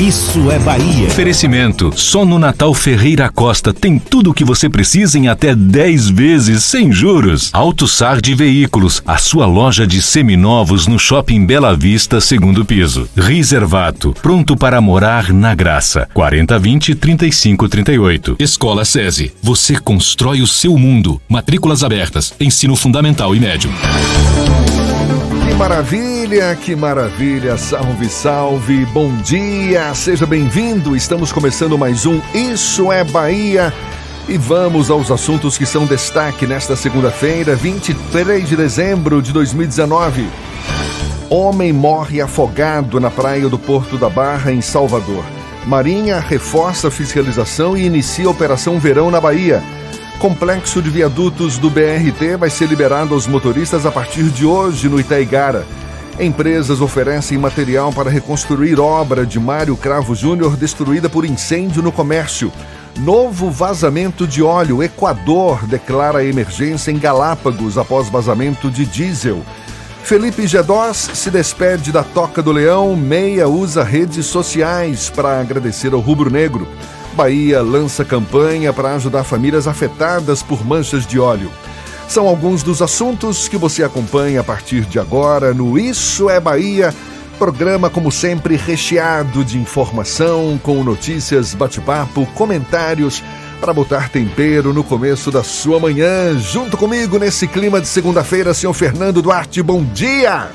[0.00, 1.06] Isso é Bahia.
[1.06, 1.92] Oferecimento.
[1.94, 6.64] Só no Natal Ferreira Costa tem tudo o que você precisa em até 10 vezes
[6.64, 7.48] sem juros.
[7.52, 7.86] Auto
[8.20, 13.08] de Veículos, a sua loja de seminovos no Shopping Bela Vista, segundo piso.
[13.16, 16.08] Reservato, pronto para morar na graça.
[16.12, 18.36] 4020 3538.
[18.40, 19.32] Escola SESI.
[19.40, 21.22] Você constrói o seu mundo.
[21.28, 22.34] Matrículas abertas.
[22.40, 23.70] Ensino fundamental e médio.
[25.54, 27.56] Que maravilha, que maravilha.
[27.56, 28.84] Salve, salve.
[28.86, 29.94] Bom dia.
[29.94, 30.96] Seja bem-vindo.
[30.96, 33.72] Estamos começando mais um Isso é Bahia.
[34.28, 40.28] E vamos aos assuntos que são destaque nesta segunda-feira, 23 de dezembro de 2019.
[41.30, 45.24] Homem morre afogado na praia do Porto da Barra, em Salvador.
[45.68, 49.62] Marinha reforça a fiscalização e inicia a Operação Verão na Bahia.
[50.18, 54.98] Complexo de viadutos do BRT vai ser liberado aos motoristas a partir de hoje no
[54.98, 55.66] Itaigara.
[56.18, 62.52] Empresas oferecem material para reconstruir obra de Mário Cravo Júnior destruída por incêndio no comércio.
[62.98, 64.82] Novo vazamento de óleo.
[64.82, 69.42] Equador declara emergência em Galápagos após vazamento de diesel.
[70.04, 72.94] Felipe Gedós se despede da Toca do Leão.
[72.94, 76.68] Meia usa redes sociais para agradecer ao rubro-negro.
[77.14, 81.50] Bahia lança campanha para ajudar famílias afetadas por manchas de óleo.
[82.08, 86.94] São alguns dos assuntos que você acompanha a partir de agora no Isso é Bahia.
[87.38, 93.22] Programa, como sempre, recheado de informação, com notícias, bate-papo, comentários,
[93.60, 96.38] para botar tempero no começo da sua manhã.
[96.38, 100.50] Junto comigo nesse clima de segunda-feira, senhor Fernando Duarte, bom dia!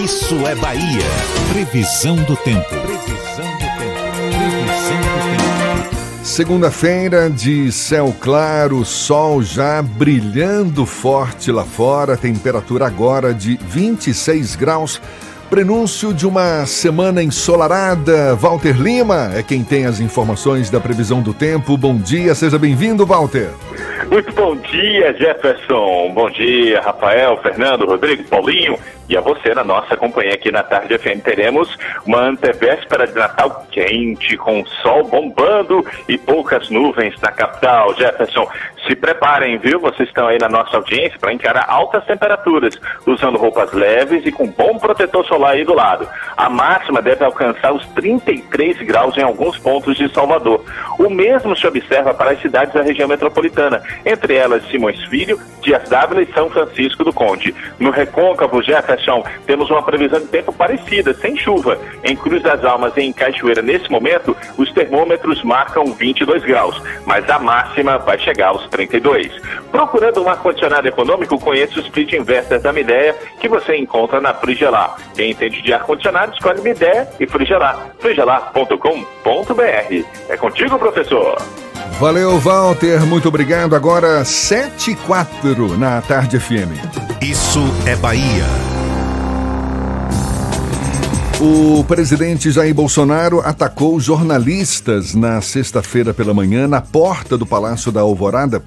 [0.04, 1.00] Isso é Bahia.
[1.50, 2.68] Previsão do tempo.
[2.68, 4.02] Previsão do tempo.
[4.20, 6.22] Previsão do tempo.
[6.22, 15.00] Segunda-feira de céu claro, sol já brilhando forte lá fora, temperatura agora de 26 graus.
[15.48, 18.34] Prenúncio de uma semana ensolarada.
[18.34, 21.76] Walter Lima é quem tem as informações da previsão do tempo.
[21.76, 23.50] Bom dia, seja bem-vindo, Walter.
[24.10, 26.12] Muito bom dia, Jefferson.
[26.12, 30.96] Bom dia, Rafael, Fernando, Rodrigo, Paulinho e a você na nossa companhia aqui na Tarde
[30.98, 31.22] FM.
[31.22, 31.76] Teremos
[32.06, 37.94] uma antevéspera de Natal quente, com sol bombando e poucas nuvens na capital.
[37.94, 38.48] Jefferson,
[38.86, 39.80] se preparem, viu?
[39.80, 44.46] Vocês estão aí na nossa audiência para encarar altas temperaturas, usando roupas leves e com
[44.46, 46.08] bom protetor solar solar aí do lado.
[46.36, 50.64] A máxima deve alcançar os 33 graus em alguns pontos de Salvador.
[50.98, 55.88] O mesmo se observa para as cidades da região metropolitana, entre elas Simões Filho, Dias
[55.88, 57.54] Dávila e São Francisco do Conde.
[57.78, 61.78] No Recôncavo, Jefferson, temos uma previsão de tempo parecida, sem chuva.
[62.04, 67.28] Em Cruz das Almas e em Cachoeira, nesse momento, os termômetros marcam 22 graus, mas
[67.28, 69.32] a máxima vai chegar aos 32.
[69.70, 74.96] Procurando um ar-condicionado econômico, conheça o split inverter da Midea, que você encontra na Frigelar.
[75.24, 77.94] Quem entende de ar-condicionado, escolhe Midea e Frigelar.
[77.98, 80.04] frigelar.com.br.
[80.28, 81.40] É contigo, professor.
[81.98, 83.00] Valeu, Walter.
[83.06, 83.74] Muito obrigado.
[83.74, 86.76] Agora, 7 e 4 na Tarde FM.
[87.22, 88.44] Isso é Bahia.
[91.40, 98.02] O presidente Jair Bolsonaro atacou jornalistas na sexta-feira pela manhã na porta do Palácio da
[98.02, 98.62] Alvorada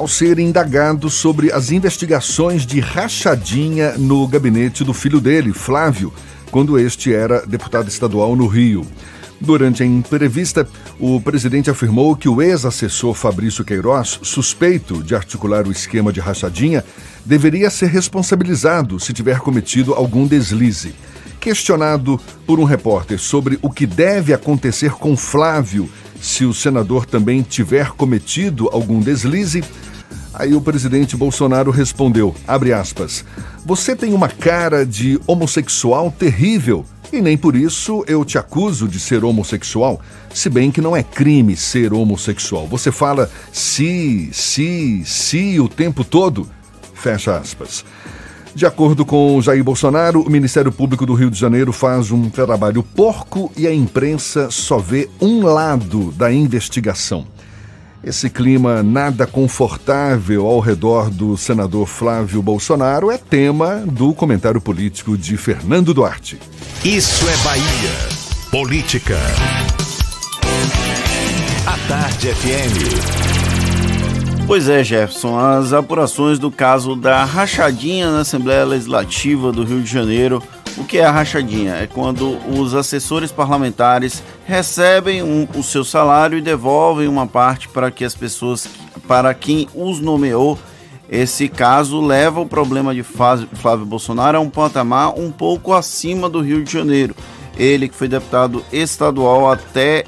[0.00, 6.10] ao ser indagado sobre as investigações de rachadinha no gabinete do filho dele, Flávio,
[6.50, 8.86] quando este era deputado estadual no Rio.
[9.38, 10.66] Durante a entrevista,
[10.98, 16.82] o presidente afirmou que o ex-assessor Fabrício Queiroz, suspeito de articular o esquema de rachadinha,
[17.22, 20.94] deveria ser responsabilizado se tiver cometido algum deslize.
[21.40, 25.88] Questionado por um repórter sobre o que deve acontecer com Flávio
[26.20, 29.64] se o senador também tiver cometido algum deslize,
[30.34, 33.24] aí o presidente Bolsonaro respondeu, aspas,
[33.64, 39.00] você tem uma cara de homossexual terrível e nem por isso eu te acuso de
[39.00, 40.00] ser homossexual,
[40.32, 42.68] se bem que não é crime ser homossexual.
[42.68, 46.48] Você fala se, se, se o tempo todo,
[46.94, 47.84] fecha aspas.
[48.54, 52.82] De acordo com Jair Bolsonaro, o Ministério Público do Rio de Janeiro faz um trabalho
[52.82, 57.26] porco e a imprensa só vê um lado da investigação.
[58.02, 65.18] Esse clima nada confortável ao redor do senador Flávio Bolsonaro é tema do comentário político
[65.18, 66.38] de Fernando Duarte.
[66.82, 68.20] Isso é Bahia.
[68.50, 69.18] Política.
[71.66, 73.19] A Tarde FM.
[74.50, 79.88] Pois é, Jefferson, as apurações do caso da rachadinha na Assembleia Legislativa do Rio de
[79.88, 80.42] Janeiro.
[80.76, 81.74] O que é a rachadinha?
[81.74, 87.92] É quando os assessores parlamentares recebem um, o seu salário e devolvem uma parte para
[87.92, 88.68] que as pessoas,
[89.06, 90.58] para quem os nomeou.
[91.08, 96.40] Esse caso leva o problema de Flávio Bolsonaro a um patamar um pouco acima do
[96.40, 97.14] Rio de Janeiro.
[97.56, 100.04] Ele que foi deputado estadual até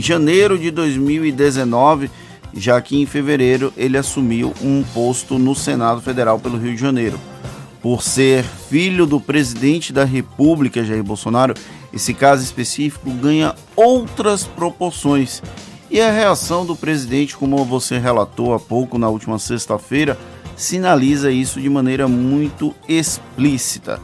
[0.00, 2.10] janeiro de 2019
[2.54, 7.18] já que em fevereiro ele assumiu um posto no Senado Federal pelo Rio de Janeiro.
[7.80, 11.54] Por ser filho do presidente da República, Jair Bolsonaro,
[11.92, 15.42] esse caso específico ganha outras proporções.
[15.90, 20.18] E a reação do presidente, como você relatou há pouco na última sexta-feira,
[20.56, 24.00] sinaliza isso de maneira muito explícita.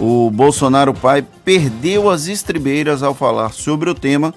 [0.00, 4.34] O Bolsonaro pai perdeu as estribeiras ao falar sobre o tema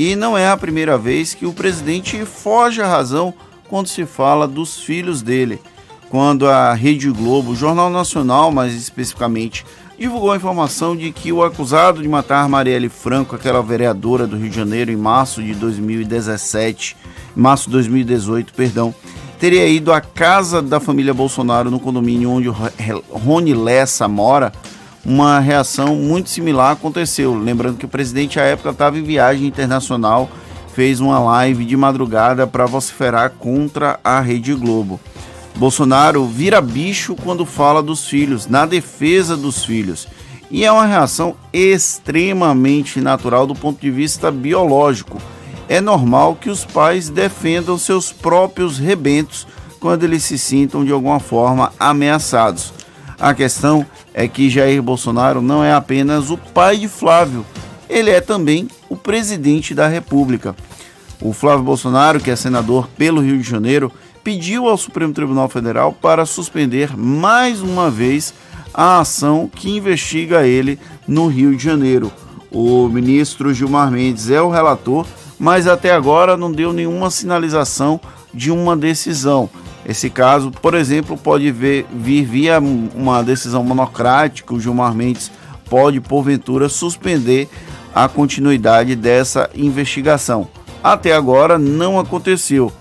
[0.00, 3.34] e não é a primeira vez que o presidente foge à razão
[3.68, 5.60] quando se fala dos filhos dele.
[6.08, 9.62] Quando a Rede Globo, o Jornal Nacional mais especificamente,
[9.98, 14.48] divulgou a informação de que o acusado de matar Marielle Franco, aquela vereadora do Rio
[14.48, 16.96] de Janeiro, em março de 2017,
[17.36, 18.94] março de 2018, perdão,
[19.38, 24.50] teria ido à casa da família Bolsonaro no condomínio onde Rony Lessa mora
[25.04, 27.34] uma reação muito similar aconteceu.
[27.34, 30.30] Lembrando que o presidente à época estava em viagem internacional,
[30.74, 35.00] fez uma live de madrugada para vociferar contra a Rede Globo.
[35.56, 40.06] Bolsonaro vira bicho quando fala dos filhos, na defesa dos filhos.
[40.50, 45.20] E é uma reação extremamente natural do ponto de vista biológico.
[45.68, 49.46] É normal que os pais defendam seus próprios rebentos
[49.78, 52.72] quando eles se sintam de alguma forma ameaçados.
[53.20, 53.84] A questão
[54.14, 57.44] é que Jair Bolsonaro não é apenas o pai de Flávio,
[57.86, 60.56] ele é também o presidente da República.
[61.20, 63.92] O Flávio Bolsonaro, que é senador pelo Rio de Janeiro,
[64.24, 68.32] pediu ao Supremo Tribunal Federal para suspender mais uma vez
[68.72, 72.10] a ação que investiga ele no Rio de Janeiro.
[72.50, 75.06] O ministro Gilmar Mendes é o relator,
[75.38, 78.00] mas até agora não deu nenhuma sinalização
[78.32, 79.50] de uma decisão.
[79.90, 85.32] Esse caso, por exemplo, pode ver, vir via uma decisão monocrática, o Gilmar Mendes
[85.68, 87.48] pode, porventura, suspender
[87.92, 90.46] a continuidade dessa investigação.
[90.80, 92.72] Até agora não aconteceu.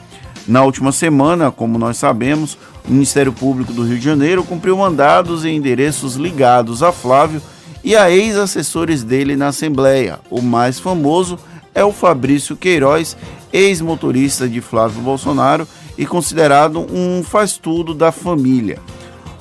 [0.48, 5.44] Na última semana, como nós sabemos, o Ministério Público do Rio de Janeiro cumpriu mandados
[5.44, 7.42] em endereços ligados a Flávio
[7.84, 10.20] e a ex-assessores dele na Assembleia.
[10.30, 11.40] O mais famoso
[11.74, 13.18] é o Fabrício Queiroz,
[13.52, 15.68] ex-motorista de Flávio Bolsonaro
[16.00, 18.80] e considerado um faz-tudo da família.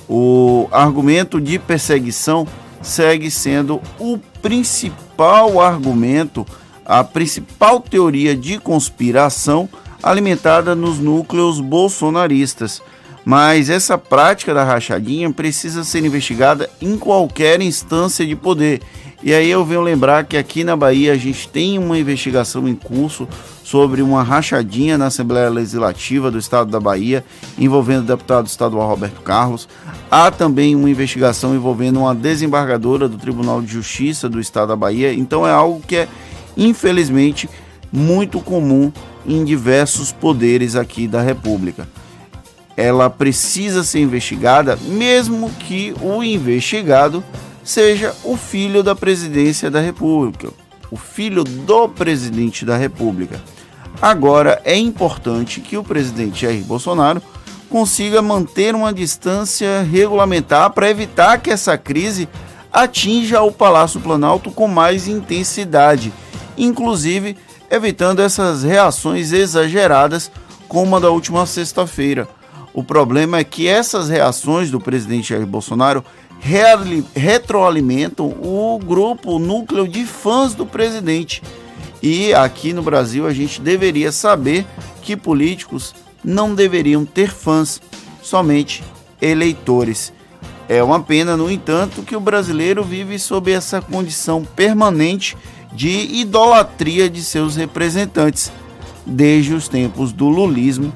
[0.09, 2.49] O argumento de perseguição
[2.83, 6.45] segue sendo o principal argumento,
[6.85, 9.69] a principal teoria de conspiração
[10.03, 12.83] alimentada nos núcleos bolsonaristas.
[13.25, 18.83] Mas essa prática da rachadinha precisa ser investigada em qualquer instância de poder.
[19.23, 22.75] E aí eu venho lembrar que aqui na Bahia a gente tem uma investigação em
[22.75, 23.29] curso
[23.69, 27.23] sobre uma rachadinha na Assembleia Legislativa do Estado da Bahia,
[27.59, 29.69] envolvendo o deputado estadual Roberto Carlos.
[30.11, 35.13] Há também uma investigação envolvendo uma desembargadora do Tribunal de Justiça do Estado da Bahia.
[35.13, 36.09] Então é algo que é,
[36.57, 37.47] infelizmente,
[37.93, 38.91] muito comum
[39.27, 41.87] em diversos poderes aqui da República.
[42.75, 47.23] Ela precisa ser investigada, mesmo que o investigado
[47.63, 50.49] seja o filho da presidência da República,
[50.91, 53.39] o filho do presidente da República.
[54.01, 57.21] Agora é importante que o presidente Jair Bolsonaro
[57.69, 62.29] consiga manter uma distância regulamentar para evitar que essa crise
[62.73, 66.13] atinja o Palácio Planalto com mais intensidade,
[66.57, 67.37] inclusive
[67.71, 70.31] evitando essas reações exageradas
[70.69, 72.29] como a da última sexta-feira.
[72.73, 76.05] O problema é que essas reações do presidente Jair Bolsonaro
[77.15, 81.43] retroalimentam o grupo, o núcleo de fãs do presidente
[82.03, 84.65] e aqui no Brasil a gente deveria saber
[85.03, 87.81] que políticos não deveriam ter fãs,
[88.23, 88.83] somente
[89.21, 90.13] eleitores.
[90.69, 95.37] É uma pena, no entanto, que o brasileiro vive sob essa condição permanente
[95.73, 98.53] de idolatria de seus representantes,
[99.07, 100.93] desde os tempos do lulismo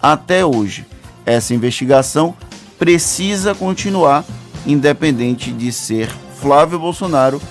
[0.00, 0.86] até hoje.
[1.24, 2.36] Essa investigação
[2.78, 4.24] precisa continuar,
[4.64, 6.08] independente de ser
[6.40, 7.42] Flávio Bolsonaro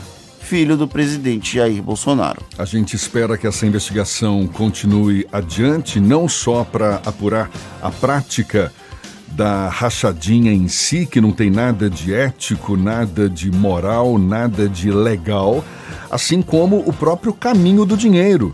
[0.46, 2.42] filho do presidente Jair Bolsonaro.
[2.58, 7.50] A gente espera que essa investigação continue adiante, não só para apurar
[7.82, 8.72] a prática
[9.30, 14.92] da rachadinha em si, que não tem nada de ético, nada de moral, nada de
[14.92, 15.66] legal,
[16.10, 18.54] assim como o próprio caminho do dinheiro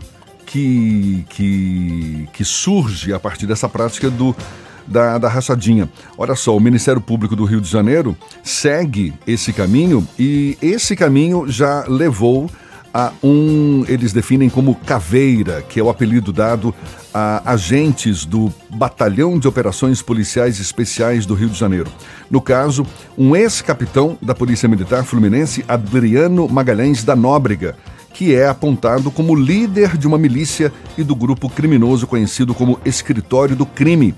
[0.52, 4.36] que, que, que surge a partir dessa prática do
[4.86, 5.88] da, da rachadinha.
[6.16, 11.46] Olha só, o Ministério Público do Rio de Janeiro segue esse caminho e esse caminho
[11.48, 12.50] já levou
[12.94, 16.74] a um, eles definem como caveira, que é o apelido dado
[17.12, 21.90] a agentes do Batalhão de Operações Policiais Especiais do Rio de Janeiro.
[22.30, 22.86] No caso,
[23.16, 27.76] um ex-capitão da Polícia Militar Fluminense, Adriano Magalhães da Nóbrega,
[28.12, 33.56] que é apontado como líder de uma milícia e do grupo criminoso conhecido como Escritório
[33.56, 34.14] do Crime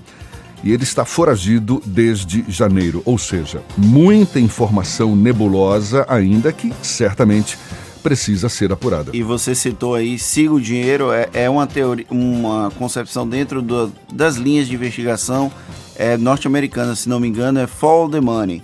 [0.65, 3.03] e ele está foragido desde janeiro.
[3.05, 7.55] Ou seja, muita informação nebulosa ainda que certamente
[8.01, 9.11] precisa ser apurada.
[9.13, 13.91] E você citou aí, siga o dinheiro, é, é uma teoria, uma concepção dentro do,
[14.11, 15.51] das linhas de investigação
[15.95, 18.61] é, norte-americana, se não me engano, é follow the money.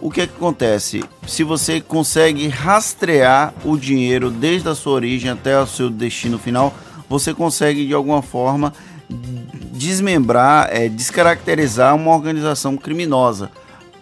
[0.00, 1.02] O que, é que acontece?
[1.26, 6.74] Se você consegue rastrear o dinheiro desde a sua origem até o seu destino final,
[7.08, 8.72] você consegue de alguma forma
[9.08, 13.50] desmembrar, é, descaracterizar uma organização criminosa.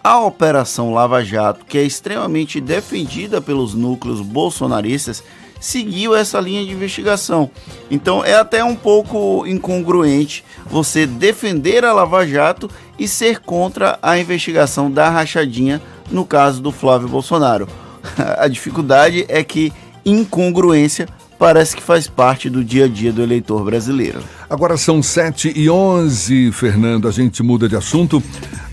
[0.03, 5.23] A Operação Lava Jato, que é extremamente defendida pelos núcleos bolsonaristas,
[5.63, 7.49] seguiu essa linha de investigação.
[7.89, 12.69] Então é até um pouco incongruente você defender a Lava Jato
[12.99, 15.81] e ser contra a investigação da rachadinha
[16.11, 17.67] no caso do Flávio Bolsonaro.
[18.37, 19.71] a dificuldade é que
[20.05, 21.07] incongruência
[21.43, 24.23] parece que faz parte do dia a dia do eleitor brasileiro.
[24.49, 27.05] Agora são 7 e 11, Fernando.
[27.05, 28.23] A gente muda de assunto.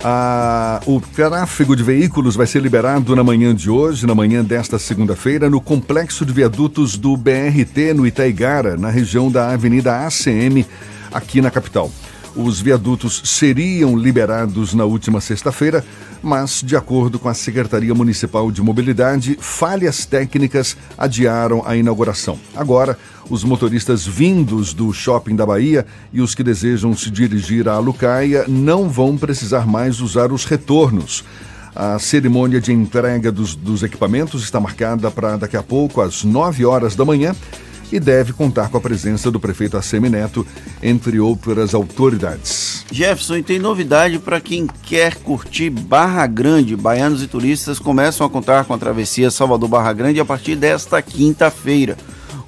[0.04, 4.78] Ah, o tráfego de veículos vai ser liberado na manhã de hoje, na manhã desta
[4.78, 10.64] segunda-feira, no complexo de viadutos do BRT no Itaigara, na região da Avenida ACM,
[11.12, 11.90] aqui na capital.
[12.37, 15.84] Os viadutos seriam liberados na última sexta-feira,
[16.22, 22.38] mas, de acordo com a Secretaria Municipal de Mobilidade, falhas técnicas adiaram a inauguração.
[22.54, 22.96] Agora,
[23.28, 28.44] os motoristas vindos do shopping da Bahia e os que desejam se dirigir à Lucaia
[28.46, 31.25] não vão precisar mais usar os retornos.
[31.75, 36.64] A cerimônia de entrega dos, dos equipamentos está marcada para daqui a pouco, às 9
[36.64, 37.34] horas da manhã
[37.92, 40.47] e deve contar com a presença do prefeito Assemineto,
[40.82, 42.85] entre outras autoridades.
[42.90, 46.76] Jefferson, e tem novidade para quem quer curtir Barra Grande.
[46.76, 51.97] Baianos e turistas começam a contar com a travessia Salvador-Barra Grande a partir desta quinta-feira.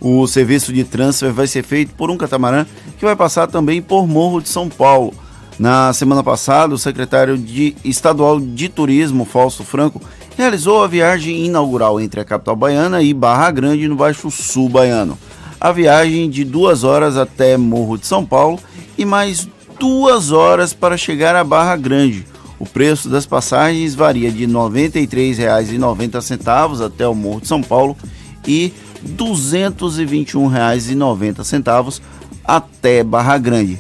[0.00, 2.66] O serviço de transfer vai ser feito por um catamarã
[2.98, 5.14] que vai passar também por Morro de São Paulo.
[5.58, 10.00] Na semana passada, o secretário de estadual de turismo, Fausto Franco,
[10.36, 15.16] realizou a viagem inaugural entre a capital baiana e Barra Grande, no Baixo Sul baiano
[15.62, 18.58] a viagem de duas horas até Morro de São Paulo
[18.98, 22.26] e mais duas horas para chegar a Barra Grande.
[22.58, 27.96] O preço das passagens varia de R$ 93,90 até o Morro de São Paulo
[28.44, 28.72] e
[29.04, 32.00] R$ 221,90
[32.44, 33.78] até Barra Grande.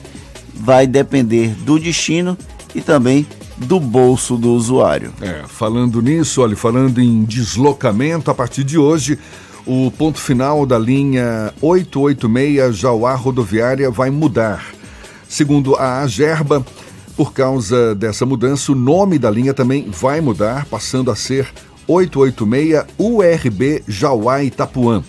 [0.54, 2.38] Vai depender do destino
[2.76, 5.12] e também do bolso do usuário.
[5.20, 9.18] É, falando nisso, olha, falando em deslocamento, a partir de hoje,
[9.66, 14.66] o ponto final da linha 886 Jauá Rodoviária vai mudar.
[15.28, 16.64] Segundo a Agerba,
[17.16, 21.48] por causa dessa mudança, o nome da linha também vai mudar, passando a ser
[21.86, 25.02] 886 URB Jauá Itapuã.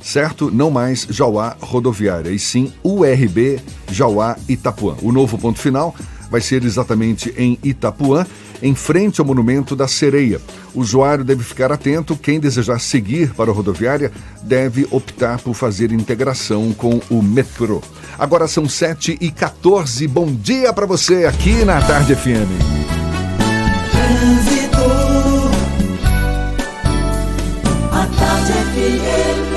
[0.00, 0.50] Certo?
[0.50, 4.96] Não mais Jauá Rodoviária, e sim URB Jauá Itapuã.
[5.02, 5.94] O novo ponto final
[6.30, 8.26] vai ser exatamente em Itapuã,
[8.62, 10.40] em frente ao Monumento da Sereia.
[10.74, 14.12] O usuário deve ficar atento, quem desejar seguir para a rodoviária
[14.42, 17.82] deve optar por fazer integração com o metrô.
[18.18, 22.50] Agora são 7 e 14 bom dia para você aqui na Tarde FM.
[23.90, 24.78] Trânsito.
[27.92, 29.47] A Tarde FM.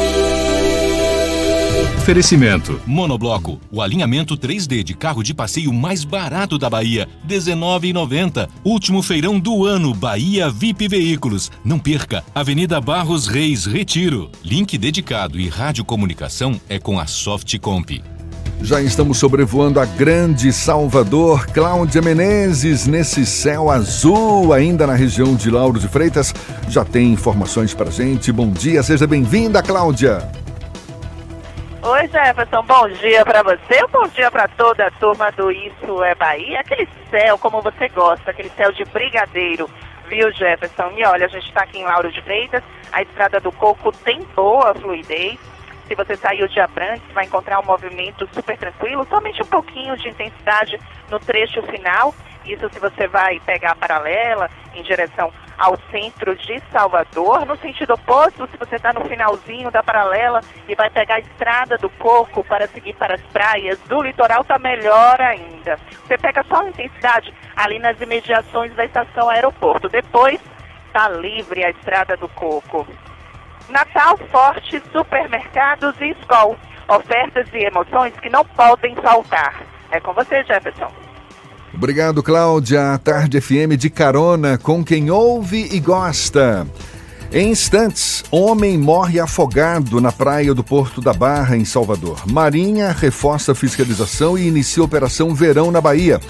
[2.02, 8.50] Oferecimento: Monobloco, o alinhamento 3D de carro de passeio mais barato da Bahia, R$19,90.
[8.66, 11.52] Último feirão do ano, Bahia VIP Veículos.
[11.64, 14.32] Não perca, Avenida Barros Reis, Retiro.
[14.44, 18.02] Link dedicado e radiocomunicação é com a Softcomp.
[18.64, 25.52] Já estamos sobrevoando a grande Salvador, Cláudia Menezes, nesse céu azul, ainda na região de
[25.52, 26.34] Lauro de Freitas.
[26.68, 28.32] Já tem informações pra gente.
[28.32, 30.41] Bom dia, seja bem-vinda, Cláudia.
[31.84, 36.14] Oi, Jefferson, bom dia para você, bom dia para toda a turma do Isso é
[36.14, 36.60] Bahia.
[36.60, 39.68] Aquele céu, como você gosta, aquele céu de brigadeiro,
[40.08, 40.92] viu, Jefferson?
[40.96, 42.62] E olha, a gente está aqui em Lauro de Freitas,
[42.92, 45.40] a Estrada do Coco tem boa fluidez.
[45.88, 50.08] Se você saiu de Abrantes, vai encontrar um movimento super tranquilo, somente um pouquinho de
[50.08, 52.14] intensidade no trecho final.
[52.46, 57.46] Isso se você vai pegar a paralela em direção ao centro de Salvador.
[57.46, 61.78] No sentido oposto, se você está no finalzinho da paralela e vai pegar a estrada
[61.78, 65.78] do Coco para seguir para as praias do litoral, está melhor ainda.
[66.04, 69.88] Você pega só a intensidade ali nas imediações da estação aeroporto.
[69.88, 70.42] Depois
[70.88, 72.88] está livre a estrada do Coco.
[73.70, 76.58] Natal Forte, supermercados e escola.
[76.88, 79.62] Ofertas e emoções que não podem faltar.
[79.92, 80.92] É com você, Jefferson.
[81.82, 82.96] Obrigado, Cláudia.
[83.04, 86.68] Tarde FM de carona com quem ouve e gosta.
[87.34, 92.22] Em instantes, homem morre afogado na praia do Porto da Barra, em Salvador.
[92.32, 96.22] Marinha reforça fiscalização e inicia Operação Verão na Bahia.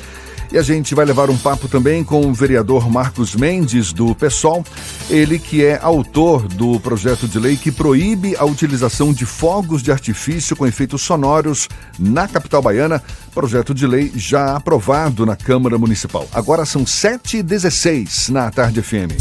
[0.52, 4.66] E a gente vai levar um papo também com o vereador Marcos Mendes, do PSOL,
[5.10, 9.94] ele que é autor do projeto de lei que proíbe a utilização de fogos de
[9.94, 13.02] artifício com efeitos sonoros na capital baiana,
[13.34, 16.28] projeto de lei já aprovado na Câmara Municipal.
[16.34, 19.16] Agora são 7h16 na Tarde FM.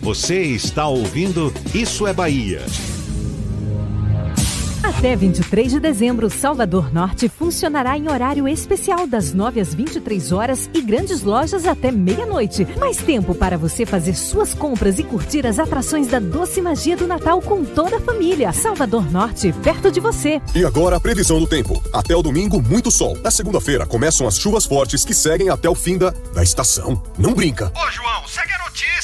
[0.00, 2.62] Você está ouvindo Isso é Bahia.
[4.98, 10.70] Até 23 de dezembro, Salvador Norte funcionará em horário especial das 9 às 23 horas
[10.72, 12.66] e grandes lojas até meia-noite.
[12.78, 17.06] Mais tempo para você fazer suas compras e curtir as atrações da doce magia do
[17.06, 18.52] Natal com toda a família.
[18.52, 20.40] Salvador Norte, perto de você.
[20.54, 21.82] E agora a previsão do tempo.
[21.92, 23.16] Até o domingo, muito sol.
[23.22, 27.02] Na segunda-feira começam as chuvas fortes que seguem até o fim da, da estação.
[27.18, 27.72] Não brinca.
[27.74, 28.58] Ô, João, segue a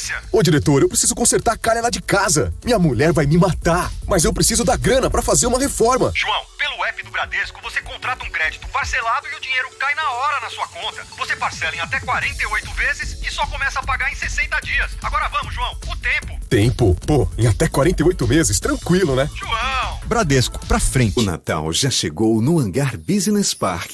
[0.09, 0.21] notícia.
[0.31, 2.53] Ô, diretor, eu preciso consertar a calha lá de casa.
[2.63, 3.91] Minha mulher vai me matar.
[4.07, 6.11] Mas eu preciso da grana para fazer uma reforma.
[6.15, 6.41] João,
[6.89, 10.49] app do Bradesco, você contrata um crédito parcelado e o dinheiro cai na hora na
[10.49, 11.05] sua conta.
[11.17, 14.97] Você parcela em até 48 vezes e só começa a pagar em 60 dias.
[15.03, 16.39] Agora vamos, João, o tempo.
[16.49, 16.95] Tempo?
[17.05, 19.29] Pô, em até 48 meses, tranquilo, né?
[19.35, 19.99] João!
[20.05, 21.19] Bradesco, pra frente.
[21.19, 23.93] O Natal já chegou no Hangar Business Park.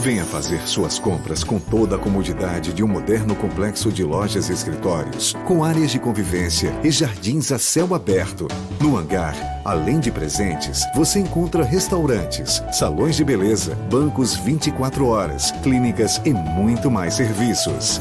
[0.00, 4.52] Venha fazer suas compras com toda a comodidade de um moderno complexo de lojas e
[4.52, 8.48] escritórios, com áreas de convivência e jardins a céu aberto.
[8.80, 9.34] No hangar,
[9.68, 16.90] além de presentes, você encontra restaurantes, salões de beleza, bancos 24 horas, clínicas e muito
[16.90, 18.00] mais serviços.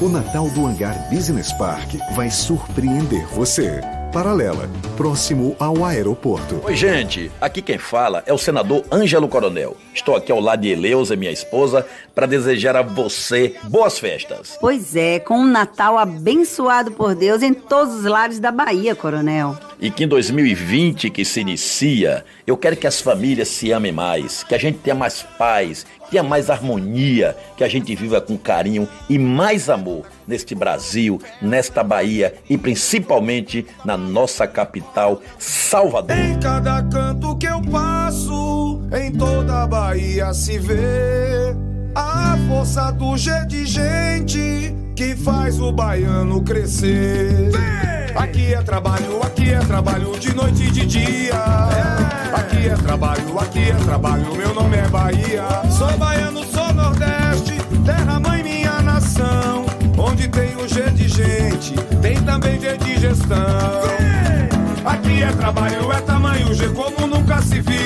[0.00, 3.80] O Natal do Hangar Business Park vai surpreender você.
[4.12, 6.60] Paralela, próximo ao aeroporto.
[6.66, 7.30] Oi, gente.
[7.40, 9.74] Aqui quem fala é o senador Ângelo Coronel.
[9.94, 14.58] Estou aqui ao lado de Eleusa, minha esposa, para desejar a você boas festas.
[14.60, 19.56] Pois é, com um Natal abençoado por Deus em todos os lares da Bahia, Coronel.
[19.80, 24.44] E que em 2020 que se inicia, eu quero que as famílias se amem mais,
[24.44, 28.86] que a gente tenha mais paz, tenha mais harmonia, que a gente viva com carinho
[29.08, 36.16] e mais amor neste Brasil, nesta Bahia e principalmente na nossa capital, Salvador.
[36.16, 41.56] Em cada canto que eu passo, em toda a Bahia se vê
[41.94, 47.50] A força do G de gente que faz o baiano crescer.
[48.14, 51.34] Aqui é trabalho, aqui é trabalho de noite e de dia.
[52.34, 55.44] Aqui é trabalho, aqui é trabalho, meu nome é Bahia.
[55.70, 59.66] Sou baiano, sou Nordeste, terra mãe minha nação.
[59.96, 63.36] Onde tem o G de gente, tem também G de gestão.
[64.84, 67.76] Aqui é trabalho, é tamanho G como nunca se viu.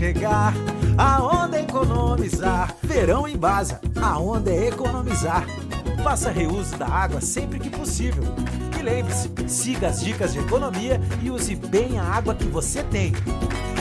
[0.04, 0.54] chegar,
[0.98, 2.76] aonde economizar.
[2.84, 5.46] Verão em Baza, aonde é economizar.
[6.04, 8.24] Faça reuso da água sempre que possível.
[8.78, 13.14] E lembre-se, siga as dicas de economia e use bem a água que você tem.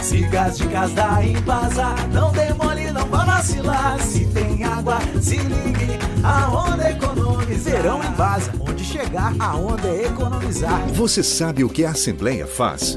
[0.00, 4.00] Siga as dicas da Embasa, não demole, não vá vacilar.
[4.00, 7.72] Se tem água, se ligue, aonde economizar.
[7.72, 10.87] Verão em Baza, onde chegar, aonde é economizar.
[10.94, 12.96] Você sabe o que a Assembleia faz?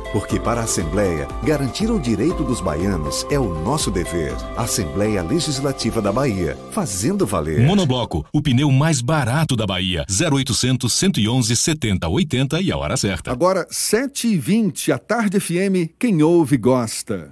[0.11, 4.33] Porque para a Assembleia, garantir o direito dos baianos é o nosso dever.
[4.57, 7.65] Assembleia Legislativa da Bahia, fazendo valer.
[7.65, 10.05] Monobloco, o pneu mais barato da Bahia.
[10.09, 13.31] 0800 111 70 80 e a hora certa.
[13.31, 17.31] Agora, 7h20, a Tarde FM, quem ouve gosta.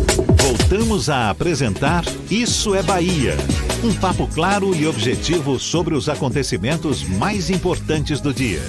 [0.41, 3.35] Voltamos a apresentar Isso é Bahia.
[3.83, 8.61] Um papo claro e objetivo sobre os acontecimentos mais importantes do dia.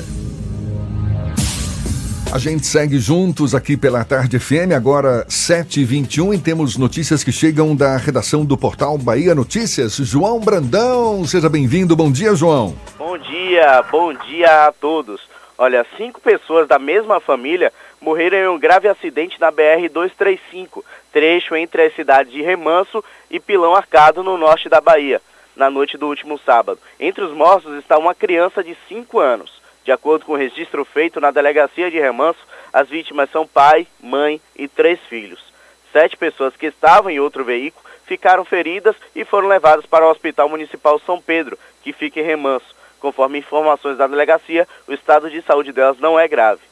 [2.31, 7.75] A gente segue juntos aqui pela Tarde FM, agora 7h21, e temos notícias que chegam
[7.75, 9.97] da redação do portal Bahia Notícias.
[9.97, 11.97] João Brandão, seja bem-vindo.
[11.97, 12.77] Bom dia, João.
[12.99, 15.23] Bom dia, bom dia a todos.
[15.57, 20.83] Olha, cinco pessoas da mesma família morreram em um grave acidente na BR-235,
[21.13, 25.21] trecho entre as cidades de Remanso e Pilão Arcado, no norte da Bahia,
[25.55, 26.81] na noite do último sábado.
[26.99, 29.61] Entre os mortos está uma criança de 5 anos.
[29.85, 32.39] De acordo com o registro feito na delegacia de Remanso,
[32.73, 35.53] as vítimas são pai, mãe e três filhos.
[35.93, 40.49] Sete pessoas que estavam em outro veículo ficaram feridas e foram levadas para o Hospital
[40.49, 42.75] Municipal São Pedro, que fica em Remanso.
[43.01, 46.63] Conforme informações da delegacia, o estado de saúde delas não é grave.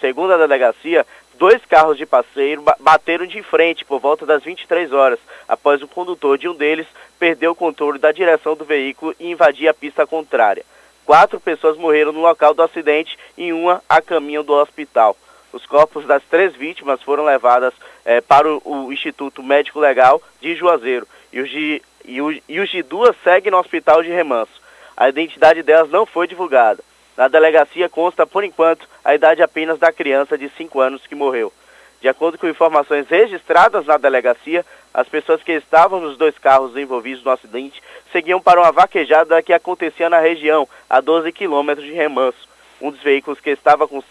[0.00, 1.04] Segundo a delegacia,
[1.40, 6.36] dois carros de passeio bateram de frente por volta das 23 horas, após o condutor
[6.36, 6.86] de um deles
[7.18, 10.66] perder o controle da direção do veículo e invadir a pista contrária.
[11.06, 15.16] Quatro pessoas morreram no local do acidente e uma a caminho do hospital.
[15.50, 17.72] Os corpos das três vítimas foram levadas
[18.04, 22.82] eh, para o, Instituto Médico Legal de Juazeiro e os de, e, e os de
[22.82, 24.60] duas seguem no hospital de Remanso.
[24.94, 26.84] A identidade delas não foi divulgada.
[27.20, 31.52] Na delegacia consta, por enquanto, a idade apenas da criança de 5 anos que morreu.
[32.00, 37.22] De acordo com informações registradas na delegacia, as pessoas que estavam nos dois carros envolvidos
[37.22, 42.48] no acidente seguiam para uma vaquejada que acontecia na região, a 12 quilômetros de Remanso.
[42.80, 44.02] Um dos veículos que estava com,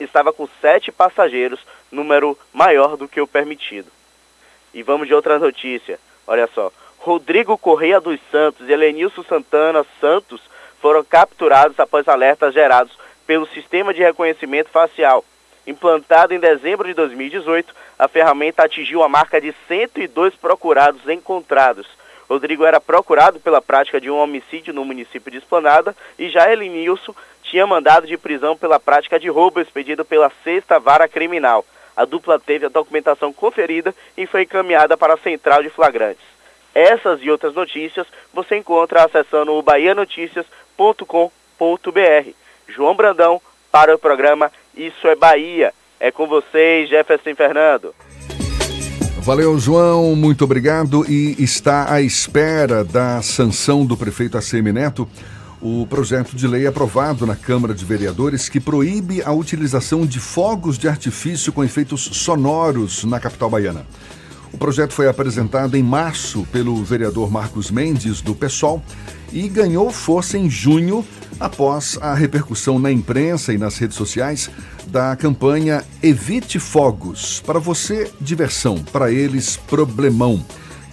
[0.00, 1.60] estava com sete passageiros,
[1.92, 3.92] número maior do que o permitido.
[4.72, 6.00] E vamos de outra notícia.
[6.26, 6.72] Olha só.
[7.00, 10.40] Rodrigo Correia dos Santos e Helenilson Santana Santos
[10.80, 15.24] foram capturados após alertas gerados pelo sistema de reconhecimento facial.
[15.66, 21.88] Implantada em dezembro de 2018, a ferramenta atingiu a marca de 102 procurados encontrados.
[22.28, 27.14] Rodrigo era procurado pela prática de um homicídio no município de Esplanada e já Elinilson
[27.42, 31.64] tinha mandado de prisão pela prática de roubo expedido pela sexta vara criminal.
[31.96, 36.24] A dupla teve a documentação conferida e foi encaminhada para a central de flagrantes.
[36.74, 39.62] Essas e outras notícias você encontra acessando o
[40.76, 42.30] bahianotícias.com.br.
[42.68, 43.40] João Brandão
[43.72, 45.72] para o programa Isso é Bahia.
[45.98, 47.94] É com vocês, Jefferson Fernando.
[49.18, 51.04] Valeu, João, muito obrigado.
[51.10, 55.08] E está à espera da sanção do prefeito ACM Neto
[55.60, 60.78] o projeto de lei aprovado na Câmara de Vereadores que proíbe a utilização de fogos
[60.78, 63.86] de artifício com efeitos sonoros na capital baiana.
[64.56, 68.82] O projeto foi apresentado em março pelo vereador Marcos Mendes, do PSOL,
[69.30, 71.04] e ganhou força em junho
[71.38, 74.50] após a repercussão na imprensa e nas redes sociais
[74.86, 77.42] da campanha Evite Fogos.
[77.44, 78.78] Para você, diversão.
[78.78, 80.42] Para eles, problemão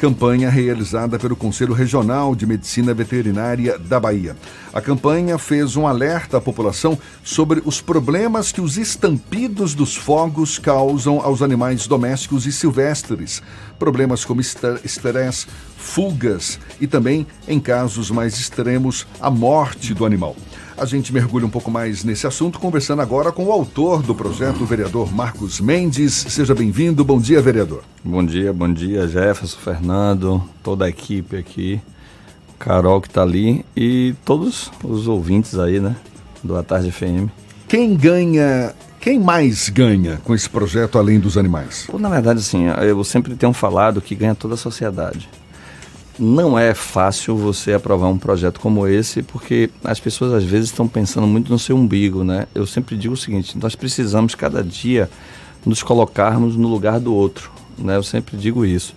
[0.03, 4.35] campanha realizada pelo Conselho Regional de Medicina Veterinária da Bahia.
[4.73, 10.59] A campanha fez um alerta à população sobre os problemas que os estampidos dos fogos
[10.59, 13.41] causam aos animais domésticos e silvestres.
[13.79, 20.35] Problemas como estresse, fugas e também, em casos mais extremos, a morte do animal.
[20.84, 24.63] A gente mergulha um pouco mais nesse assunto, conversando agora com o autor do projeto,
[24.63, 26.13] o vereador Marcos Mendes.
[26.13, 27.06] Seja bem-vindo.
[27.06, 27.86] Bom dia, vereador.
[28.04, 31.80] Bom dia, bom dia, Jefferson, Fernando, toda a equipe aqui,
[32.60, 35.96] Carol que está ali e todos os ouvintes aí, né,
[36.43, 37.32] do A Tarde FM.
[37.65, 41.86] Quem ganha quem mais ganha com esse projeto além dos animais?
[41.89, 45.30] Pô, na verdade, assim, eu sempre tenho falado que ganha toda a sociedade
[46.17, 50.88] não é fácil você aprovar um projeto como esse, porque as pessoas às vezes estão
[50.88, 52.45] pensando muito no seu umbigo, né?
[52.54, 55.10] Eu sempre digo o seguinte: nós precisamos cada dia
[55.65, 57.95] nos colocarmos no lugar do outro, né?
[57.95, 58.93] Eu sempre digo isso.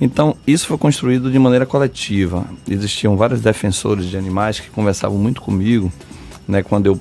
[0.00, 2.44] Então, isso foi construído de maneira coletiva.
[2.68, 5.92] Existiam vários defensores de animais que conversavam muito comigo,
[6.48, 7.00] né, quando eu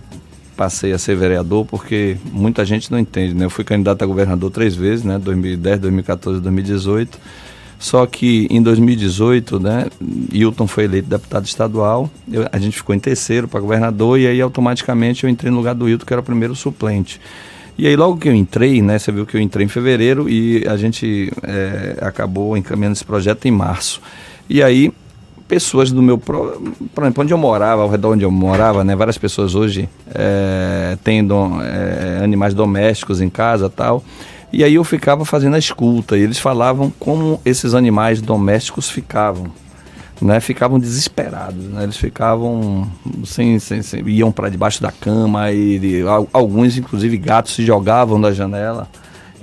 [0.56, 3.46] passei a ser vereador, porque muita gente não entende, né?
[3.46, 7.18] Eu fui candidato a governador três vezes, né, 2010, 2014 2018
[7.84, 9.88] só que em 2018, né,
[10.32, 14.40] Hilton foi eleito deputado estadual, eu, a gente ficou em terceiro para governador e aí
[14.40, 17.20] automaticamente eu entrei no lugar do Hilton, que era o primeiro suplente.
[17.78, 20.66] E aí logo que eu entrei, né, você viu que eu entrei em fevereiro e
[20.66, 24.02] a gente é, acabou encaminhando esse projeto em março.
[24.50, 24.90] E aí
[25.46, 26.58] pessoas do meu por
[27.02, 31.20] exemplo onde eu morava ao redor onde eu morava né várias pessoas hoje é, têm
[31.20, 34.02] é, animais domésticos em casa tal
[34.54, 39.48] e aí eu ficava fazendo a escuta e eles falavam como esses animais domésticos ficavam.
[40.22, 42.90] Né, ficavam desesperados, né, eles ficavam
[43.26, 48.22] sem, sem, sem iam para debaixo da cama e, e alguns inclusive gatos se jogavam
[48.22, 48.88] da janela.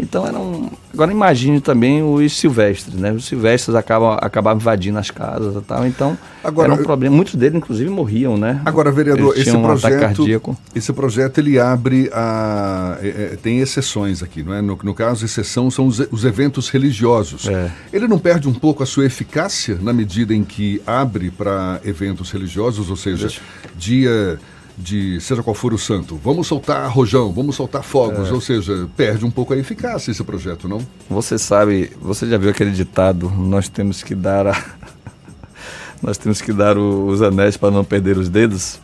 [0.01, 0.71] Então eram.
[0.93, 3.13] Agora imagine também os silvestres, né?
[3.13, 5.87] Os silvestres acabam, acabavam invadindo as casas e tal.
[5.87, 7.15] Então Agora, era um problema.
[7.15, 8.61] Muitos deles, inclusive, morriam, né?
[8.65, 10.59] Agora, vereador, esse um projeto.
[10.75, 12.99] Esse projeto ele abre a.
[13.03, 14.63] É, é, tem exceções aqui, não é?
[14.63, 17.47] No, no caso, exceção são os, os eventos religiosos.
[17.47, 17.71] É.
[17.93, 22.31] Ele não perde um pouco a sua eficácia na medida em que abre para eventos
[22.31, 23.41] religiosos, ou seja, Deixa.
[23.77, 24.39] dia
[24.81, 28.33] de seja qual for o santo, vamos soltar rojão, vamos soltar fogos, é.
[28.33, 30.81] ou seja, perde um pouco a eficácia esse projeto, não?
[31.09, 34.65] Você sabe, você já viu aquele ditado, nós temos que dar a...
[36.03, 38.81] nós temos que dar o, os anéis para não perder os dedos?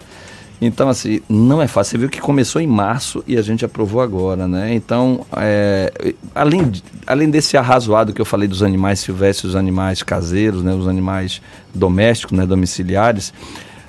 [0.61, 1.93] Então, assim, não é fácil.
[1.93, 4.73] Você viu que começou em março e a gente aprovou agora, né?
[4.75, 6.73] Então, é, além,
[7.07, 10.73] além desse arrazoado que eu falei dos animais silvestres, os animais caseiros, né?
[10.75, 11.43] Os animais
[11.75, 12.47] domésticos, né?
[12.47, 13.35] Domiciliares,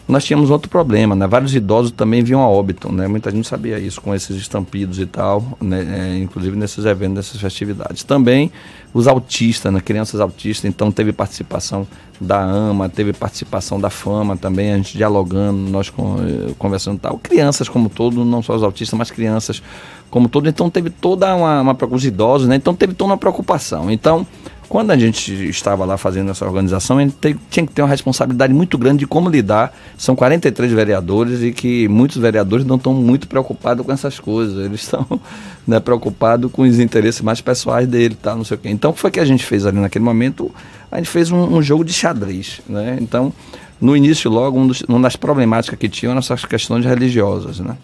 [0.08, 1.28] nós tínhamos outro problema, né?
[1.28, 3.08] Vários idosos também vinham a óbito, né?
[3.08, 6.16] Muita gente sabia isso com esses estampidos e tal, né?
[6.16, 8.04] É, inclusive nesses eventos, nessas festividades.
[8.04, 8.50] Também
[8.94, 9.82] os autistas, né?
[9.82, 11.86] Crianças autistas, então teve participação
[12.22, 17.18] da AMA, teve participação da FAMA também, a gente dialogando, nós eh, conversando e tal.
[17.20, 19.62] Crianças como todo, não só os autistas, mas crianças
[20.10, 20.48] como todo.
[20.48, 22.56] Então teve toda uma, uma os idosos, né?
[22.56, 23.92] Então teve toda uma preocupação.
[23.92, 24.26] Então
[24.68, 27.16] quando a gente estava lá fazendo essa organização, a gente
[27.50, 29.74] tinha que ter uma responsabilidade muito grande de como lidar.
[29.98, 34.66] São 43 vereadores e que muitos vereadores não estão muito preocupados com essas coisas.
[34.66, 35.06] Eles estão
[35.66, 38.70] né, preocupados com os interesses mais pessoais dele, tá, não sei o quê.
[38.70, 40.54] Então, o que foi que a gente fez ali naquele momento?
[40.92, 42.98] A gente fez um, um jogo de xadrez, né?
[43.02, 43.32] Então,
[43.80, 47.78] no início, logo, um dos, uma das problemáticas que tinham eram essas questões religiosas, né?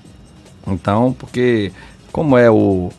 [0.68, 1.72] Então, porque
[2.12, 2.92] como é o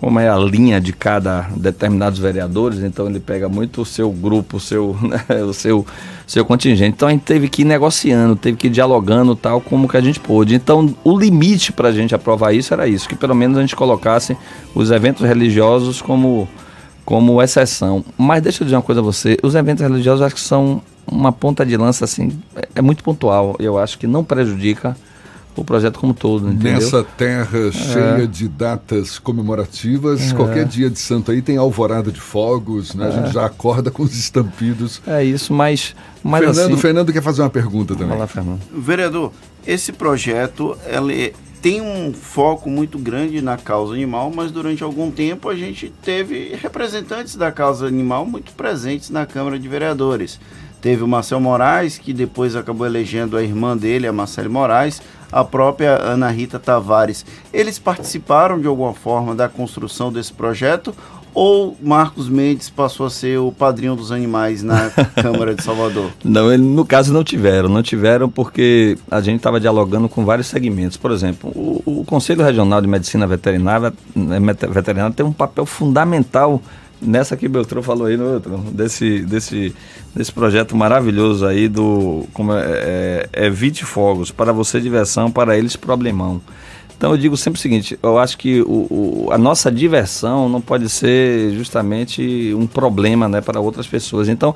[0.00, 4.56] como é a linha de cada determinados vereadores, então ele pega muito o seu grupo,
[4.56, 5.84] o seu, né, o seu,
[6.26, 6.94] seu contingente.
[6.96, 10.00] Então a gente teve que ir negociando, teve que ir dialogando tal como que a
[10.00, 10.54] gente pôde.
[10.54, 13.76] Então o limite para a gente aprovar isso era isso, que pelo menos a gente
[13.76, 14.34] colocasse
[14.74, 16.48] os eventos religiosos como,
[17.04, 18.02] como exceção.
[18.16, 21.30] Mas deixa eu dizer uma coisa a você, os eventos religiosos acho que são uma
[21.30, 23.54] ponta de lança assim, é, é muito pontual.
[23.58, 24.96] Eu acho que não prejudica
[25.62, 26.74] o projeto como todo, entendeu?
[26.74, 27.72] Nessa terra é.
[27.72, 30.34] cheia de datas comemorativas, é.
[30.34, 33.06] qualquer dia de santo aí tem alvorada de fogos, né?
[33.06, 33.08] É.
[33.08, 35.00] A gente já acorda com os estampidos.
[35.06, 35.94] É isso, mas...
[36.22, 36.80] mas Fernando, assim...
[36.80, 38.16] Fernando quer fazer uma pergunta também.
[38.16, 38.60] Fala, Fernando.
[38.72, 39.32] Vereador,
[39.66, 45.48] esse projeto ele tem um foco muito grande na causa animal, mas durante algum tempo
[45.48, 50.40] a gente teve representantes da causa animal muito presentes na Câmara de Vereadores.
[50.80, 55.44] Teve o Marcel Moraes, que depois acabou elegendo a irmã dele, a Marcele Moraes, a
[55.44, 57.24] própria Ana Rita Tavares.
[57.52, 60.94] Eles participaram de alguma forma da construção desse projeto
[61.32, 64.90] ou Marcos Mendes passou a ser o padrinho dos animais na
[65.22, 66.10] Câmara de Salvador?
[66.24, 67.68] Não, ele, no caso não tiveram.
[67.68, 70.96] Não tiveram porque a gente estava dialogando com vários segmentos.
[70.96, 74.38] Por exemplo, o, o Conselho Regional de Medicina Veterinária, né,
[74.68, 76.60] Veterinária tem um papel fundamental
[77.00, 79.74] nessa que Beltrão falou aí no outro, desse, desse,
[80.14, 83.50] desse projeto maravilhoso aí do como é, é, é
[83.84, 86.40] Fogos, para você diversão, para eles problemão.
[86.96, 90.60] Então eu digo sempre o seguinte, eu acho que o, o, a nossa diversão não
[90.60, 94.28] pode ser justamente um problema né, para outras pessoas.
[94.28, 94.54] Então,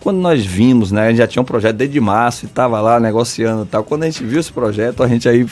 [0.00, 3.00] quando nós vimos, né, a gente já tinha um projeto desde março e estava lá
[3.00, 5.46] negociando e tal, quando a gente viu esse projeto, a gente aí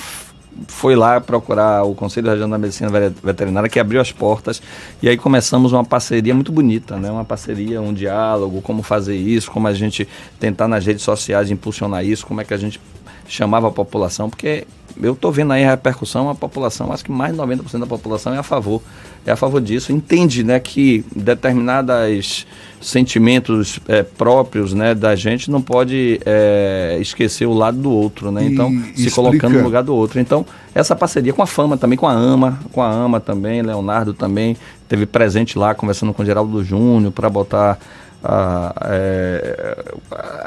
[0.69, 2.91] foi lá procurar o Conselho Regional da Medicina
[3.23, 4.63] Veterinária, que abriu as portas,
[5.03, 7.11] e aí começamos uma parceria muito bonita, né?
[7.11, 12.05] Uma parceria, um diálogo, como fazer isso, como a gente tentar nas redes sociais impulsionar
[12.05, 12.81] isso, como é que a gente
[13.27, 14.67] chamava a população, porque
[15.01, 18.35] eu estou vendo aí a repercussão, a população, acho que mais de 90% da população
[18.35, 18.83] é a favor,
[19.27, 22.47] é a favor disso, entende né, que determinados
[22.85, 28.45] sentimentos é, próprios né, da gente não pode é, esquecer o lado do outro, né?
[28.45, 29.15] Então, e se explica...
[29.15, 30.21] colocando no lugar do outro.
[30.21, 30.45] Então,
[30.75, 34.57] essa parceria com a Fama também, com a AMA, com a AMA também, Leonardo também,
[34.87, 37.79] teve presente lá, conversando com o Geraldo Júnior para botar
[38.23, 39.85] ah, é,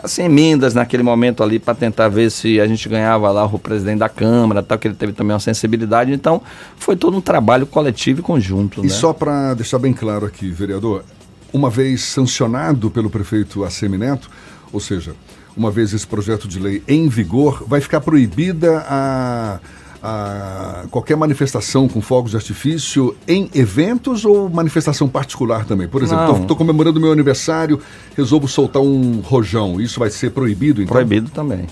[0.04, 4.00] as emendas naquele momento ali para tentar ver se a gente ganhava lá o presidente
[4.00, 6.12] da Câmara, tal, que ele teve também uma sensibilidade.
[6.12, 6.42] Então,
[6.78, 8.82] foi todo um trabalho coletivo e conjunto.
[8.82, 8.90] E né?
[8.90, 11.04] só para deixar bem claro aqui, vereador,
[11.52, 14.30] uma vez sancionado pelo prefeito Assemineto,
[14.72, 15.16] ou seja,
[15.56, 19.60] uma vez esse projeto de lei em vigor, vai ficar proibida a
[20.02, 25.88] a qualquer manifestação com fogos de artifício em eventos ou manifestação particular também?
[25.88, 27.80] Por exemplo, estou comemorando meu aniversário,
[28.16, 29.82] resolvo soltar um rojão.
[29.82, 30.94] Isso vai ser proibido, então?
[30.94, 31.66] Proibido também.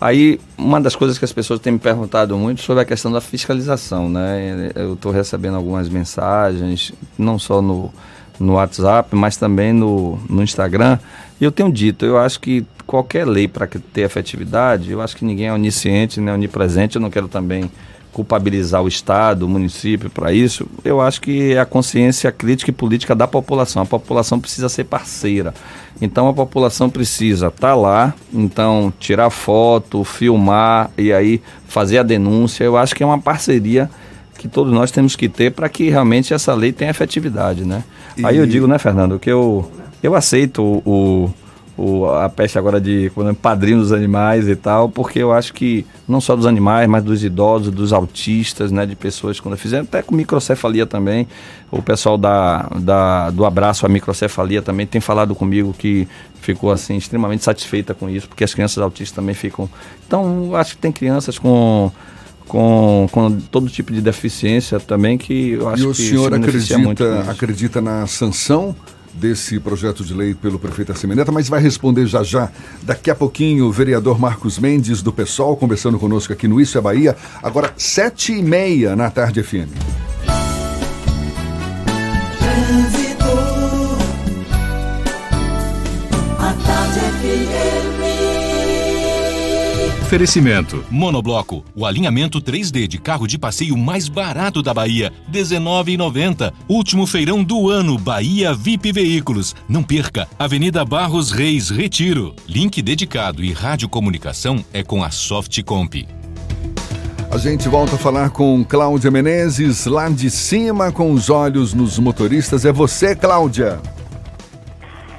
[0.00, 3.20] Aí, uma das coisas que as pessoas têm me perguntado muito sobre a questão da
[3.20, 4.70] fiscalização, né?
[4.74, 7.90] Eu estou recebendo algumas mensagens, não só no,
[8.38, 10.98] no WhatsApp, mas também no, no Instagram.
[11.40, 15.24] E eu tenho dito, eu acho que qualquer lei para ter efetividade, eu acho que
[15.24, 17.70] ninguém é onisciente, nem onipresente, eu não quero também
[18.16, 20.66] culpabilizar o Estado, o município para isso.
[20.82, 23.82] Eu acho que é a consciência crítica e política da população.
[23.82, 25.52] A população precisa ser parceira.
[26.00, 32.02] Então a população precisa estar tá lá, então tirar foto, filmar e aí fazer a
[32.02, 32.64] denúncia.
[32.64, 33.90] Eu acho que é uma parceria
[34.46, 37.84] que todos nós temos que ter para que realmente essa lei tenha efetividade, né?
[38.16, 38.24] E...
[38.24, 39.70] Aí eu digo, né, Fernando, que eu,
[40.02, 41.30] eu aceito o,
[41.76, 45.84] o, a peste agora de é, padrinho dos animais e tal, porque eu acho que
[46.08, 50.02] não só dos animais, mas dos idosos, dos autistas, né, de pessoas quando fizeram, até
[50.02, 51.28] com microcefalia também.
[51.70, 56.08] O pessoal da, da, do abraço à microcefalia também tem falado comigo que
[56.40, 59.68] ficou assim extremamente satisfeita com isso, porque as crianças autistas também ficam.
[60.06, 61.90] Então, acho que tem crianças com
[62.46, 67.30] com, com todo tipo de deficiência também que eu acho e o que senhor acredita,
[67.30, 68.74] acredita na sanção
[69.16, 72.50] desse projeto de lei pelo prefeito Arcemeneta, mas vai responder já já.
[72.82, 76.80] Daqui a pouquinho, o vereador Marcos Mendes, do PSOL, conversando conosco aqui no Isso é
[76.80, 77.16] Bahia.
[77.42, 80.15] Agora, sete e meia na tarde FM.
[90.06, 96.52] Oferecimento: Monobloco, o alinhamento 3D de carro de passeio mais barato da Bahia, R$19,90.
[96.68, 99.52] Último feirão do ano, Bahia VIP Veículos.
[99.68, 102.36] Não perca, Avenida Barros Reis, Retiro.
[102.46, 106.06] Link dedicado e radiocomunicação é com a Softcomp.
[107.28, 111.98] A gente volta a falar com Cláudia Menezes, lá de cima, com os olhos nos
[111.98, 112.64] motoristas.
[112.64, 113.80] É você, Cláudia.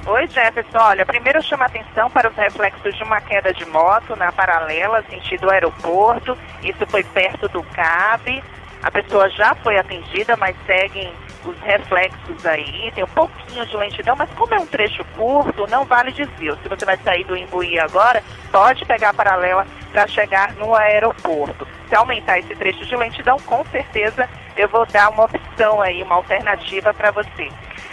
[0.09, 0.77] Oi, Jefferson.
[0.77, 5.49] Olha, primeiro chama atenção para os reflexos de uma queda de moto na paralela, sentido
[5.49, 6.37] aeroporto.
[6.63, 8.41] Isso foi perto do CAB.
[8.81, 11.13] A pessoa já foi atendida, mas seguem
[11.49, 15.85] os reflexos aí, tem um pouquinho de lentidão, mas como é um trecho curto, não
[15.85, 16.57] vale desvio.
[16.61, 21.67] Se você vai sair do Imbuí agora, pode pegar a paralela para chegar no aeroporto.
[21.87, 26.15] Se aumentar esse trecho de lentidão, com certeza eu vou dar uma opção aí, uma
[26.15, 27.49] alternativa para você.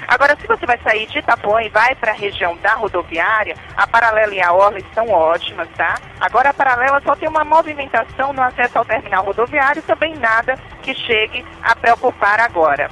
[0.07, 3.86] Agora, se você vai sair de Itapuã e vai para a região da rodoviária, a
[3.86, 5.94] paralela e a orla estão ótimas, tá?
[6.20, 10.94] Agora, a paralela só tem uma movimentação no acesso ao terminal rodoviário, também nada que
[10.94, 12.90] chegue a preocupar agora.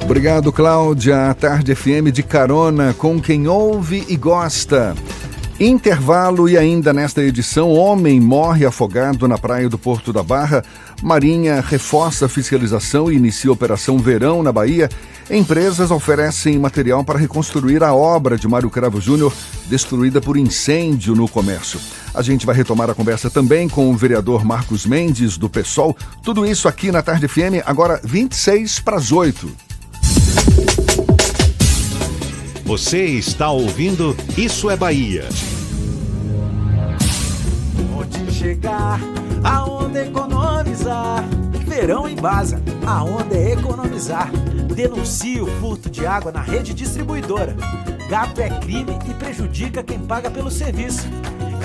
[0.03, 1.31] Obrigado, Cláudia.
[1.31, 4.95] A Tarde FM de carona com quem ouve e gosta.
[5.61, 10.65] Intervalo e ainda nesta edição, homem morre afogado na praia do Porto da Barra.
[11.03, 14.89] Marinha reforça a fiscalização e inicia Operação Verão na Bahia.
[15.29, 19.33] Empresas oferecem material para reconstruir a obra de Mário Cravo Júnior,
[19.67, 21.81] destruída por incêndio no comércio.
[22.15, 25.97] A gente vai retomar a conversa também com o vereador Marcos Mendes, do PSOL.
[26.23, 29.51] Tudo isso aqui na Tarde FM, agora 26 para as 8.
[32.65, 35.29] Você está ouvindo Isso é Bahia.
[37.95, 39.01] Onde chegar,
[39.45, 41.25] aonde economizar.
[41.67, 44.31] Verão em Baza, aonde é economizar.
[44.75, 47.57] Denuncie o furto de água na rede distribuidora.
[48.09, 51.09] Gato é crime e prejudica quem paga pelo serviço.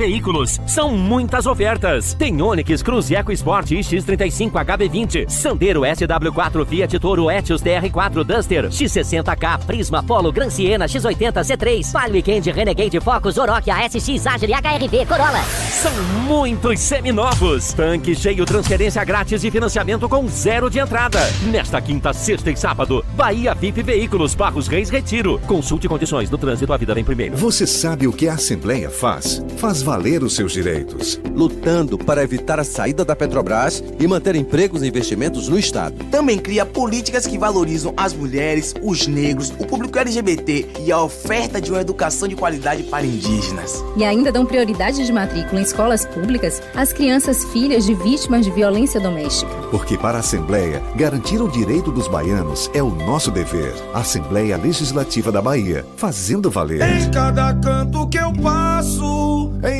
[0.00, 0.58] Veículos.
[0.66, 2.14] São muitas ofertas.
[2.14, 9.58] Tem Onix Cruz Eco Sport X35 HB20, Sandero SW4 Fiat Toro Etios TR4 Duster, X60K
[9.66, 15.42] Prisma Polo Gran Siena X80 C3, Palio Weekend Renegade Focus Oroch ASX Agile HRV Corolla.
[15.42, 15.92] São
[16.26, 17.74] muitos seminovos.
[17.74, 21.20] Tanque cheio, transferência grátis e financiamento com zero de entrada.
[21.50, 25.38] Nesta quinta, sexta e sábado, Bahia VIP Veículos Barros Reis Retiro.
[25.46, 27.36] Consulte condições no trânsito, a vida vem primeiro.
[27.36, 29.44] Você sabe o que a Assembleia faz?
[29.58, 31.20] Faz valer os seus direitos.
[31.34, 36.04] Lutando para evitar a saída da Petrobras e manter empregos e investimentos no Estado.
[36.12, 41.60] Também cria políticas que valorizam as mulheres, os negros, o público LGBT e a oferta
[41.60, 43.84] de uma educação de qualidade para indígenas.
[43.96, 48.52] E ainda dão prioridade de matrícula em escolas públicas às crianças filhas de vítimas de
[48.52, 49.50] violência doméstica.
[49.72, 53.74] Porque para a Assembleia, garantir o direito dos baianos é o nosso dever.
[53.92, 56.80] Assembleia Legislativa da Bahia, fazendo valer.
[56.80, 59.79] Em cada canto que eu passo, em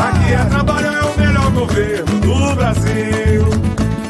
[0.00, 3.44] Aqui é trabalho, é o melhor governo do Brasil.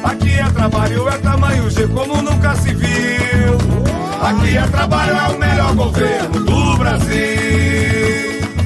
[0.05, 3.59] Aqui é trabalho, é tamanho G como nunca se viu.
[4.23, 7.80] Aqui é trabalho, é o melhor governo do Brasil.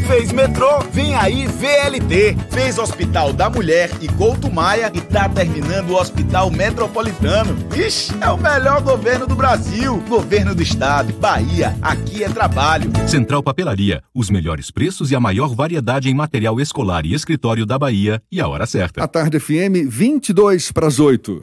[0.07, 2.37] Fez metrô, vem aí VLT.
[2.51, 7.57] Fez Hospital da Mulher e Couto Maia e tá terminando o Hospital Metropolitano.
[7.75, 10.03] Ixi, é o melhor governo do Brasil.
[10.07, 12.93] Governo do Estado, Bahia, aqui é trabalho.
[13.09, 17.79] Central Papelaria, os melhores preços e a maior variedade em material escolar e escritório da
[17.79, 19.03] Bahia e a hora certa.
[19.03, 21.43] A tarde FM, 22 para as 8.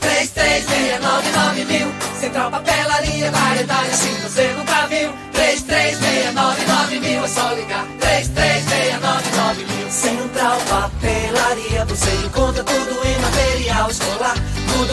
[0.00, 1.86] 3369 mil.
[2.18, 4.51] Central Papelaria, variedade assim você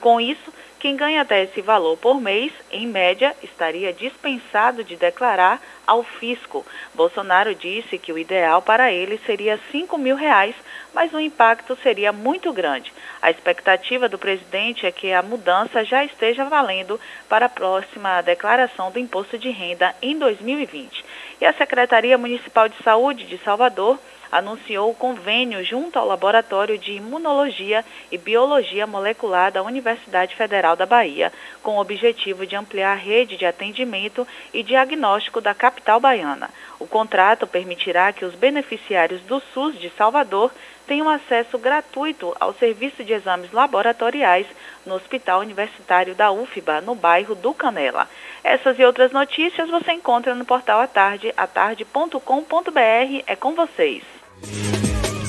[0.00, 5.62] Com isso, quem ganha até esse valor por mês, em média, estaria dispensado de declarar
[5.86, 6.66] ao fisco.
[6.94, 10.56] Bolsonaro disse que o ideal para ele seria 5 mil reais,
[10.94, 12.92] mas o impacto seria muito grande.
[13.20, 18.90] A expectativa do presidente é que a mudança já esteja valendo para a próxima declaração
[18.90, 21.04] do imposto de renda em 2020.
[21.40, 23.98] E a Secretaria Municipal de Saúde de Salvador
[24.32, 30.86] anunciou o convênio junto ao Laboratório de Imunologia e Biologia Molecular da Universidade Federal da
[30.86, 31.30] Bahia,
[31.62, 36.48] com o objetivo de ampliar a rede de atendimento e diagnóstico da capital baiana.
[36.78, 40.50] O contrato permitirá que os beneficiários do SUS de Salvador
[40.86, 44.46] tenham acesso gratuito ao serviço de exames laboratoriais
[44.86, 48.08] no Hospital Universitário da UFBA, no bairro do Canela.
[48.44, 53.22] Essas e outras notícias você encontra no portal à tarde, atarde.com.br.
[53.26, 54.02] É com vocês.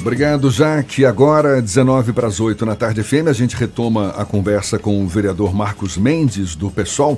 [0.04, 1.06] Obrigado, Jaque.
[1.06, 5.08] Agora, 19 para as 8 na tarde FM, a gente retoma a conversa com o
[5.08, 7.18] vereador Marcos Mendes, do PSOL,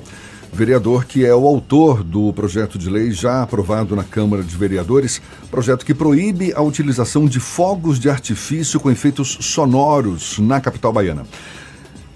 [0.52, 5.20] vereador que é o autor do projeto de lei já aprovado na Câmara de Vereadores,
[5.50, 11.26] projeto que proíbe a utilização de fogos de artifício com efeitos sonoros na capital baiana.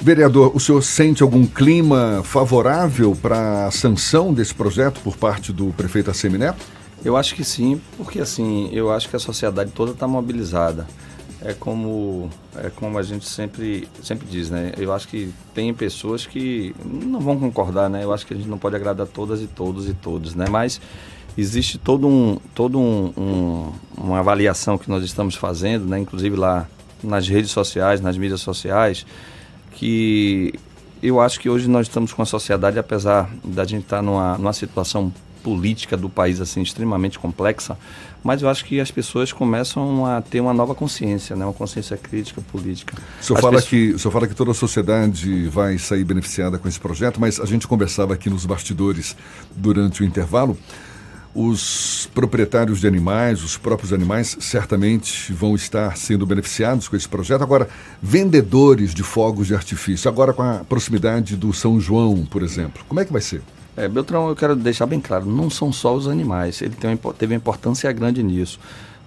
[0.00, 5.66] Vereador, o senhor sente algum clima favorável para a sanção desse projeto por parte do
[5.72, 6.64] prefeito Assemineto?
[7.04, 10.86] Eu acho que sim, porque assim, eu acho que a sociedade toda está mobilizada.
[11.42, 14.72] É como, é como a gente sempre, sempre diz, né?
[14.76, 18.04] Eu acho que tem pessoas que não vão concordar, né?
[18.04, 20.46] Eu acho que a gente não pode agradar todas e todos e todos, né?
[20.50, 20.80] Mas
[21.38, 25.98] existe todo um, todo um, um, uma avaliação que nós estamos fazendo, né?
[25.98, 26.68] Inclusive lá
[27.02, 29.06] nas redes sociais, nas mídias sociais,
[29.72, 30.52] que
[31.02, 34.52] eu acho que hoje nós estamos com a sociedade, apesar da gente estar numa, numa
[34.52, 35.10] situação
[35.42, 37.78] política do país assim extremamente complexa,
[38.22, 41.44] mas eu acho que as pessoas começam a ter uma nova consciência, né?
[41.44, 42.96] uma consciência crítica política.
[43.20, 43.68] O senhor, fala pessoas...
[43.68, 47.40] que, o senhor fala que toda a sociedade vai sair beneficiada com esse projeto, mas
[47.40, 49.16] a gente conversava aqui nos bastidores
[49.56, 50.56] durante o intervalo.
[51.32, 57.42] Os proprietários de animais, os próprios animais, certamente vão estar sendo beneficiados com esse projeto.
[57.42, 57.68] Agora,
[58.02, 62.98] vendedores de fogos de artifício, agora com a proximidade do São João, por exemplo, como
[62.98, 63.42] é que vai ser?
[63.76, 67.12] É, Beltrão, eu quero deixar bem claro, não são só os animais, ele tem uma,
[67.14, 68.58] teve uma importância grande nisso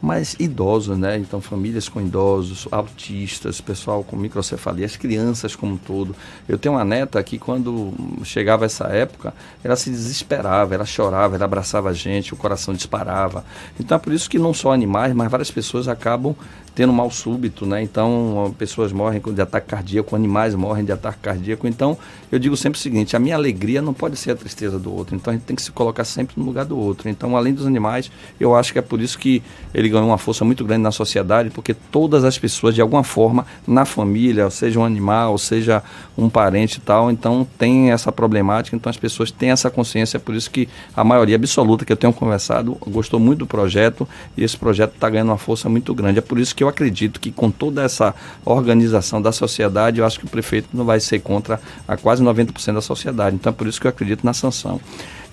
[0.03, 1.18] mas idosos, né?
[1.18, 6.14] Então, famílias com idosos, autistas, pessoal com microcefalia, as crianças como um todo.
[6.45, 7.93] Eu tenho uma neta que, quando
[8.26, 9.34] chegava essa época,
[9.64, 13.45] ela se desesperava, ela chorava, ela abraçava a gente, o coração disparava.
[13.80, 16.36] Então, é por isso que não só animais, mas várias pessoas acabam
[16.76, 17.82] tendo mal súbito, né?
[17.82, 21.67] Então, pessoas morrem de ataque cardíaco, animais morrem de ataque cardíaco.
[21.67, 21.97] Então,
[22.32, 25.15] eu digo sempre o seguinte: a minha alegria não pode ser a tristeza do outro.
[25.15, 27.09] Então, a gente tem que se colocar sempre no lugar do outro.
[27.09, 29.43] Então, além dos animais, eu acho que é por isso que
[29.74, 33.45] ele ganhou uma força muito grande na sociedade, porque todas as pessoas, de alguma forma,
[33.67, 35.84] na família, seja um animal, seja
[36.17, 38.76] um parente e tal, então tem essa problemática.
[38.76, 40.17] Então, as pessoas têm essa consciência.
[40.17, 44.07] É por isso que a maioria absoluta que eu tenho conversado gostou muito do projeto
[44.36, 46.17] e esse projeto está ganhando uma força muito grande.
[46.17, 50.20] É por isso que eu acredito que com toda essa organização da sociedade, eu acho
[50.20, 53.36] que o prefeito não vai ser contra a quase 90% da sociedade.
[53.36, 54.80] Então é por isso que eu acredito na sanção.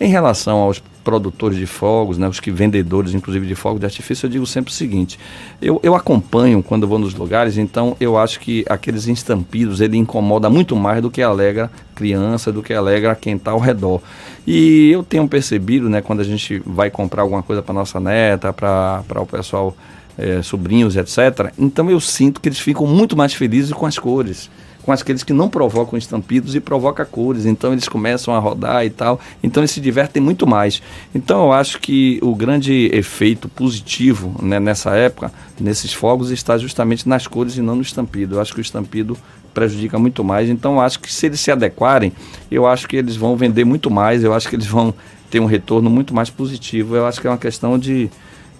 [0.00, 4.26] Em relação aos produtores de fogos, né, os que vendedores, inclusive de fogos de artifício,
[4.26, 5.18] eu digo sempre o seguinte:
[5.60, 10.48] eu, eu acompanho quando vou nos lugares, então eu acho que aqueles estampidos ele incomoda
[10.48, 14.00] muito mais do que alegra criança, do que alegra quem está ao redor.
[14.46, 18.54] E eu tenho percebido, né, quando a gente vai comprar alguma coisa para nossa neta,
[18.54, 19.76] para o pessoal
[20.18, 21.52] é, sobrinhos, etc.
[21.58, 24.50] Então eu sinto que eles ficam muito mais felizes com as cores
[24.82, 27.46] com aqueles que não provocam estampidos e provoca cores.
[27.46, 29.20] Então eles começam a rodar e tal.
[29.42, 30.82] Então eles se divertem muito mais.
[31.14, 37.08] Então eu acho que o grande efeito positivo né, nessa época, nesses fogos, está justamente
[37.08, 38.36] nas cores e não no estampido.
[38.36, 39.16] Eu acho que o estampido
[39.52, 40.48] prejudica muito mais.
[40.48, 42.12] Então eu acho que se eles se adequarem,
[42.50, 44.24] eu acho que eles vão vender muito mais.
[44.24, 44.94] Eu acho que eles vão
[45.30, 46.96] ter um retorno muito mais positivo.
[46.96, 48.10] Eu acho que é uma questão de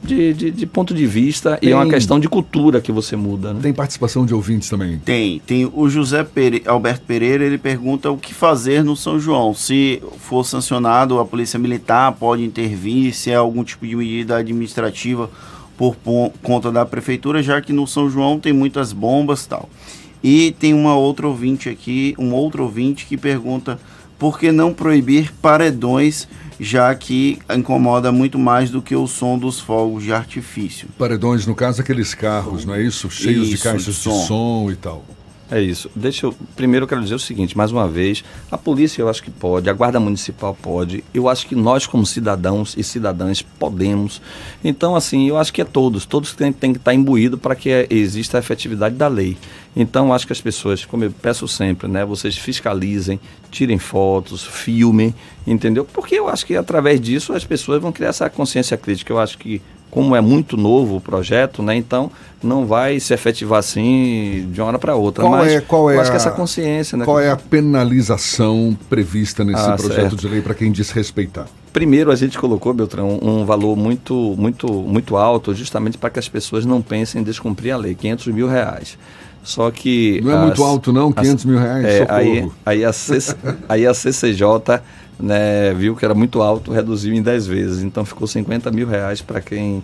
[0.03, 3.17] de, de, de, ponto de vista tem, e é uma questão de cultura que você
[3.17, 3.53] muda.
[3.53, 3.61] Né?
[3.63, 4.99] Tem participação de ouvintes também?
[4.99, 5.41] Tem.
[5.47, 9.55] Tem o José Pere, Alberto Pereira, ele pergunta o que fazer no São João.
[9.55, 15.31] Se for sancionado, a Polícia Militar pode intervir, se é algum tipo de medida administrativa
[15.77, 15.97] por
[16.43, 19.69] conta da Prefeitura, já que no São João tem muitas bombas tal.
[20.23, 23.81] E tem uma outra ouvinte aqui, um outro ouvinte que pergunta
[24.19, 26.29] por que não proibir paredões
[26.61, 30.89] já que incomoda muito mais do que o som dos fogos de artifício.
[30.99, 33.11] Paredões, no caso, aqueles carros, não é isso?
[33.11, 34.21] Cheios isso, de caixas de som.
[34.21, 35.03] de som e tal.
[35.51, 35.91] É isso.
[35.97, 36.35] Deixa eu.
[36.55, 39.69] Primeiro eu quero dizer o seguinte, mais uma vez, a polícia eu acho que pode,
[39.69, 44.23] a guarda municipal pode, eu acho que nós, como cidadãos e cidadãs, podemos.
[44.65, 47.89] Então, assim, eu acho que é todos, todos têm, têm que estar imbuídos para que
[47.91, 49.37] exista a efetividade da lei.
[49.75, 53.19] Então, eu acho que as pessoas, como eu peço sempre, né, vocês fiscalizem,
[53.51, 55.13] tirem fotos, filmem,
[55.47, 55.85] entendeu?
[55.85, 59.13] Porque eu acho que através disso as pessoas vão criar essa consciência crítica.
[59.13, 59.61] Eu acho que
[59.91, 61.75] como é muito novo o projeto, né?
[61.75, 62.11] Então
[62.43, 65.25] não vai se efetivar assim de uma hora para outra.
[65.25, 67.05] Qual mas é, qual é eu acho que essa consciência, né?
[67.05, 70.17] Qual é a penalização prevista nesse ah, projeto certo.
[70.17, 71.49] de lei para quem desrespeitar?
[71.73, 76.29] Primeiro a gente colocou, Beltrão, um valor muito, muito, muito alto, justamente para que as
[76.29, 78.99] pessoas não pensem em descumprir a lei, 500 mil reais.
[79.43, 80.21] Só que.
[80.23, 81.13] Não é as, muito alto, não?
[81.13, 81.85] 500 as, mil reais?
[81.85, 83.35] É, aí, aí, a CC,
[83.69, 84.81] aí a CCJ
[85.21, 87.83] né, viu que era muito alto, reduziu em 10 vezes.
[87.83, 89.83] Então ficou 50 mil reais para quem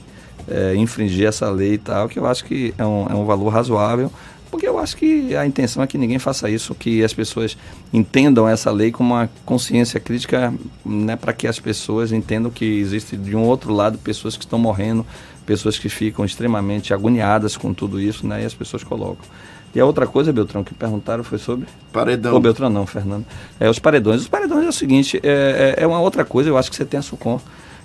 [0.48, 3.48] é, infringir essa lei e tal, que eu acho que é um, é um valor
[3.48, 4.10] razoável,
[4.50, 7.56] porque eu acho que a intenção é que ninguém faça isso, que as pessoas
[7.92, 13.16] entendam essa lei com uma consciência crítica, né, para que as pessoas entendam que existe
[13.16, 15.04] de um outro lado pessoas que estão morrendo,
[15.44, 19.24] pessoas que ficam extremamente agoniadas com tudo isso, né, e as pessoas colocam.
[19.76, 21.66] E a outra coisa, Beltrão, que perguntaram foi sobre?
[21.92, 22.32] Paredão.
[22.32, 23.26] Ou Beltrão não, Fernando.
[23.60, 24.22] É, os paredões.
[24.22, 26.86] Os paredões é o seguinte, é, é, é uma outra coisa, eu acho que você
[26.86, 27.38] tem a SUCOM.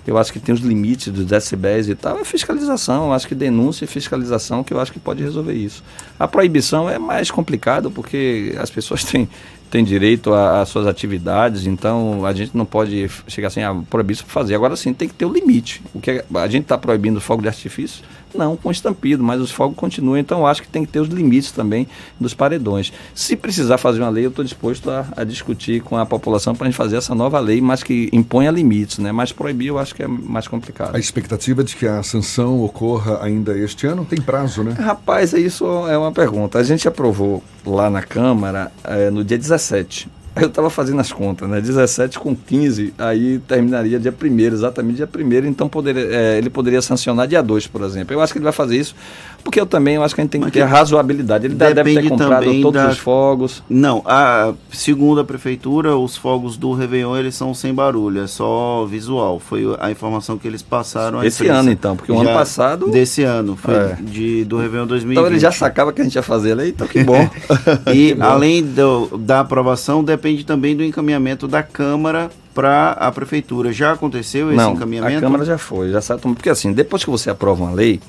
[0.06, 2.18] Eu acho que tem os limites dos decibéis e tal.
[2.18, 5.84] É fiscalização, eu acho que denúncia e fiscalização que eu acho que pode resolver isso.
[6.18, 9.28] A proibição é mais complicado porque as pessoas têm,
[9.70, 14.24] têm direito às suas atividades, então a gente não pode chegar assim, ah, proibir isso
[14.24, 14.54] para fazer.
[14.54, 15.82] Agora sim, tem que ter o limite.
[15.92, 18.02] O que é, a gente está proibindo fogo de artifício
[18.36, 20.18] não, com estampido, mas os fogos continuam.
[20.18, 21.86] Então acho que tem que ter os limites também
[22.18, 22.92] dos paredões.
[23.14, 26.66] Se precisar fazer uma lei, eu estou disposto a, a, discutir com a população para
[26.66, 29.12] a gente fazer essa nova lei, mas que imponha limites, né?
[29.12, 30.94] Mas proibir eu acho que é mais complicado.
[30.94, 34.72] A expectativa de que a sanção ocorra ainda este ano tem prazo, né?
[34.72, 36.58] Rapaz, isso é uma pergunta.
[36.58, 41.48] A gente aprovou lá na Câmara é, no dia 17 eu estava fazendo as contas,
[41.48, 41.60] né?
[41.60, 46.80] 17 com 15, aí terminaria dia 1 exatamente dia 1 então poderia, é, ele poderia
[46.80, 48.14] sancionar dia 2, por exemplo.
[48.14, 48.94] Eu acho que ele vai fazer isso
[49.42, 51.46] porque eu também eu acho que a gente tem que Mas ter razoabilidade.
[51.46, 52.88] Ele deve ter comprado todos da...
[52.88, 53.62] os fogos.
[53.68, 58.84] Não, a, segundo a prefeitura, os fogos do Réveillon eles são sem barulho, é só
[58.86, 59.38] visual.
[59.38, 61.22] Foi a informação que eles passaram.
[61.24, 62.90] Esse ano então, porque o ano passado.
[62.90, 63.96] Desse ano, foi é.
[64.00, 65.18] de, do Réveillon 2020.
[65.18, 67.28] Então ele já sacava que a gente ia fazer ali, então que bom.
[67.92, 68.24] e que bom.
[68.24, 73.72] além do, da aprovação, depende também do encaminhamento da Câmara para a prefeitura.
[73.72, 75.18] Já aconteceu esse Não, encaminhamento?
[75.18, 76.20] a Câmara já foi, já sabe.
[76.20, 78.00] Porque assim, depois que você aprova uma lei,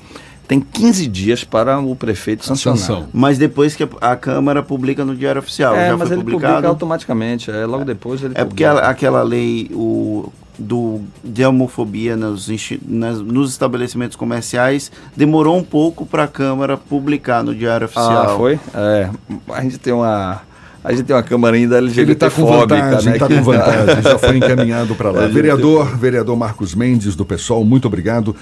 [0.46, 3.04] tem 15 dias para o prefeito sancionar.
[3.12, 6.52] Mas depois que a, Câmara publica no Diário Oficial, É, já mas foi ele publicado?
[6.54, 8.86] publica automaticamente, é, logo depois ele É porque publica.
[8.88, 12.48] aquela lei o, do, de homofobia nos,
[12.86, 18.34] nas- nos estabelecimentos comerciais demorou um pouco para a Câmara publicar no Diário Oficial.
[18.34, 18.60] Ah, foi?
[18.74, 19.10] É,
[19.50, 20.42] a gente tem uma...
[20.82, 24.18] A gente tem uma Câmara ainda LGBT Ele está com vantagem, está com vantagem, já
[24.18, 25.26] foi encaminhado para lá.
[25.28, 28.36] Vereador, vereador Marcos Mendes, do PSOL, muito obrigado.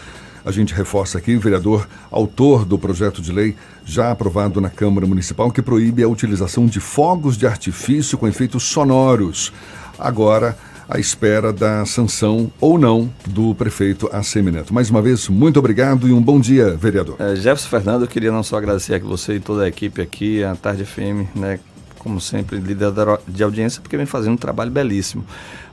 [0.45, 5.51] A gente reforça aqui, vereador, autor do projeto de lei já aprovado na Câmara Municipal
[5.51, 9.53] que proíbe a utilização de fogos de artifício com efeitos sonoros.
[9.99, 10.57] Agora,
[10.89, 14.75] à espera da sanção ou não do prefeito ACM Neto.
[14.75, 17.17] Mais uma vez, muito obrigado e um bom dia, vereador.
[17.19, 20.45] É, Jefferson Fernando, eu queria não só agradecer aqui você e toda a equipe aqui,
[20.45, 21.59] a Tarde FM, né,
[22.03, 22.93] como sempre, líder
[23.29, 25.25] de audiência, porque vem fazendo um trabalho belíssimo.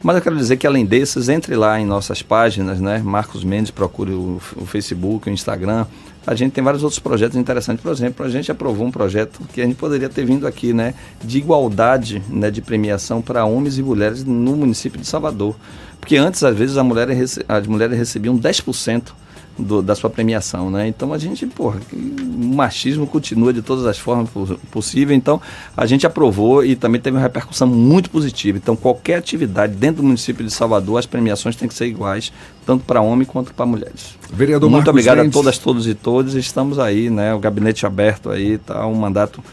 [0.04, 3.72] Mas eu quero dizer que além desses, entre lá em nossas páginas, né, Marcos Mendes,
[3.72, 5.86] procure o, o Facebook, o Instagram,
[6.28, 7.82] a gente tem vários outros projetos interessantes.
[7.82, 10.94] Por exemplo, a gente aprovou um projeto que a gente poderia ter vindo aqui, né,
[11.24, 15.56] de igualdade né, de premiação para homens e mulheres no município de Salvador.
[16.00, 17.10] Porque antes, às vezes, mulher
[17.48, 19.14] as mulheres recebiam 10%
[19.60, 20.88] do- da sua premiação, né?
[20.88, 25.18] Então a gente, porra, o machismo continua de todas as formas po- possíveis.
[25.18, 25.42] Então
[25.76, 28.58] a gente aprovou e também teve uma repercussão muito positiva.
[28.58, 32.32] Então qualquer atividade dentro do município de Salvador, as premiações têm que ser iguais,
[32.66, 34.16] tanto para homem quanto para mulheres.
[34.32, 35.36] Vereador muito Marcos obrigado Mendes.
[35.36, 36.34] a todas, todos e todas.
[36.36, 37.34] Estamos aí, né?
[37.34, 38.88] O gabinete aberto aí, tá?
[38.88, 39.44] Um mandato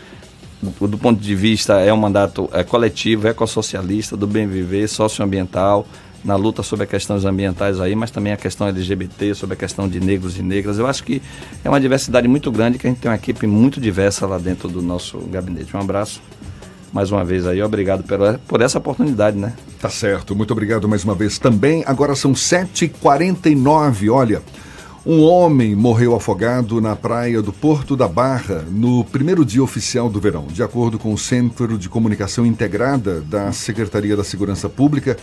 [0.62, 5.86] do, do ponto de vista é um mandato é, coletivo, ecossocialista, do bem viver, socioambiental,
[6.26, 9.88] na luta sobre as questões ambientais aí, mas também a questão LGBT, sobre a questão
[9.88, 10.76] de negros e negras.
[10.76, 11.22] Eu acho que
[11.64, 14.68] é uma diversidade muito grande, que a gente tem uma equipe muito diversa lá dentro
[14.68, 15.74] do nosso gabinete.
[15.76, 16.20] Um abraço
[16.92, 19.54] mais uma vez aí, obrigado por, por essa oportunidade, né?
[19.80, 21.84] Tá certo, muito obrigado mais uma vez também.
[21.86, 24.42] Agora são 7h49, olha.
[25.04, 30.18] Um homem morreu afogado na praia do Porto da Barra no primeiro dia oficial do
[30.18, 30.48] verão.
[30.48, 35.16] De acordo com o Centro de Comunicação Integrada da Secretaria da Segurança Pública,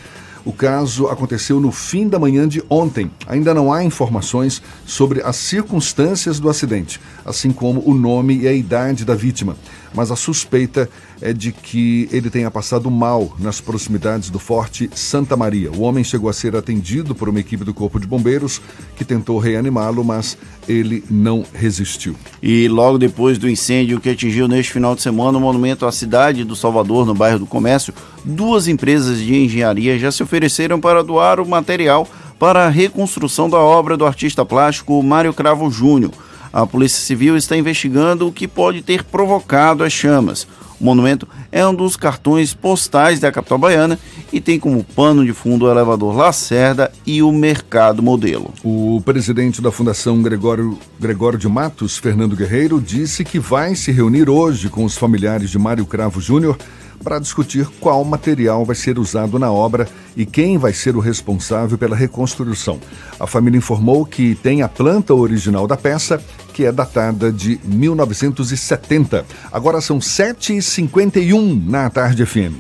[0.46, 3.10] o caso aconteceu no fim da manhã de ontem.
[3.28, 8.54] Ainda não há informações sobre as circunstâncias do acidente, assim como o nome e a
[8.54, 9.56] idade da vítima.
[9.94, 10.90] Mas a suspeita
[11.24, 15.72] é de que ele tenha passado mal nas proximidades do Forte Santa Maria.
[15.72, 18.62] O homem chegou a ser atendido por uma equipe do Corpo de Bombeiros
[18.98, 22.14] que tentou reanimá-lo, mas ele não resistiu.
[22.42, 26.44] E logo depois do incêndio que atingiu neste final de semana o monumento à cidade
[26.44, 27.94] do Salvador, no bairro do Comércio,
[28.26, 32.06] duas empresas de engenharia já se ofereceram para doar o material
[32.38, 36.12] para a reconstrução da obra do artista plástico Mário Cravo Júnior.
[36.52, 40.46] A Polícia Civil está investigando o que pode ter provocado as chamas.
[40.84, 43.98] O monumento é um dos cartões postais da capital baiana
[44.34, 48.54] e tem como pano de fundo o elevador Lacerda e o Mercado Modelo.
[48.62, 54.30] O presidente da Fundação Gregório, Gregório de Matos, Fernando Guerreiro, disse que vai se reunir
[54.30, 56.58] hoje com os familiares de Mário Cravo Júnior
[57.04, 61.78] para discutir qual material vai ser usado na obra e quem vai ser o responsável
[61.78, 62.80] pela reconstrução.
[63.20, 66.24] A família informou que tem a planta original da peça,
[66.54, 69.26] que é datada de 1970.
[69.52, 72.54] Agora são 7h51 na Tarde FM.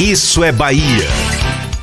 [0.00, 1.06] Isso é Bahia.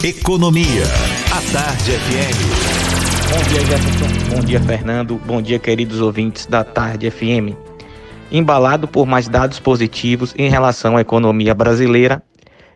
[0.03, 0.83] Economia.
[1.31, 2.89] A Tarde FM.
[3.29, 4.35] Bom dia, Jefferson.
[4.35, 5.21] Bom dia, Fernando.
[5.25, 7.68] Bom dia, queridos ouvintes da Tarde FM.
[8.31, 12.21] Embalado por mais dados positivos em relação à economia brasileira,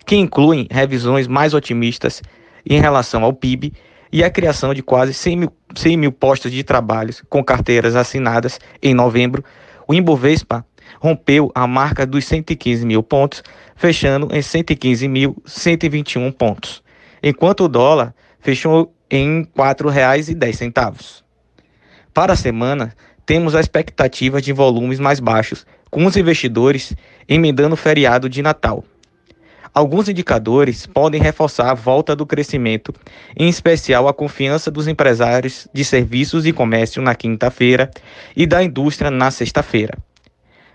[0.06, 2.22] que incluem revisões mais otimistas
[2.68, 3.72] em relação ao PIB
[4.12, 8.60] e a criação de quase 100 mil, 100 mil postos de trabalho com carteiras assinadas
[8.82, 9.44] em novembro,
[9.88, 10.66] o Ibovespa
[11.00, 13.44] rompeu a marca dos 115 mil pontos,
[13.76, 16.84] fechando em 115.121 pontos,
[17.22, 21.24] enquanto o dólar fechou em R$ 4,10.
[22.14, 22.94] Para a semana,
[23.26, 26.94] temos a expectativa de volumes mais baixos, com os investidores
[27.28, 28.84] emendando o feriado de Natal.
[29.74, 32.94] Alguns indicadores podem reforçar a volta do crescimento,
[33.36, 37.90] em especial a confiança dos empresários de serviços e comércio na quinta-feira
[38.36, 39.98] e da indústria na sexta-feira.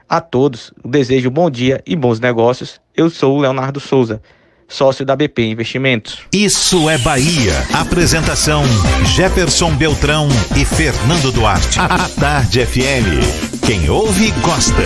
[0.08, 2.80] A todos, desejo bom dia e bons negócios.
[2.96, 4.20] Eu sou o Leonardo Souza,
[4.68, 6.20] sócio da BP Investimentos.
[6.32, 7.54] Isso é Bahia.
[7.72, 8.62] Apresentação:
[9.16, 11.80] Jefferson Beltrão e Fernando Duarte.
[11.80, 13.64] A Tarde FM.
[13.66, 14.82] Quem ouve, gosta.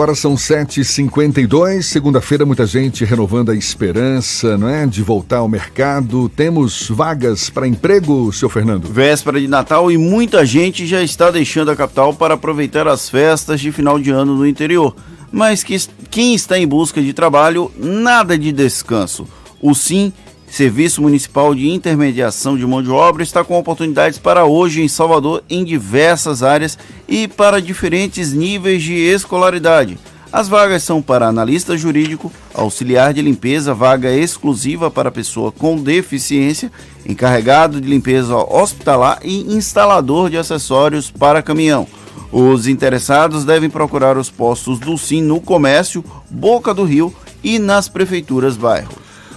[0.00, 4.86] Agora são 7h52, segunda-feira, muita gente renovando a esperança, não é?
[4.86, 6.26] De voltar ao mercado.
[6.30, 8.88] Temos vagas para emprego, seu Fernando?
[8.90, 13.60] Véspera de Natal e muita gente já está deixando a capital para aproveitar as festas
[13.60, 14.96] de final de ano no interior.
[15.32, 15.76] Mas que,
[16.10, 19.26] quem está em busca de trabalho, nada de descanso.
[19.60, 20.12] O SIM,
[20.48, 25.44] Serviço Municipal de Intermediação de Mão de Obra, está com oportunidades para hoje em Salvador
[25.48, 26.76] em diversas áreas
[27.08, 29.96] e para diferentes níveis de escolaridade.
[30.32, 36.70] As vagas são para analista jurídico, auxiliar de limpeza, vaga exclusiva para pessoa com deficiência,
[37.04, 41.86] encarregado de limpeza hospitalar e instalador de acessórios para caminhão.
[42.32, 47.88] Os interessados devem procurar os postos do SIM no comércio, Boca do Rio e nas
[47.88, 48.92] prefeituras bairro.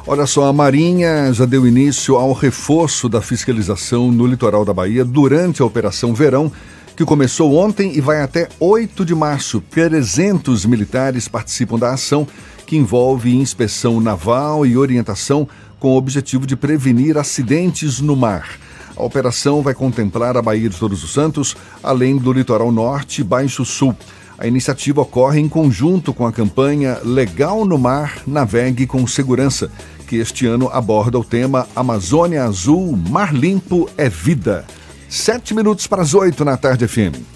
[0.06, 5.06] Olha só, a Marinha já deu início ao reforço da fiscalização no litoral da Bahia
[5.06, 6.52] durante a Operação Verão
[6.96, 9.62] que começou ontem e vai até 8 de março.
[9.72, 12.28] 300 militares participam da ação,
[12.66, 15.48] que envolve inspeção naval e orientação
[15.80, 18.58] com o objetivo de prevenir acidentes no mar.
[18.96, 23.24] A operação vai contemplar a Baía de Todos os Santos, além do litoral norte e
[23.24, 23.96] baixo sul.
[24.38, 29.72] A iniciativa ocorre em conjunto com a campanha Legal no Mar, Navegue com Segurança,
[30.08, 34.66] que este ano aborda o tema Amazônia Azul, Mar Limpo é Vida.
[35.08, 37.33] Sete minutos para as oito na tarde FM.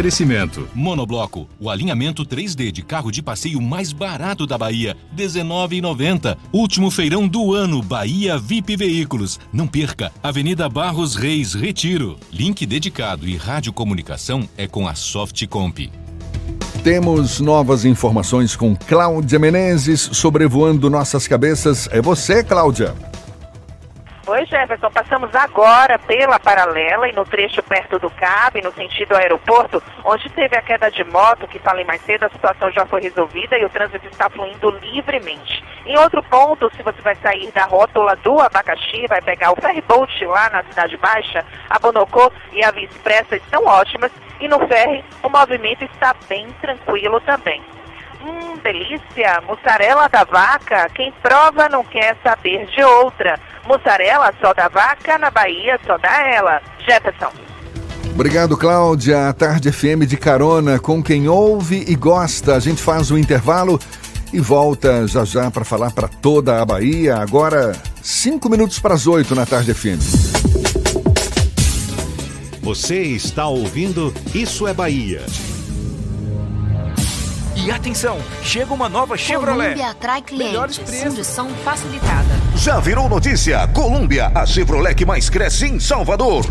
[0.00, 0.66] Oferecimento.
[0.74, 6.38] Monobloco, o alinhamento 3D de carro de passeio mais barato da Bahia, R$ 19,90.
[6.50, 9.38] Último feirão do ano, Bahia VIP Veículos.
[9.52, 12.16] Não perca, Avenida Barros Reis, Retiro.
[12.32, 15.90] Link dedicado e radiocomunicação é com a Softcomp.
[16.82, 21.90] Temos novas informações com Cláudia Menezes sobrevoando nossas cabeças.
[21.92, 23.09] É você, Cláudia.
[24.30, 24.88] Oi, Jefferson.
[24.92, 30.56] Passamos agora pela paralela e no trecho perto do CAB, no sentido aeroporto, onde teve
[30.56, 33.68] a queda de moto, que falei mais cedo, a situação já foi resolvida e o
[33.68, 35.64] trânsito está fluindo livremente.
[35.84, 40.24] Em outro ponto, se você vai sair da rótula do Abacaxi, vai pegar o ferryboat
[40.24, 45.04] lá na Cidade Baixa, a Bonocô e a Via Expressa estão ótimas e no ferry
[45.24, 47.60] o movimento está bem tranquilo também.
[48.22, 49.40] Hum, delícia!
[49.40, 53.40] Mussarela da vaca, quem prova não quer saber de outra.
[53.66, 56.60] Mussarela só da vaca, na Bahia só dá ela.
[56.78, 57.30] Jefferson.
[58.12, 59.28] Obrigado, Cláudia.
[59.28, 62.56] A Tarde FM de carona com quem ouve e gosta.
[62.56, 63.78] A gente faz o intervalo
[64.32, 67.16] e volta já já para falar para toda a Bahia.
[67.16, 70.00] Agora, cinco minutos para as oito na Tarde FM.
[72.62, 75.22] Você está ouvindo Isso é Bahia.
[77.62, 79.74] E atenção, chega uma nova Chevrolet.
[79.74, 81.00] Colômbia atrai Melhores clientes.
[81.00, 81.14] preços.
[81.14, 82.40] Condição facilitada.
[82.56, 83.66] Já virou notícia?
[83.68, 86.46] Colômbia, a Chevrolet que mais cresce em Salvador.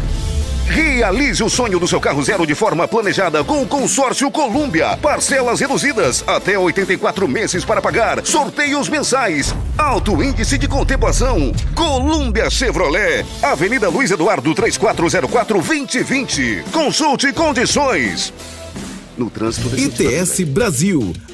[0.68, 4.95] Realize o sonho do seu carro zero de forma planejada com o consórcio Colômbia.
[4.97, 8.24] Parcelas reduzidas, até 84 meses para pagar.
[8.24, 9.55] Sorteios mensais.
[9.76, 11.51] Alto índice de contemplação.
[11.74, 13.26] Colômbia Chevrolet.
[13.41, 16.66] Avenida Luiz Eduardo 3404 2020.
[16.72, 18.32] Consulte condições.
[19.20, 21.14] No trânsito ITS Brasil,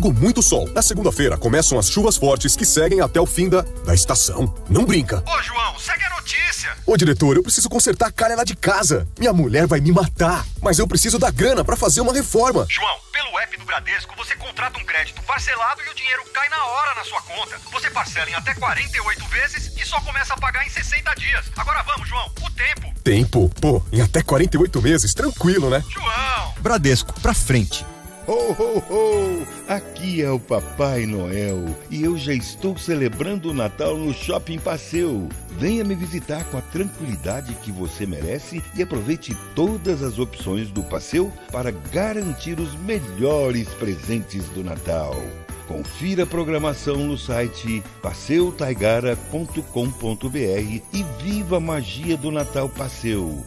[0.00, 0.68] muito sol.
[0.72, 4.54] Na segunda-feira, começam as chuvas fortes que seguem até o fim da, da estação.
[4.70, 5.22] Não brinca.
[5.26, 6.70] Ô, João, segue a notícia.
[6.86, 9.06] Ô, diretor, eu preciso consertar a calha lá de casa.
[9.18, 10.46] Minha mulher vai me matar.
[10.62, 12.66] Mas eu preciso da grana pra fazer uma reforma.
[12.68, 16.64] João, pelo app do Bradesco, você contrata um crédito parcelado e o dinheiro cai na
[16.64, 17.58] hora na sua conta.
[17.72, 21.46] Você parcela em até 48 vezes e só começa a pagar em 60 dias.
[21.56, 22.94] Agora vamos, João, o tempo.
[23.02, 23.50] Tempo?
[23.60, 25.82] Pô, em até 48 meses, tranquilo, né?
[25.88, 26.54] João!
[26.60, 27.84] Bradesco, pra frente.
[28.28, 29.46] Ho, ho, ho!
[29.66, 35.30] Aqui é o Papai Noel e eu já estou celebrando o Natal no Shopping Passeu.
[35.52, 40.82] Venha me visitar com a tranquilidade que você merece e aproveite todas as opções do
[40.82, 45.16] Passeu para garantir os melhores presentes do Natal.
[45.66, 53.42] Confira a programação no site passeutaigara.com.br e viva a magia do Natal Passeu.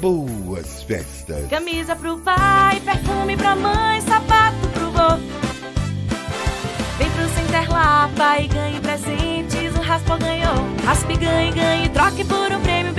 [0.00, 1.46] Boas festas!
[1.48, 5.16] Camisa pro pai, perfume pra mãe, sapato pro vô.
[6.98, 10.54] Vem pro Center Lapa e ganhe presentes, o Raspa ganhou.
[10.84, 12.92] Raspe, ganhe, ganhe, troque por um prêmio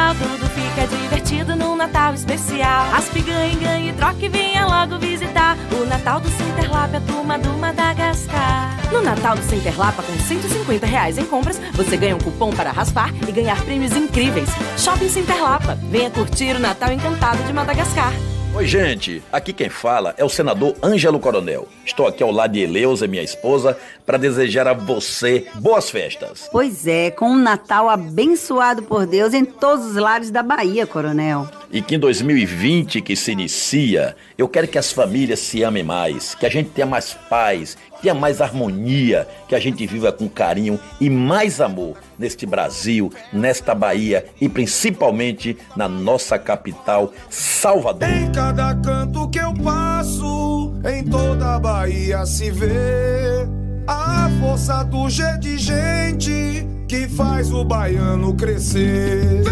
[0.00, 0.14] legal.
[0.14, 2.90] Tudo fica divertido no Natal especial.
[2.90, 8.78] Raspe, ganhe, ganhe, troque, venha logo visitar o Natal do Cinterlap, a turma do Madagascar.
[8.90, 13.12] No Natal do Cinterlapa, com 150 reais em compras, você ganha um cupom para raspar
[13.26, 14.48] e ganhar prêmios incríveis.
[14.76, 15.76] Shopping Cinterlapa.
[15.90, 18.12] Venha curtir o Natal encantado de Madagascar.
[18.52, 19.22] Oi, gente.
[19.32, 21.68] Aqui quem fala é o senador Ângelo Coronel.
[21.86, 26.48] Estou aqui ao lado de Eleusa, minha esposa, para desejar a você boas festas.
[26.50, 31.48] Pois é, com um Natal abençoado por Deus em todos os lares da Bahia, Coronel.
[31.72, 36.34] E que em 2020 que se inicia, eu quero que as famílias se amem mais,
[36.34, 40.80] que a gente tenha mais paz, tenha mais harmonia, que a gente viva com carinho
[41.00, 48.08] e mais amor neste Brasil, nesta Bahia e principalmente na nossa capital, Salvador.
[48.08, 53.46] Em cada canto que eu passo, em toda a Bahia se vê
[53.86, 59.44] a força do G de gente que faz o baiano crescer.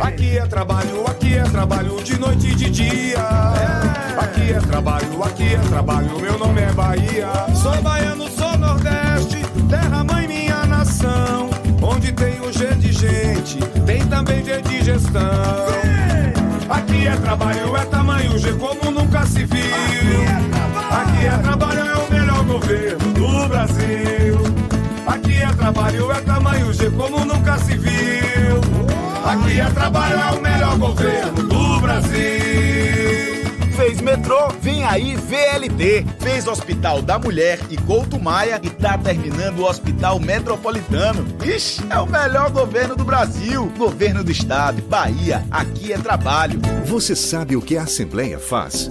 [0.00, 3.24] Aqui é trabalho, aqui é trabalho de noite e de dia.
[4.18, 7.28] Aqui é trabalho, aqui é trabalho, meu nome é Bahia.
[7.54, 11.50] Sou baiano, sou Nordeste, terra mãe minha nação.
[11.80, 15.22] Onde tem o G de gente, tem também G de gestão.
[16.68, 19.62] Aqui é trabalho, é tamanho G como nunca se viu.
[20.90, 24.11] Aqui é trabalho, é o melhor governo do Brasil.
[25.62, 27.92] É trabalho, é tamanho G como nunca se viu.
[29.24, 32.12] Aqui é trabalho, é o melhor governo do Brasil.
[33.76, 36.04] Fez metrô, vem aí VLT.
[36.18, 41.24] Fez Hospital da Mulher e Couto Maia e tá terminando o Hospital Metropolitano.
[41.44, 43.72] Ixi, é o melhor governo do Brasil.
[43.78, 46.60] Governo do Estado, Bahia, aqui é trabalho.
[46.86, 48.90] Você sabe o que a Assembleia faz?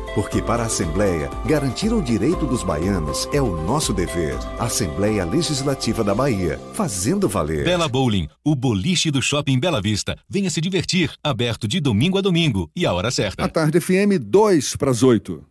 [0.13, 4.37] Porque para a Assembleia, garantir o direito dos baianos é o nosso dever.
[4.59, 7.63] Assembleia Legislativa da Bahia, fazendo valer.
[7.63, 10.17] Bela Bowling, o boliche do Shopping Bela Vista.
[10.29, 13.45] Venha se divertir, aberto de domingo a domingo e a hora certa.
[13.45, 15.50] A tarde FM 2 para as 8.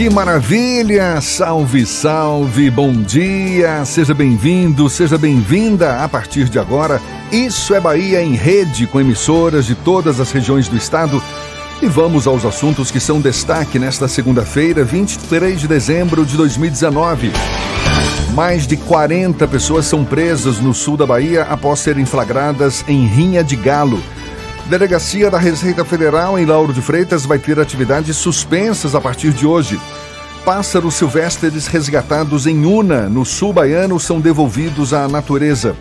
[0.00, 1.20] Que maravilha!
[1.20, 3.84] Salve, salve, bom dia!
[3.84, 6.98] Seja bem-vindo, seja bem-vinda a partir de agora.
[7.30, 11.22] Isso é Bahia em rede com emissoras de todas as regiões do estado.
[11.82, 17.30] E vamos aos assuntos que são destaque nesta segunda-feira, 23 de dezembro de 2019.
[18.32, 23.44] Mais de 40 pessoas são presas no sul da Bahia após serem flagradas em rinha
[23.44, 24.02] de galo.
[24.70, 29.44] Delegacia da Receita Federal em Lauro de Freitas vai ter atividades suspensas a partir de
[29.44, 29.80] hoje.
[30.44, 35.74] Pássaros silvestres resgatados em Una, no sul baiano, são devolvidos à natureza.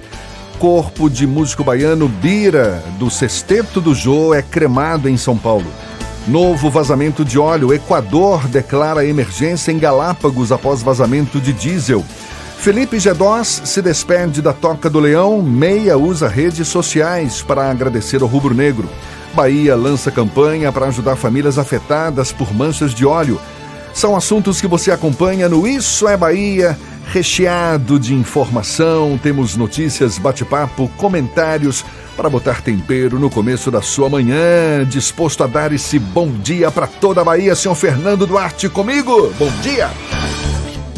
[0.57, 5.67] Corpo de músico baiano Bira, do Sexteto do Jô, é cremado em São Paulo.
[6.27, 7.71] Novo vazamento de óleo.
[7.71, 12.03] Equador declara emergência em Galápagos após vazamento de diesel.
[12.59, 15.41] Felipe Gedós se despede da Toca do Leão.
[15.41, 18.89] Meia usa redes sociais para agradecer ao rubro-negro.
[19.33, 23.39] Bahia lança campanha para ajudar famílias afetadas por manchas de óleo.
[23.93, 30.91] São assuntos que você acompanha no Isso é Bahia, recheado de informação, temos notícias, bate-papo,
[30.97, 31.85] comentários
[32.17, 34.85] para botar tempero no começo da sua manhã.
[34.85, 39.33] Disposto a dar esse bom dia para toda a Bahia, senhor Fernando Duarte comigo.
[39.39, 39.89] Bom dia.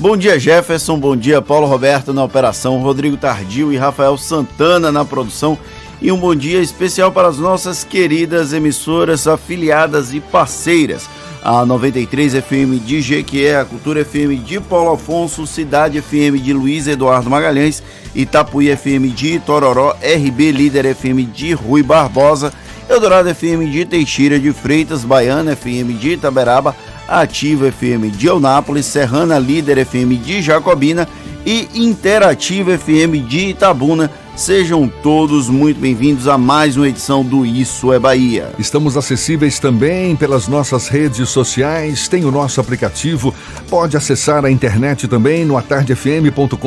[0.02, 0.98] Bom dia, Jefferson.
[0.98, 5.56] Bom dia, Paulo Roberto na operação, Rodrigo Tardio e Rafael Santana na produção.
[6.02, 11.08] E um bom dia especial para as nossas queridas emissoras afiliadas e parceiras.
[11.44, 16.88] A 93 FM de Jequié, a Cultura FM de Paulo Afonso, Cidade FM de Luiz
[16.88, 17.84] Eduardo Magalhães,
[18.16, 22.52] Itapuí FM de Itororó, RB Líder FM de Rui Barbosa,
[22.90, 26.76] Eldorado FM de Teixeira de Freitas, Baiana FM de Itaberaba,
[27.12, 31.08] Ativa FM de Eunápolis, Serrana Líder FM de Jacobina
[31.46, 34.10] e Interativa FM de Itabuna.
[34.42, 38.52] Sejam todos muito bem-vindos a mais uma edição do Isso é Bahia.
[38.58, 43.36] Estamos acessíveis também pelas nossas redes sociais, tem o nosso aplicativo,
[43.70, 46.58] pode acessar a internet também no atardefm.com.br,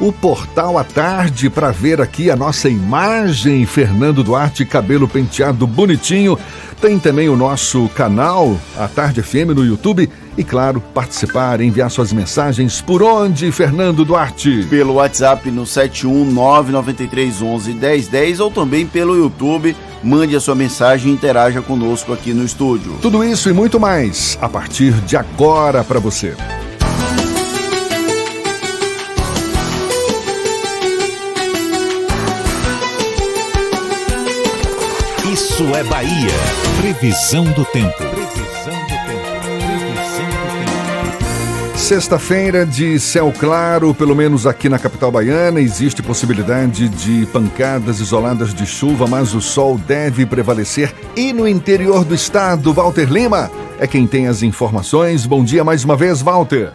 [0.00, 6.36] o portal à tarde para ver aqui a nossa imagem, Fernando Duarte, cabelo penteado bonitinho.
[6.80, 12.12] Tem também o nosso canal, a Tarde FM no YouTube e, claro, participar, enviar suas
[12.12, 14.64] mensagens por onde, Fernando Duarte?
[14.70, 19.74] Pelo WhatsApp no 71993111010 ou também pelo YouTube.
[20.00, 22.92] Mande a sua mensagem e interaja conosco aqui no estúdio.
[23.02, 26.36] Tudo isso e muito mais a partir de agora para você.
[35.32, 36.30] Isso é Bahia.
[36.80, 37.96] Previsão do tempo.
[37.96, 38.47] Previsão do tempo.
[41.88, 48.52] Sexta-feira de céu claro, pelo menos aqui na capital baiana, existe possibilidade de pancadas isoladas
[48.52, 50.94] de chuva, mas o sol deve prevalecer.
[51.16, 55.24] E no interior do estado, Walter Lima é quem tem as informações.
[55.24, 56.72] Bom dia mais uma vez, Walter.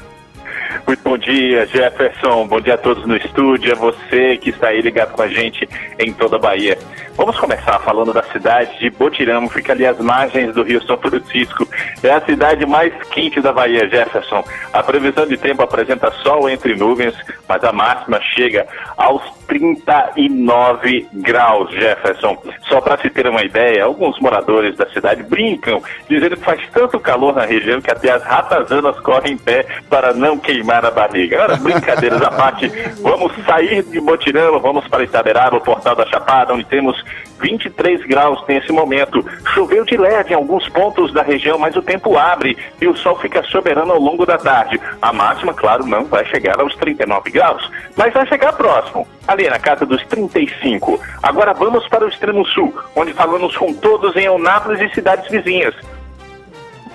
[1.14, 2.48] Bom dia, Jefferson.
[2.48, 5.70] Bom dia a todos no estúdio, a você que está aí ligado com a gente
[6.00, 6.76] em toda a Bahia.
[7.16, 11.68] Vamos começar falando da cidade de Botirama, fica ali às margens do Rio São Francisco.
[12.02, 14.44] É a cidade mais quente da Bahia, Jefferson.
[14.74, 17.14] A previsão de tempo apresenta sol entre nuvens,
[17.48, 18.66] mas a máxima chega
[18.98, 22.38] aos 39 graus, Jefferson.
[22.68, 27.00] Só para se ter uma ideia, alguns moradores da cidade brincam, dizendo que faz tanto
[27.00, 31.44] calor na região que até as ratazanas correm em pé para não queimar a barriga.
[31.44, 32.68] Agora, brincadeiras à parte,
[33.02, 37.04] vamos sair de Botirama, vamos para Itaberaba, o Portal da Chapada, onde temos
[37.40, 39.24] 23 graus nesse momento.
[39.54, 43.20] Choveu de leve em alguns pontos da região, mas o tempo abre e o sol
[43.20, 44.80] fica soberano ao longo da tarde.
[45.02, 49.60] A máxima, claro, não vai chegar aos 39 graus, mas vai chegar próximo, ali na
[49.60, 51.00] casa dos 35.
[51.22, 55.76] Agora vamos para o extremo sul, onde falamos com todos em Eunápolis e cidades vizinhas.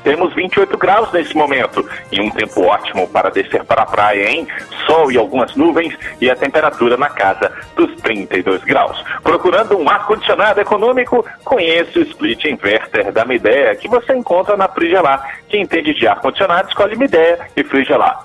[0.02, 4.46] Temos 28 graus nesse momento e um tempo ótimo para descer para a praia, hein?
[4.86, 9.02] Sol e algumas nuvens e a temperatura na casa dos 32 graus.
[9.22, 11.24] Procurando um ar-condicionado econômico?
[11.44, 15.40] Conheça o Split Inverter da Midea que você encontra na Frigelar.
[15.48, 18.24] Quem entende de ar-condicionado escolhe Midea e Frigelar.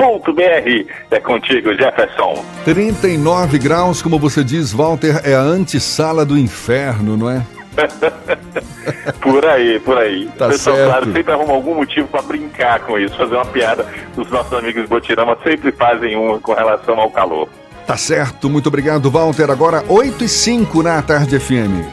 [0.00, 2.44] frigelar.com É contigo, Jefferson.
[2.64, 7.42] 39 graus, como você diz, Walter, é a antessala do inferno, não é?
[9.20, 10.28] por aí, por aí.
[10.36, 10.90] Tá o pessoal, certo.
[10.90, 13.86] claro, sempre arruma algum motivo para brincar com isso, fazer uma piada.
[14.16, 17.48] Os nossos amigos Botirama sempre fazem uma com relação ao calor.
[17.86, 19.50] Tá certo, muito obrigado, Walter.
[19.50, 21.84] Agora 8 e 5 na Tarde FM.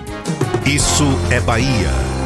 [0.66, 2.17] Isso é Bahia.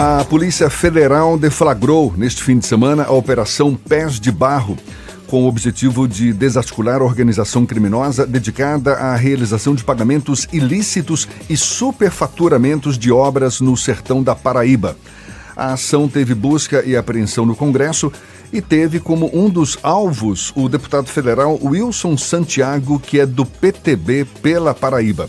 [0.00, 4.78] A Polícia Federal deflagrou neste fim de semana a Operação Pés de Barro,
[5.26, 11.56] com o objetivo de desarticular a organização criminosa dedicada à realização de pagamentos ilícitos e
[11.56, 14.96] superfaturamentos de obras no sertão da Paraíba.
[15.56, 18.12] A ação teve busca e apreensão no Congresso
[18.52, 24.26] e teve como um dos alvos o deputado federal Wilson Santiago, que é do PTB
[24.40, 25.28] pela Paraíba.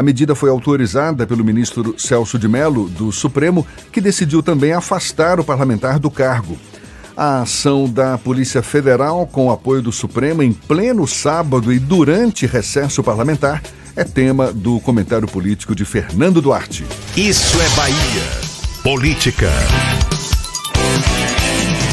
[0.00, 5.38] A medida foi autorizada pelo ministro Celso de Mello, do Supremo, que decidiu também afastar
[5.38, 6.56] o parlamentar do cargo.
[7.14, 12.46] A ação da Polícia Federal, com o apoio do Supremo, em pleno sábado e durante
[12.46, 13.62] recesso parlamentar,
[13.94, 16.86] é tema do comentário político de Fernando Duarte.
[17.14, 18.22] Isso é Bahia.
[18.82, 19.50] Política.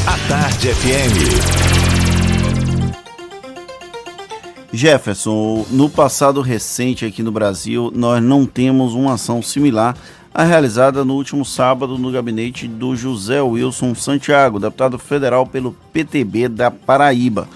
[0.06, 1.67] A Tarde FM.
[4.72, 9.96] Jefferson, no passado recente aqui no Brasil, nós não temos uma ação similar
[10.32, 16.48] à realizada no último sábado no gabinete do José Wilson Santiago, deputado federal pelo PTB
[16.48, 17.48] da Paraíba.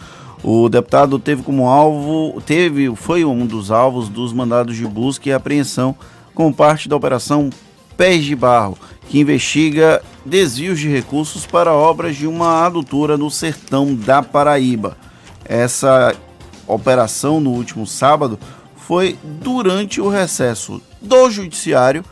[0.43, 5.33] O deputado teve como alvo, teve, foi um dos alvos dos mandados de busca e
[5.33, 5.95] apreensão
[6.35, 7.51] como parte da operação
[7.95, 8.77] Pés de Barro,
[9.09, 14.97] que investiga desvios de recursos para obras de uma adutora no sertão da Paraíba.
[15.45, 16.17] Essa
[16.73, 18.39] operação no último sábado
[18.77, 22.05] foi durante o recesso do Judiciário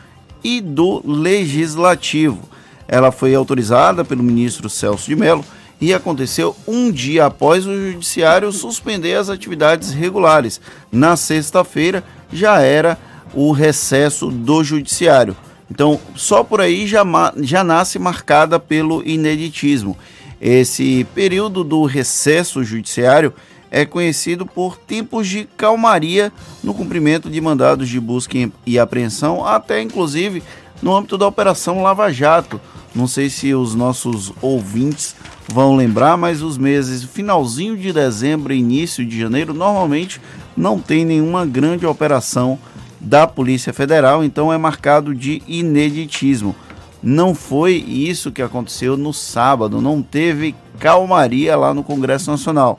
[0.42, 2.48] e do Legislativo.
[2.86, 5.44] Ela foi autorizada pelo ministro Celso de Mello
[5.80, 10.60] e aconteceu um dia após o Judiciário suspender as atividades regulares.
[10.90, 12.98] Na sexta-feira já era
[13.34, 15.36] o recesso do Judiciário.
[15.70, 17.04] Então, só por aí já,
[17.40, 19.96] já nasce marcada pelo ineditismo.
[20.40, 23.32] Esse período do recesso judiciário
[23.70, 26.32] é conhecido por tempos de calmaria
[26.62, 28.36] no cumprimento de mandados de busca
[28.66, 30.42] e apreensão, até inclusive
[30.82, 32.60] no âmbito da Operação Lava Jato.
[32.94, 35.14] Não sei se os nossos ouvintes
[35.48, 40.20] vão lembrar, mas os meses finalzinho de dezembro e início de janeiro normalmente
[40.56, 42.58] não tem nenhuma grande operação
[43.00, 46.54] da Polícia Federal, então é marcado de ineditismo.
[47.02, 52.78] Não foi isso que aconteceu no sábado, não teve calmaria lá no Congresso Nacional.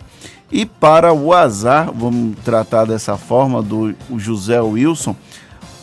[0.52, 5.15] E para o azar, vamos tratar dessa forma, do José Wilson,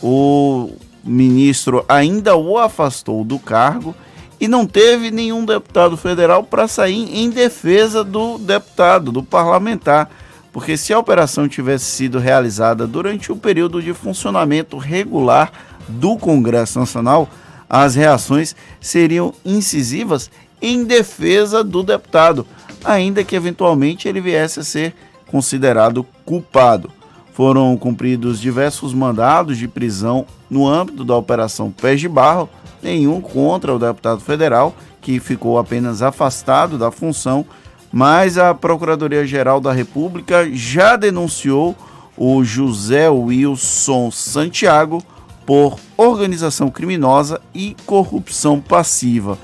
[0.01, 0.71] o
[1.03, 3.95] ministro ainda o afastou do cargo
[4.39, 10.09] e não teve nenhum deputado federal para sair em defesa do deputado, do parlamentar.
[10.51, 15.51] Porque se a operação tivesse sido realizada durante o período de funcionamento regular
[15.87, 17.27] do Congresso Nacional,
[17.69, 20.29] as reações seriam incisivas
[20.61, 22.45] em defesa do deputado
[22.83, 24.93] ainda que eventualmente ele viesse a ser
[25.27, 26.91] considerado culpado.
[27.33, 32.49] Foram cumpridos diversos mandados de prisão no âmbito da Operação Pés de Barro,
[32.81, 37.45] nenhum contra o deputado federal, que ficou apenas afastado da função,
[37.91, 41.75] mas a Procuradoria-Geral da República já denunciou
[42.17, 45.01] o José Wilson Santiago
[45.45, 49.37] por organização criminosa e corrupção passiva.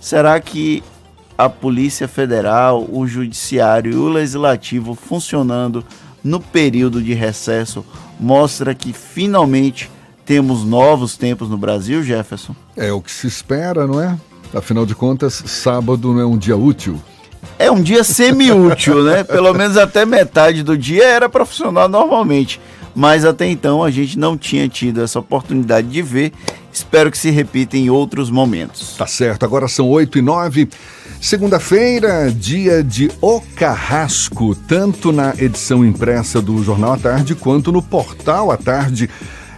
[0.00, 0.82] Será que
[1.36, 5.84] a Polícia Federal, o Judiciário e o Legislativo funcionando
[6.22, 7.84] no período de recesso
[8.18, 9.90] mostra que finalmente
[10.24, 12.54] temos novos tempos no Brasil, Jefferson?
[12.76, 14.16] É o que se espera, não é?
[14.54, 17.00] Afinal de contas, sábado não é um dia útil.
[17.58, 19.24] É um dia semi-útil, né?
[19.24, 22.60] Pelo menos até metade do dia era para funcionar normalmente.
[22.94, 26.32] Mas até então a gente não tinha tido essa oportunidade de ver.
[26.72, 28.96] Espero que se repita em outros momentos.
[28.96, 30.68] Tá certo, agora são 8 e 9.
[31.22, 37.80] Segunda-feira, dia de O Carrasco, tanto na edição impressa do Jornal à Tarde quanto no
[37.80, 39.08] Portal à Tarde.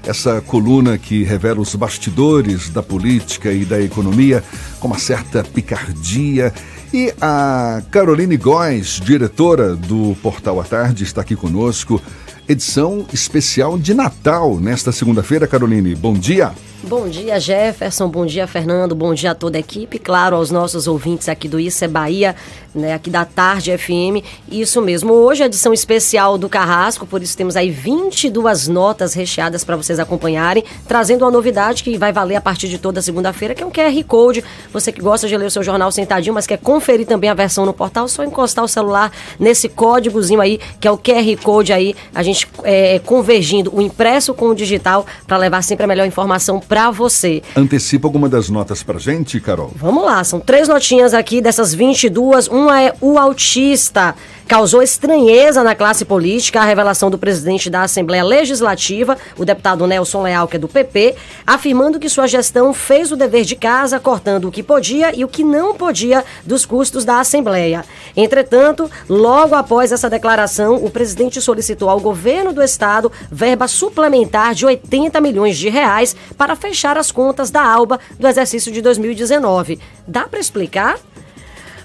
[0.07, 4.45] Essa coluna que revela os bastidores da política e da economia
[4.79, 6.53] com uma certa picardia.
[6.93, 12.01] E a Caroline Góes, diretora do Portal à Tarde, está aqui conosco.
[12.47, 15.95] Edição especial de Natal nesta segunda-feira, Caroline.
[15.95, 16.53] Bom dia.
[16.83, 18.07] Bom dia, Jefferson.
[18.07, 18.95] Bom dia, Fernando.
[18.95, 19.99] Bom dia a toda a equipe.
[19.99, 22.37] Claro, aos nossos ouvintes aqui do Isso é Bahia,
[22.75, 24.25] né, aqui da Tarde FM.
[24.51, 25.13] Isso mesmo.
[25.13, 29.99] Hoje é edição especial do Carrasco, por isso temos aí 22 notas recheadas para vocês
[29.99, 33.71] acompanharem, trazendo uma novidade que vai valer a partir de toda segunda-feira, que é um
[33.71, 34.45] QR Code.
[34.73, 37.65] Você que gosta de ler o seu jornal sentadinho, mas quer conferir também a versão
[37.65, 41.95] no portal, só encostar o celular nesse códigozinho aí, que é o QR Code aí,
[42.15, 46.61] a gente é, convergindo o impresso com o digital para levar sempre a melhor informação
[46.61, 47.43] para você.
[47.57, 49.71] Antecipa alguma das notas pra gente, Carol?
[49.77, 52.49] Vamos lá, são três notinhas aqui dessas 22.
[52.65, 54.15] Uma é o autista.
[54.49, 60.23] Causou estranheza na classe política a revelação do presidente da Assembleia Legislativa, o deputado Nelson
[60.23, 61.15] Leal, que é do PP,
[61.47, 65.29] afirmando que sua gestão fez o dever de casa, cortando o que podia e o
[65.29, 67.85] que não podia dos custos da Assembleia.
[68.17, 74.65] Entretanto, logo após essa declaração, o presidente solicitou ao governo do estado verba suplementar de
[74.65, 79.79] 80 milhões de reais para fechar as contas da ALBA do exercício de 2019.
[80.09, 80.99] Dá para explicar?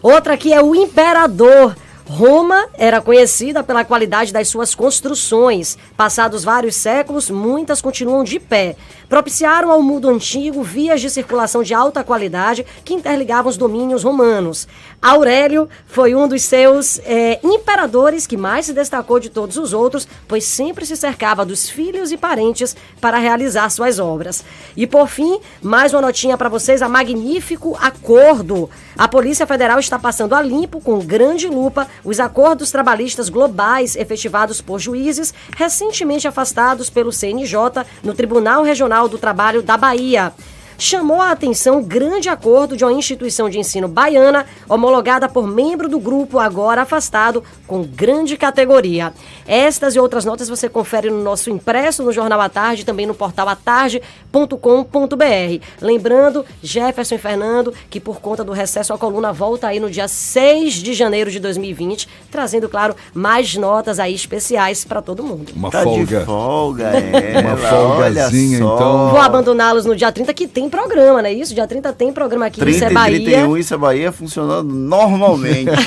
[0.01, 1.75] Outra aqui é o imperador.
[2.07, 5.77] Roma era conhecida pela qualidade das suas construções.
[5.95, 8.75] Passados vários séculos, muitas continuam de pé.
[9.09, 14.67] Propiciaram ao mundo antigo vias de circulação de alta qualidade que interligavam os domínios romanos.
[15.01, 20.07] Aurélio foi um dos seus é, imperadores que mais se destacou de todos os outros,
[20.27, 24.43] pois sempre se cercava dos filhos e parentes para realizar suas obras.
[24.77, 28.69] E por fim, mais uma notinha para vocês: a magnífico acordo.
[28.95, 34.61] A Polícia Federal está passando a limpo com grande lupa os acordos trabalhistas globais efetivados
[34.61, 40.33] por juízes recentemente afastados pelo CNJ no Tribunal Regional do Trabalho da Bahia.
[40.79, 45.87] Chamou a atenção o grande acordo de uma instituição de ensino baiana, homologada por membro
[45.87, 49.13] do grupo agora afastado, com grande categoria.
[49.45, 53.13] Estas e outras notas você confere no nosso impresso no Jornal à Tarde, também no
[53.13, 55.63] portal atarde.com.br.
[55.81, 60.07] Lembrando, Jefferson e Fernando, que por conta do recesso a coluna volta aí no dia
[60.07, 65.51] 6 de janeiro de 2020, trazendo, claro, mais notas aí especiais para todo mundo.
[65.55, 66.25] Uma Tá de folga.
[66.25, 67.39] folga, é.
[67.41, 68.75] Uma folgazinha, olha só.
[68.75, 69.09] então.
[69.09, 71.53] Vou abandoná-los no dia 30, que tem programa, não é isso?
[71.53, 73.19] Dia 30 tem programa aqui, 30 isso é e Bahia.
[73.23, 75.69] 31, isso é Bahia funcionando normalmente.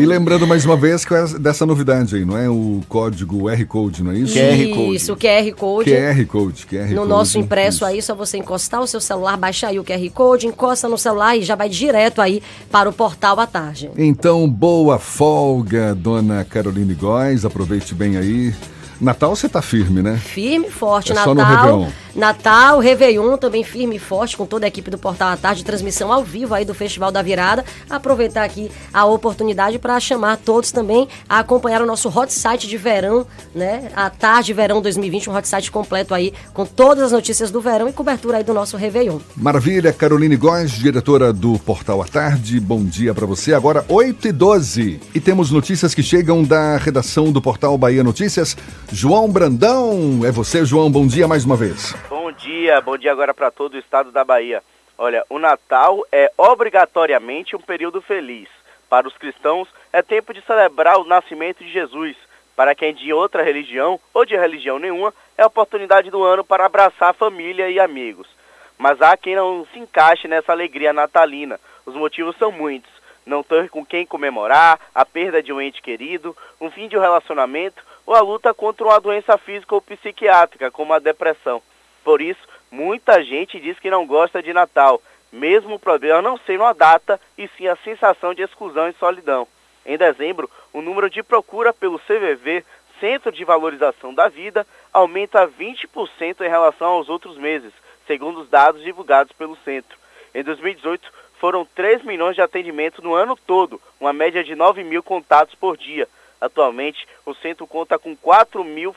[0.00, 2.48] E lembrando mais uma vez que é dessa novidade aí, não é?
[2.48, 4.36] O código R Code, não é isso?
[4.38, 5.90] Isso, o QR Code.
[5.90, 7.08] QR Code, QR No Code.
[7.08, 10.88] nosso impresso aí, só você encostar o seu celular, baixar aí o QR Code, encosta
[10.88, 13.90] no celular e já vai direto aí para o portal à tarde.
[13.96, 17.44] Então, boa folga, dona Caroline Góes.
[17.44, 18.52] Aproveite bem aí.
[19.00, 20.16] Natal você tá firme, né?
[20.16, 21.12] Firme e forte.
[21.12, 21.90] É só no Natal, Réveillon.
[22.14, 26.12] Natal, Réveillon também firme e forte com toda a equipe do Portal à Tarde, transmissão
[26.12, 27.64] ao vivo aí do Festival da Virada.
[27.90, 32.76] Aproveitar aqui a oportunidade para chamar todos também a acompanhar o nosso hot site de
[32.76, 33.90] verão, né?
[33.96, 37.88] A Tarde Verão 2020, um hot site completo aí com todas as notícias do verão
[37.88, 39.18] e cobertura aí do nosso Réveillon.
[39.36, 42.60] Maravilha, Caroline Góes, diretora do Portal à Tarde.
[42.60, 43.52] Bom dia para você.
[43.54, 48.56] Agora, 8 e 12 E temos notícias que chegam da redação do Portal Bahia Notícias.
[48.92, 50.90] João Brandão, é você, João.
[50.90, 51.94] Bom dia mais uma vez.
[52.38, 54.62] Dia, bom dia agora para todo o estado da Bahia.
[54.98, 58.48] Olha, o Natal é obrigatoriamente um período feliz.
[58.88, 62.16] Para os cristãos, é tempo de celebrar o nascimento de Jesus.
[62.54, 66.44] Para quem é de outra religião ou de religião nenhuma, é a oportunidade do ano
[66.44, 68.28] para abraçar a família e amigos.
[68.76, 71.58] Mas há quem não se encaixe nessa alegria natalina.
[71.86, 72.90] Os motivos são muitos.
[73.24, 77.00] Não ter com quem comemorar, a perda de um ente querido, um fim de um
[77.00, 81.62] relacionamento ou a luta contra uma doença física ou psiquiátrica, como a depressão.
[82.04, 82.40] Por isso,
[82.70, 85.02] muita gente diz que não gosta de Natal,
[85.32, 89.48] mesmo o problema não sendo a data e sim a sensação de exclusão e solidão.
[89.86, 92.64] Em dezembro, o número de procura pelo CVV,
[93.00, 97.72] Centro de Valorização da Vida, aumenta 20% em relação aos outros meses,
[98.06, 99.98] segundo os dados divulgados pelo centro.
[100.34, 101.10] Em 2018,
[101.40, 105.76] foram 3 milhões de atendimentos no ano todo, uma média de 9 mil contatos por
[105.76, 106.08] dia.
[106.40, 108.94] Atualmente, o centro conta com 4 mil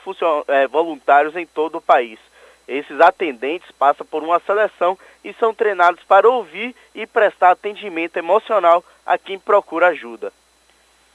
[0.48, 2.18] eh, voluntários em todo o país.
[2.68, 8.84] Esses atendentes passam por uma seleção e são treinados para ouvir e prestar atendimento emocional
[9.06, 10.30] a quem procura ajuda.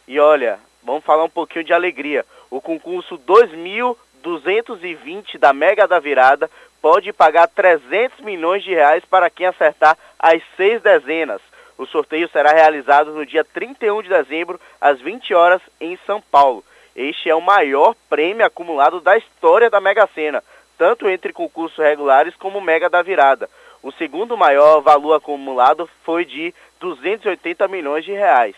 [0.08, 2.26] E olha, vamos falar um pouquinho de alegria.
[2.50, 6.50] O concurso 2220 da Mega da Virada
[6.82, 11.40] pode pagar 300 milhões de reais para quem acertar as seis dezenas.
[11.78, 16.64] O sorteio será realizado no dia 31 de dezembro, às 20 horas, em São Paulo.
[16.96, 20.44] Este é o maior prêmio acumulado da história da Mega Sena,
[20.78, 23.50] tanto entre concursos regulares como Mega da Virada.
[23.82, 28.56] O segundo maior valor acumulado foi de 280 milhões de reais.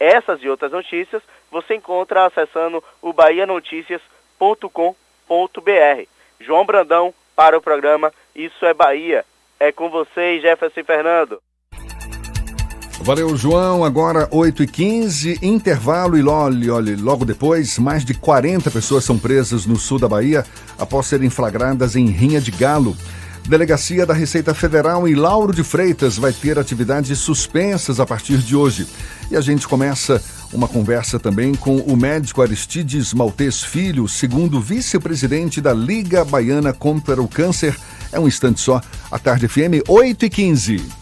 [0.00, 6.06] Essas e outras notícias você encontra acessando o bahianoticias.com.br.
[6.40, 9.24] João Brandão para o programa Isso é Bahia.
[9.60, 11.40] É com vocês, Jefferson Fernando.
[13.02, 13.84] Valeu, João.
[13.84, 19.18] Agora 8 e 15 intervalo e olhe, olhe, logo depois, mais de 40 pessoas são
[19.18, 20.46] presas no sul da Bahia
[20.78, 22.96] após serem flagradas em rinha de galo.
[23.48, 28.54] Delegacia da Receita Federal em Lauro de Freitas vai ter atividades suspensas a partir de
[28.54, 28.86] hoje.
[29.32, 30.22] E a gente começa
[30.52, 37.20] uma conversa também com o médico Aristides Maltês Filho, segundo vice-presidente da Liga Baiana contra
[37.20, 37.76] o Câncer.
[38.12, 38.80] É um instante só,
[39.10, 41.01] a tarde FM 8 e 15.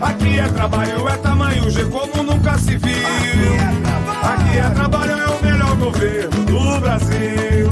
[0.00, 3.54] Aqui é trabalho, é tamanho G como nunca se viu.
[4.22, 7.70] Aqui é trabalho, é o melhor governo do Brasil.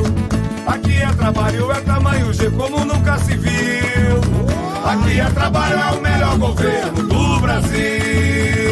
[0.66, 4.20] Aqui é trabalho, é tamanho G como nunca se viu.
[4.84, 8.65] Aqui é trabalho, é o melhor governo do Brasil.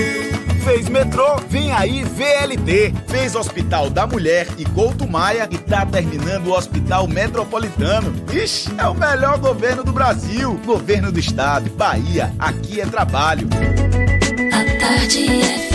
[0.64, 2.94] Fez metrô, vem aí VLT.
[3.06, 8.14] Fez Hospital da Mulher e Couto Maia e tá terminando o Hospital Metropolitano.
[8.32, 10.58] Ixi, é o melhor governo do Brasil.
[10.64, 13.46] Governo do Estado, Bahia, aqui é trabalho.
[14.52, 15.26] A tarde
[15.68, 15.74] FM.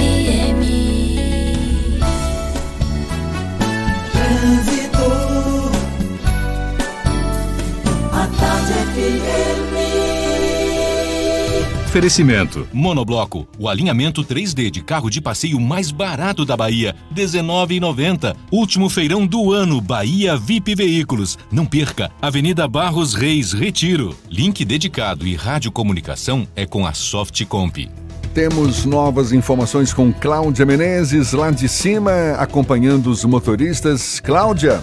[11.99, 12.65] Oferecimento.
[12.71, 18.37] Monobloco, o alinhamento 3D de carro de passeio mais barato da Bahia, R$ 19,90.
[18.49, 21.37] Último feirão do ano, Bahia VIP Veículos.
[21.51, 24.15] Não perca, Avenida Barros Reis, Retiro.
[24.29, 27.89] Link dedicado e radiocomunicação é com a Softcomp.
[28.33, 34.21] Temos novas informações com Cláudia Menezes, lá de cima, acompanhando os motoristas.
[34.21, 34.81] Cláudia.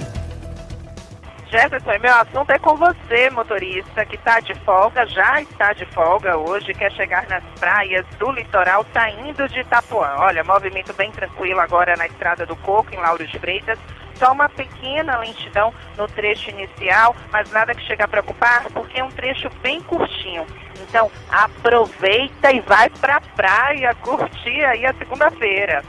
[1.51, 6.37] Jefferson, meu assunto é com você, motorista, que está de folga, já está de folga
[6.37, 10.17] hoje, quer chegar nas praias do litoral, saindo de Itapuã.
[10.19, 13.79] Olha, movimento bem tranquilo agora na Estrada do Coco, em Lauro de Freitas.
[14.17, 19.05] Só uma pequena lentidão no trecho inicial, mas nada que chega a preocupar, porque é
[19.05, 20.45] um trecho bem curtinho.
[20.81, 25.85] Então, aproveita e vai pra praia curtir aí a segunda-feira.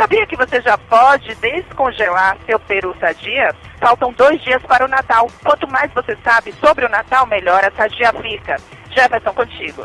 [0.00, 3.54] Sabia que você já pode descongelar seu peru sadia?
[3.78, 5.28] Faltam dois dias para o Natal.
[5.44, 8.56] Quanto mais você sabe sobre o Natal, melhor a sadia fica.
[8.96, 9.84] Jefferson, contigo.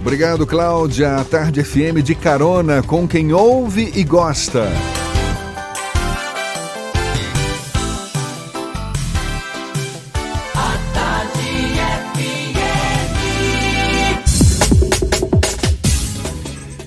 [0.00, 1.14] Obrigado, Cláudia.
[1.14, 4.64] A Tarde FM de carona com quem ouve e gosta.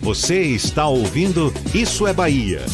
[0.03, 2.65] Você está ouvindo Isso é Bahia.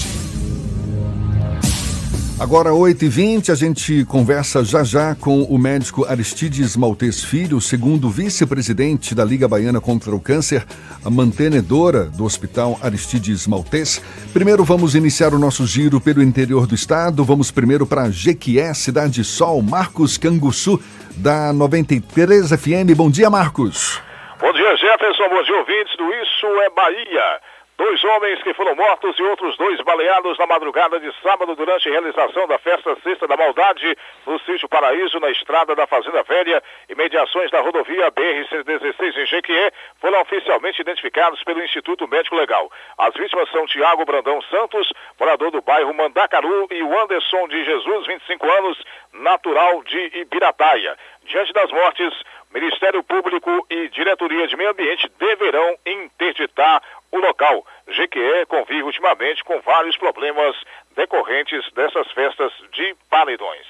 [2.39, 9.13] Agora, 8h20, a gente conversa já já com o médico Aristides Maltês Filho, segundo vice-presidente
[9.13, 10.65] da Liga Baiana contra o Câncer,
[11.05, 14.01] a mantenedora do Hospital Aristides Maltês.
[14.33, 17.23] Primeiro, vamos iniciar o nosso giro pelo interior do estado.
[17.23, 20.79] Vamos primeiro para Jequié, Cidade Sol, Marcos Canguçu,
[21.15, 22.95] da 93 FM.
[22.95, 24.08] Bom dia, Marcos.
[24.39, 25.27] Bom dia, Jefferson.
[25.27, 27.41] Bom dia, ouvintes do Isso é Bahia.
[27.77, 31.91] Dois homens que foram mortos e outros dois baleados na madrugada de sábado durante a
[31.91, 36.95] realização da festa Sexta da Maldade no sítio Paraíso, na estrada da Fazenda Velha, e
[36.95, 42.69] mediações da rodovia BR-116 em Jequié, foram oficialmente identificados pelo Instituto Médico Legal.
[42.97, 48.07] As vítimas são Tiago Brandão Santos, morador do bairro Mandacaru, e o Anderson de Jesus,
[48.07, 48.83] 25 anos,
[49.13, 50.97] natural de Ibirataia.
[51.23, 52.13] Diante das mortes,
[52.51, 56.81] Ministério Público e Diretoria de Meio Ambiente deverão interditar
[57.11, 57.65] o local.
[57.87, 60.55] GQE convive ultimamente com vários problemas
[60.95, 63.67] decorrentes dessas festas de paredões.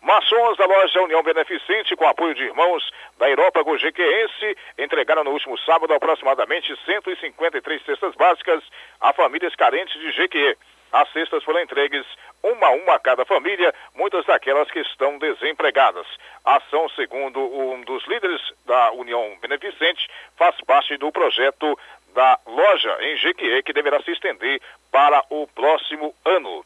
[0.00, 2.88] Maçons da loja União Beneficente, com apoio de irmãos
[3.18, 8.62] da Aerópago GQense, entregaram no último sábado aproximadamente 153 cestas básicas
[9.00, 10.56] a famílias carentes de GQE.
[10.92, 12.06] As cestas foram entregues
[12.42, 16.06] uma a uma a cada família, muitas daquelas que estão desempregadas.
[16.44, 20.06] A ação, segundo um dos líderes da União Beneficente,
[20.36, 21.78] faz parte do projeto
[22.14, 24.60] da loja em Jequié, que deverá se estender
[24.90, 26.64] para o próximo ano.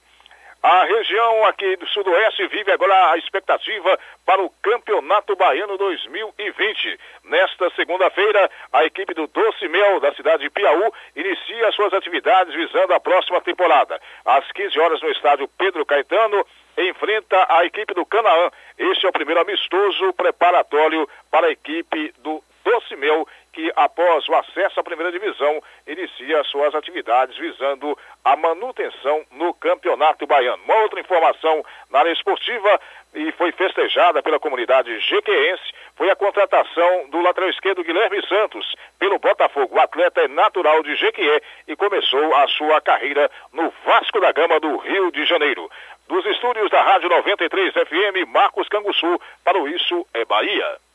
[0.68, 6.98] A região aqui do Sudoeste vive agora a expectativa para o Campeonato Baiano 2020.
[7.22, 12.92] Nesta segunda-feira, a equipe do Doce Mel da cidade de Piauí inicia suas atividades visando
[12.94, 14.00] a próxima temporada.
[14.24, 16.44] Às 15 horas no estádio Pedro Caetano,
[16.76, 18.50] enfrenta a equipe do Canaã.
[18.76, 23.24] Este é o primeiro amistoso preparatório para a equipe do Doce Mel
[23.56, 30.26] que, após o acesso à primeira divisão, inicia suas atividades visando a manutenção no Campeonato
[30.26, 30.62] Baiano.
[30.64, 32.78] Uma outra informação na área esportiva
[33.14, 39.18] e foi festejada pela comunidade jequeense foi a contratação do lateral esquerdo Guilherme Santos pelo
[39.18, 39.76] Botafogo.
[39.76, 44.60] O atleta é natural de Jequié e começou a sua carreira no Vasco da Gama
[44.60, 45.70] do Rio de Janeiro.
[46.06, 50.85] Dos estúdios da Rádio 93 FM, Marcos Canguçu, para o Isso é Bahia.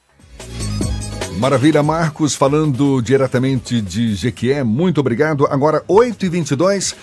[1.41, 5.47] Maravilha, Marcos, falando diretamente de Jequié, muito obrigado.
[5.47, 6.93] Agora, 8h22.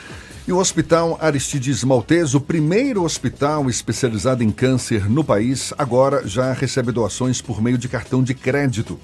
[0.47, 6.53] E o Hospital Aristides Maltese, o primeiro hospital especializado em câncer no país, agora já
[6.53, 8.97] recebe doações por meio de cartão de crédito.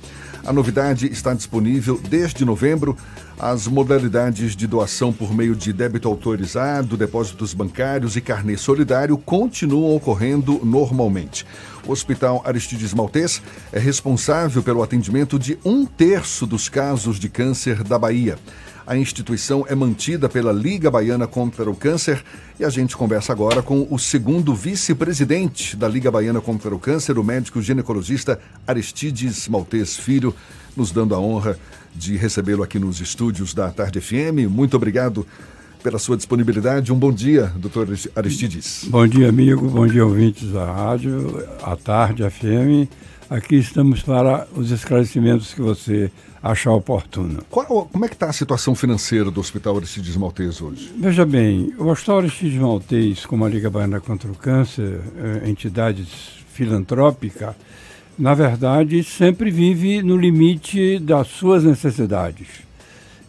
[0.47, 2.97] A novidade está disponível desde novembro.
[3.37, 9.97] As modalidades de doação por meio de débito autorizado, depósitos bancários e carnê solidário continuam
[9.97, 11.45] ocorrendo normalmente.
[11.87, 17.85] O Hospital Aristides Maltês é responsável pelo atendimento de um terço dos casos de câncer
[17.85, 18.39] da Bahia.
[18.87, 22.23] A instituição é mantida pela Liga Baiana contra o Câncer
[22.61, 27.19] e a gente conversa agora com o segundo vice-presidente da Liga Baiana contra o Câncer,
[27.19, 30.35] o médico ginecologista Aristides Maltês Filho,
[30.77, 31.59] nos dando a honra
[31.95, 34.51] de recebê-lo aqui nos estúdios da Tarde FM.
[34.51, 35.27] Muito obrigado
[35.85, 36.91] pela sua disponibilidade.
[36.91, 37.87] Um bom dia, doutor
[38.17, 38.87] Aristides.
[38.89, 39.69] Bom dia, amigo.
[39.69, 42.89] Bom dia, ouvintes da rádio, a Tarde FM.
[43.29, 46.11] Aqui estamos para os esclarecimentos que você
[46.43, 47.43] achar oportuno.
[47.51, 50.91] Qual, como é que está a situação financeira do Hospital Aristides Maltês hoje?
[50.99, 55.01] Veja bem, o Hospital Aristides Maltês, como a Liga Baiana contra o Câncer,
[55.45, 56.07] é, entidade
[56.55, 57.55] filantrópica,
[58.19, 62.65] na verdade, sempre vive no limite das suas necessidades.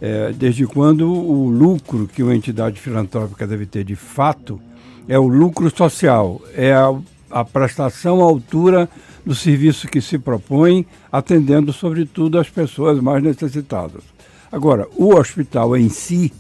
[0.02, 4.60] É, desde quando o lucro que uma entidade filantrópica deve ter de fato
[5.08, 6.94] é o lucro social, é a,
[7.30, 8.90] a prestação à altura
[9.26, 14.04] do serviço que se propõe, atendendo sobretudo as pessoas mais necessitadas.
[14.52, 16.32] Agora, o hospital em si,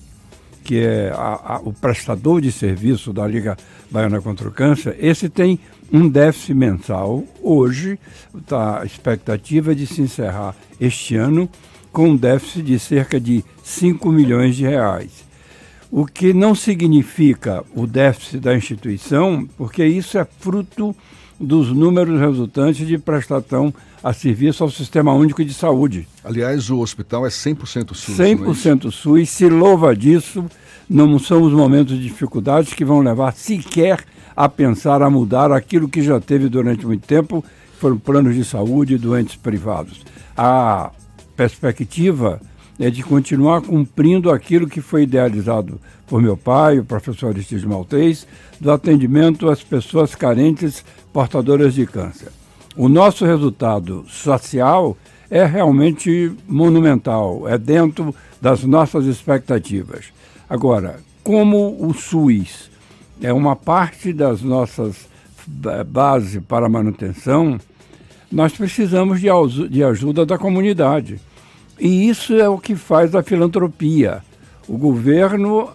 [0.63, 3.57] que é a, a, o prestador de serviço da Liga
[3.89, 5.59] Baiana contra o Câncer, esse tem
[5.91, 7.23] um déficit mensal.
[7.41, 7.99] Hoje,
[8.47, 11.49] tá, a expectativa é de se encerrar este ano
[11.95, 15.23] com um déficit de cerca de 5 milhões de reais.
[15.89, 20.93] O que não significa o déficit da instituição, porque isso é fruto
[21.39, 23.73] dos números resultantes de prestação
[24.03, 26.05] a serviço ao Sistema Único de Saúde.
[26.21, 28.17] Aliás, o hospital é 100% SUS.
[28.17, 30.43] 100% é SUS, se louva disso.
[30.89, 34.03] Não são os momentos de dificuldades que vão levar sequer
[34.35, 37.41] a pensar a mudar aquilo que já teve durante muito tempo,
[37.79, 40.03] foram planos de saúde e doentes privados.
[40.35, 40.91] A
[41.35, 42.39] perspectiva
[42.79, 48.27] é de continuar cumprindo aquilo que foi idealizado por meu pai, o professor Aristides Maltês,
[48.59, 50.83] do atendimento às pessoas carentes
[51.13, 52.29] portadoras de câncer.
[52.75, 54.97] O nosso resultado social
[55.29, 60.05] é realmente monumental, é dentro das nossas expectativas.
[60.49, 62.69] Agora, como o SUS
[63.21, 65.07] é uma parte das nossas
[65.87, 67.59] base para manutenção,
[68.35, 69.29] nós precisamos de,
[69.69, 71.21] de ajuda da comunidade.
[71.79, 74.21] E isso é o que faz a filantropia.
[74.67, 75.69] O governo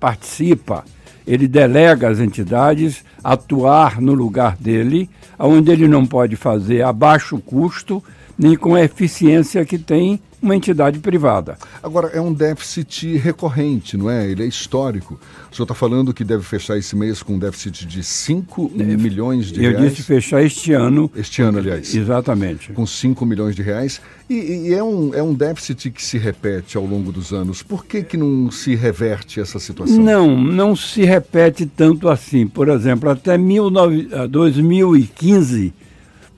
[0.00, 0.82] participa,
[1.26, 7.38] ele delega às entidades atuar no lugar dele, onde ele não pode fazer a baixo
[7.38, 8.02] custo,
[8.38, 11.56] nem com a eficiência que tem uma entidade privada.
[11.80, 14.28] Agora, é um déficit recorrente, não é?
[14.28, 15.18] Ele é histórico.
[15.50, 19.46] O senhor está falando que deve fechar esse mês com um déficit de 5 milhões
[19.52, 19.84] de Eu reais.
[19.84, 21.10] Eu disse fechar este ano.
[21.14, 21.94] Este ano, aliás.
[21.94, 22.72] Exatamente.
[22.72, 24.00] Com 5 milhões de reais.
[24.28, 27.62] E, e, é, um, é um déficit que se repete ao longo dos anos.
[27.62, 29.96] Por que, que não se reverte essa situação?
[29.96, 32.46] Não, não se repete tanto assim.
[32.46, 35.72] Por exemplo, até 19, 2015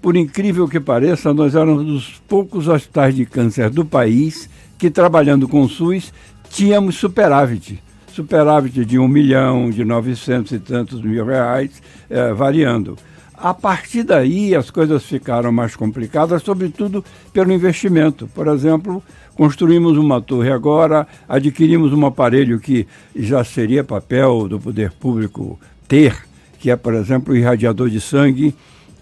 [0.04, 5.48] por incrível que pareça, nós éramos dos poucos hospitais de câncer do país que, trabalhando
[5.48, 6.12] com o SUS,
[6.50, 7.82] tínhamos superávit.
[8.08, 12.98] Superávit de um milhão, de novecentos e tantos mil reais, é, variando.
[13.34, 17.02] A partir daí, as coisas ficaram mais complicadas, sobretudo
[17.32, 18.28] pelo investimento.
[18.34, 19.02] Por exemplo,
[19.34, 22.86] construímos uma torre agora, adquirimos um aparelho que
[23.16, 25.58] já seria papel do poder público
[25.88, 26.14] ter,
[26.60, 28.54] que é, por exemplo, o irradiador de sangue,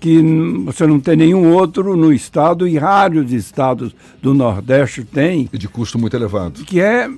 [0.03, 0.21] que
[0.65, 5.49] você não tem nenhum outro no estado e vários estados do Nordeste têm.
[5.53, 6.65] E de custo muito elevado.
[6.65, 7.09] Que é.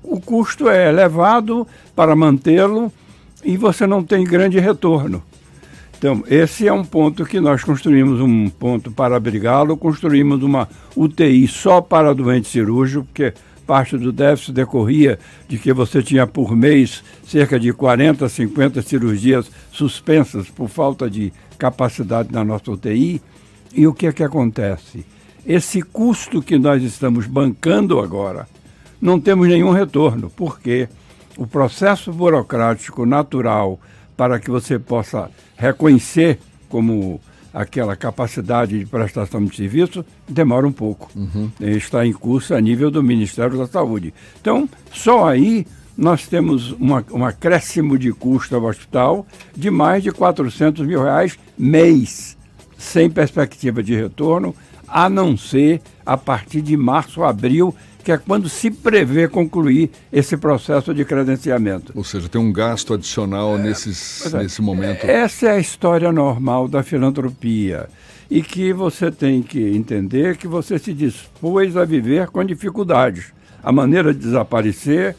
[0.00, 2.92] O custo é elevado para mantê-lo.
[3.44, 5.20] e você não tem grande retorno.
[5.98, 11.48] Então, esse é um ponto que nós construímos um ponto para abrigá-lo, construímos uma UTI
[11.48, 13.34] só para doente cirúrgico, porque
[13.66, 15.18] parte do déficit decorria
[15.48, 21.32] de que você tinha por mês cerca de 40, 50 cirurgias suspensas por falta de
[21.62, 23.22] capacidade na nossa UTI.
[23.72, 25.06] E o que é que acontece?
[25.46, 28.48] Esse custo que nós estamos bancando agora,
[29.00, 30.88] não temos nenhum retorno, porque
[31.36, 33.80] o processo burocrático natural
[34.16, 37.20] para que você possa reconhecer como
[37.54, 41.10] aquela capacidade de prestação de serviço demora um pouco.
[41.14, 41.50] Uhum.
[41.60, 44.12] Está em curso a nível do Ministério da Saúde.
[44.40, 50.10] Então, só aí nós temos uma, um acréscimo de custo ao hospital de mais de
[50.10, 52.36] 400 mil reais mês,
[52.78, 54.54] sem perspectiva de retorno,
[54.88, 60.36] a não ser a partir de março, abril, que é quando se prevê concluir esse
[60.36, 61.92] processo de credenciamento.
[61.94, 65.04] Ou seja, tem um gasto adicional nesses, é, nesse momento.
[65.04, 67.88] Essa é a história normal da filantropia.
[68.28, 73.26] E que você tem que entender que você se dispôs a viver com dificuldades.
[73.62, 75.14] A maneira de desaparecer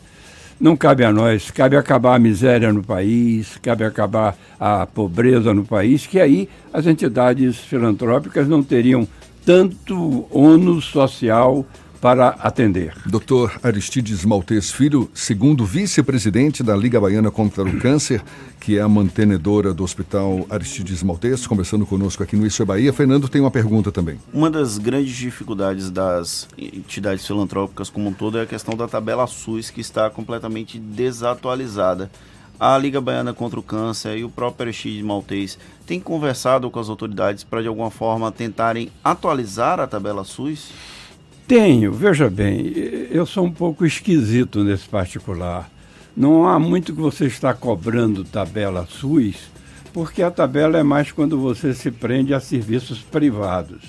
[0.59, 5.63] não cabe a nós, cabe acabar a miséria no país, cabe acabar a pobreza no
[5.65, 9.07] país, que aí as entidades filantrópicas não teriam
[9.45, 11.65] tanto ônus social
[12.03, 12.93] para atender.
[13.05, 13.59] Dr.
[13.63, 18.21] Aristides Maltês Filho, segundo vice-presidente da Liga Baiana contra o Câncer,
[18.59, 22.91] que é a mantenedora do Hospital Aristides Maltês, conversando conosco aqui no Isso é Bahia.
[22.91, 24.19] Fernando tem uma pergunta também.
[24.34, 29.25] Uma das grandes dificuldades das entidades filantrópicas como um todo é a questão da tabela
[29.25, 32.11] SUS, que está completamente desatualizada.
[32.59, 35.57] A Liga Baiana contra o Câncer e o próprio Aristides Maltês
[35.88, 40.69] têm conversado com as autoridades para, de alguma forma, tentarem atualizar a tabela SUS?
[41.48, 42.72] Tenho, veja bem,
[43.11, 45.70] eu sou um pouco esquisito nesse particular.
[46.15, 49.52] Não há muito que você está cobrando tabela SUS,
[49.91, 53.82] porque a tabela é mais quando você se prende a serviços privados.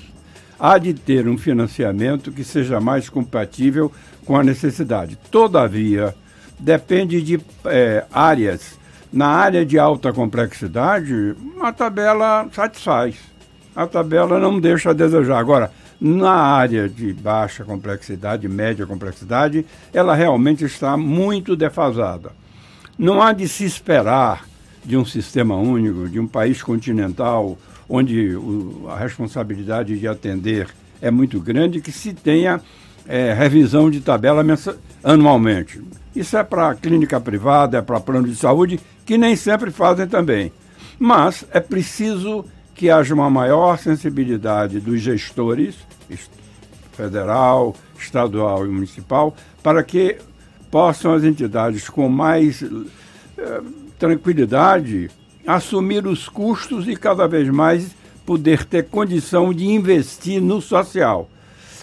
[0.58, 3.90] Há de ter um financiamento que seja mais compatível
[4.26, 5.16] com a necessidade.
[5.30, 6.12] Todavia,
[6.58, 8.76] depende de é, áreas.
[9.12, 13.14] Na área de alta complexidade, a tabela satisfaz.
[13.76, 15.38] A tabela não deixa a desejar.
[15.38, 15.70] Agora,
[16.06, 22.32] na área de baixa complexidade, média complexidade, ela realmente está muito defasada.
[22.98, 24.44] Não há de se esperar
[24.84, 27.56] de um sistema único, de um país continental,
[27.88, 30.68] onde o, a responsabilidade de atender
[31.00, 32.60] é muito grande, que se tenha
[33.08, 34.44] é, revisão de tabela
[35.02, 35.80] anualmente.
[36.14, 40.52] Isso é para clínica privada, é para plano de saúde, que nem sempre fazem também.
[40.98, 42.44] Mas é preciso
[42.74, 45.76] que haja uma maior sensibilidade dos gestores,
[46.92, 50.18] federal, estadual e municipal, para que
[50.70, 53.60] possam as entidades com mais eh,
[53.98, 55.10] tranquilidade
[55.46, 57.94] assumir os custos e cada vez mais
[58.24, 61.28] poder ter condição de investir no social,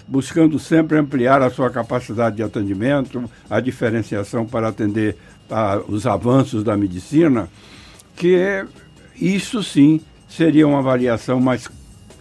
[0.07, 5.15] buscando sempre ampliar a sua capacidade de atendimento, a diferenciação para atender
[5.49, 7.47] a, os avanços da medicina,
[8.15, 8.65] que
[9.15, 10.01] isso sim
[10.31, 11.69] seria uma avaliação mais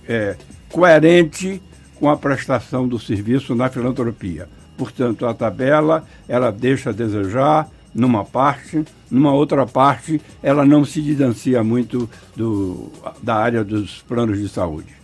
[0.08, 0.36] é,
[0.70, 1.62] coerente
[1.94, 4.48] com a prestação do serviço na filantropia.
[4.76, 11.02] Portanto, a tabela ela deixa a desejar numa parte, numa outra parte ela não se
[11.02, 12.90] distancia muito do,
[13.22, 15.00] da área dos planos de saúde.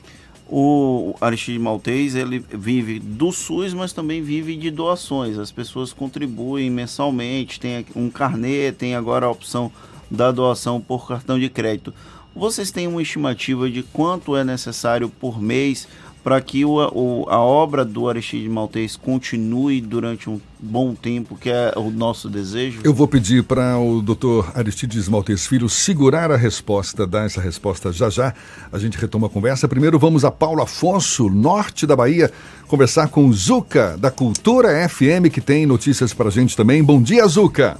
[0.48, 5.38] O Aristide Maltês, ele vive do SUS, mas também vive de doações.
[5.38, 9.72] As pessoas contribuem mensalmente, tem um carnê, tem agora a opção
[10.08, 11.92] da doação por cartão de crédito.
[12.36, 15.88] Vocês têm uma estimativa de quanto é necessário por mês
[16.22, 21.48] para que o, o, a obra do Aristide Maltês continue durante um bom tempo, que
[21.48, 22.80] é o nosso desejo?
[22.84, 27.90] Eu vou pedir para o doutor Aristides Maltês Filho segurar a resposta, dar essa resposta
[27.90, 28.34] já já.
[28.70, 29.66] A gente retoma a conversa.
[29.66, 32.30] Primeiro vamos a Paulo Afonso, norte da Bahia,
[32.66, 36.84] conversar com Zuca, da Cultura FM, que tem notícias para a gente também.
[36.84, 37.78] Bom dia, Zuca!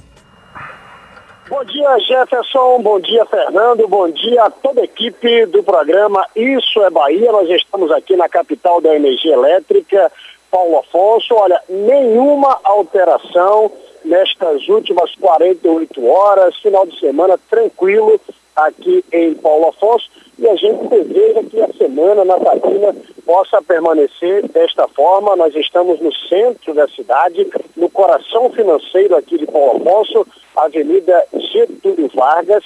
[1.49, 2.81] Bom dia, Jefferson.
[2.81, 3.87] Bom dia, Fernando.
[3.87, 7.31] Bom dia a toda a equipe do programa Isso é Bahia.
[7.31, 10.11] Nós estamos aqui na capital da energia elétrica,
[10.51, 11.33] Paulo Afonso.
[11.33, 13.71] Olha, nenhuma alteração
[14.03, 18.19] nestas últimas 48 horas, final de semana tranquilo
[18.53, 20.09] aqui em Paulo Afonso.
[20.39, 22.95] E a gente deseja que a semana natalina
[23.25, 25.35] possa permanecer desta forma.
[25.35, 32.09] Nós estamos no centro da cidade, no coração financeiro aqui de Paulo Afonso Avenida Getúlio
[32.13, 32.63] Vargas,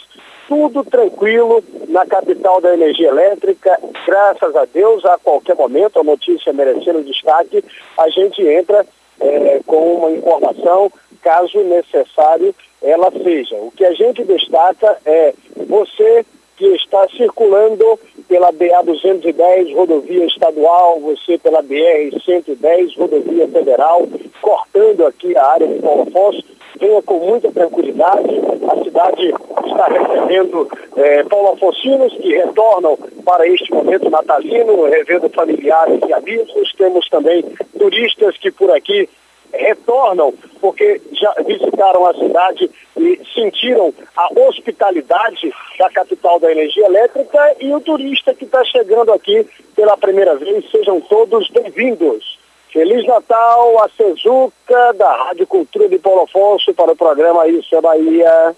[0.47, 6.51] tudo tranquilo na capital da energia elétrica, graças a Deus, a qualquer momento, a notícia
[6.51, 7.63] merecendo destaque,
[7.97, 8.85] a gente entra
[9.19, 10.91] é, com uma informação,
[11.21, 13.55] caso necessário, ela seja.
[13.55, 15.33] O que a gente destaca é
[15.67, 16.25] você
[16.57, 24.07] que está circulando pela BA-210, rodovia estadual, você pela BR-110, rodovia federal,
[24.41, 26.43] cortando aqui a área de Paulo Afonso,
[26.79, 28.29] venha com muita tranquilidade.
[28.69, 29.33] A cidade
[29.65, 36.73] está recebendo eh, Paulo Afonsinos que retornam para este momento natalino, revendo familiares e amigos.
[36.77, 37.43] Temos também
[37.77, 39.07] turistas que por aqui
[39.53, 47.55] retornam porque já visitaram a cidade e sentiram a hospitalidade da capital da energia elétrica
[47.59, 49.45] e o turista que está chegando aqui
[49.75, 50.69] pela primeira vez.
[50.69, 52.39] Sejam todos bem-vindos.
[52.71, 57.81] Feliz Natal, a Cezuca da Rádio Cultura de Paulo Afonso para o programa Isso é
[57.81, 58.55] Bahia.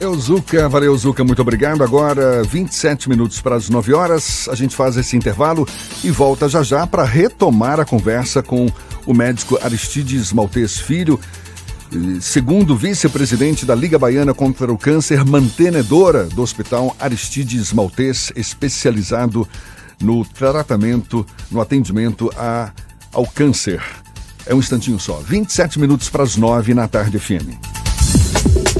[0.00, 1.84] Euzuca, valeu Zuca, muito obrigado.
[1.84, 5.68] Agora 27 minutos para as 9 horas, a gente faz esse intervalo
[6.02, 8.66] e volta já já para retomar a conversa com
[9.04, 11.20] o médico Aristides Maltês Filho,
[12.18, 19.46] segundo vice-presidente da Liga Baiana contra o Câncer, mantenedora do Hospital Aristides Maltês, especializado
[20.00, 22.70] no tratamento, no atendimento a,
[23.12, 23.82] ao câncer.
[24.46, 28.79] É um instantinho só, 27 minutos para as 9 na tarde FM.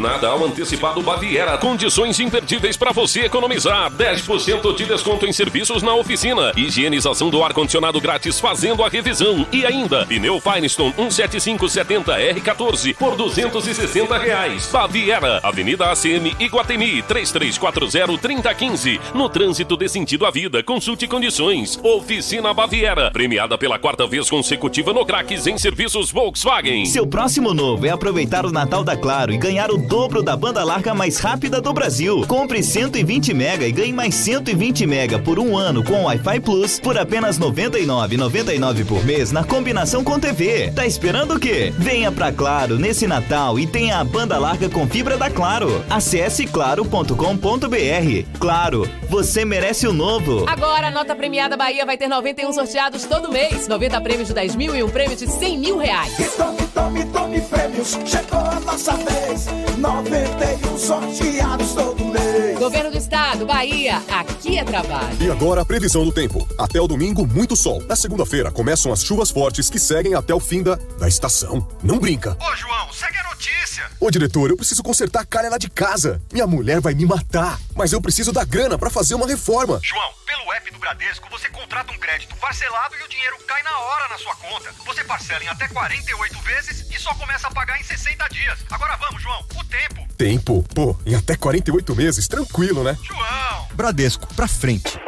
[0.00, 1.58] Natal antecipado Baviera.
[1.58, 3.92] Condições imperdíveis para você economizar.
[3.92, 6.52] 10% de desconto em serviços na oficina.
[6.56, 9.46] Higienização do ar-condicionado grátis fazendo a revisão.
[9.52, 14.68] E ainda, pneu Firestone 17570R14 por 260 reais.
[14.72, 18.98] Baviera, Avenida ACM Iguatemi 3340-3015.
[19.14, 20.62] No trânsito de sentido à vida.
[20.62, 21.78] Consulte condições.
[21.82, 23.10] Oficina Baviera.
[23.10, 26.86] Premiada pela quarta vez consecutiva no Craques em serviços Volkswagen.
[26.86, 30.62] Seu próximo novo é aproveitar o Natal da Claro e ganhar o dobro da banda
[30.62, 32.24] larga mais rápida do Brasil.
[32.28, 36.96] Compre 120 mega e ganhe mais 120 mega por um ano com Wi-Fi Plus por
[36.96, 40.70] apenas R$ 99,99 por mês na combinação com TV.
[40.70, 41.74] Tá esperando o quê?
[41.76, 45.84] Venha pra Claro nesse Natal e tenha a banda larga com fibra da Claro.
[45.90, 47.16] Acesse claro.com.br.
[48.38, 50.44] Claro, você merece o novo.
[50.48, 53.66] Agora a nota premiada Bahia vai ter 91 sorteados todo mês.
[53.66, 56.14] 90 prêmios de 10 mil e um prêmio de 100 mil reais.
[56.36, 59.48] Tome, tome, tome prêmios, chegou a nossa vez.
[59.80, 62.58] 91 sorteados todo mês.
[62.58, 65.16] Governo do Estado, Bahia, aqui é trabalho.
[65.18, 66.46] E agora a previsão do tempo.
[66.58, 67.82] Até o domingo, muito sol.
[67.88, 71.66] Na segunda-feira, começam as chuvas fortes que seguem até o fim da, da estação.
[71.82, 72.36] Não brinca.
[72.38, 73.84] Ô, João, segue a notícia.
[73.98, 76.20] Ô, diretor, eu preciso consertar a calha lá de casa.
[76.30, 77.58] Minha mulher vai me matar.
[77.74, 79.80] Mas eu preciso da grana pra fazer uma reforma.
[79.82, 80.10] João,
[80.50, 84.08] pelo app do Bradesco, você contrata um crédito parcelado e o dinheiro cai na hora
[84.08, 84.72] na sua conta.
[84.84, 88.58] Você parcela em até 48 vezes e só começa a pagar em 60 dias.
[88.70, 90.06] Agora vamos, João, o tempo.
[90.16, 90.64] Tempo?
[90.74, 92.98] Pô, em até 48 meses, tranquilo, né?
[93.02, 93.68] João!
[93.74, 94.98] Bradesco, pra frente.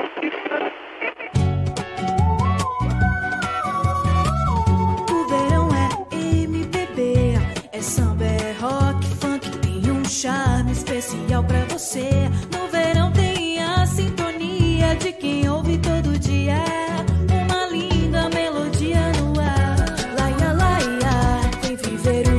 [5.11, 6.15] O verão é
[6.45, 7.39] MPB,
[7.73, 12.31] é samba, é rock, funk, tem um charme especial pra você.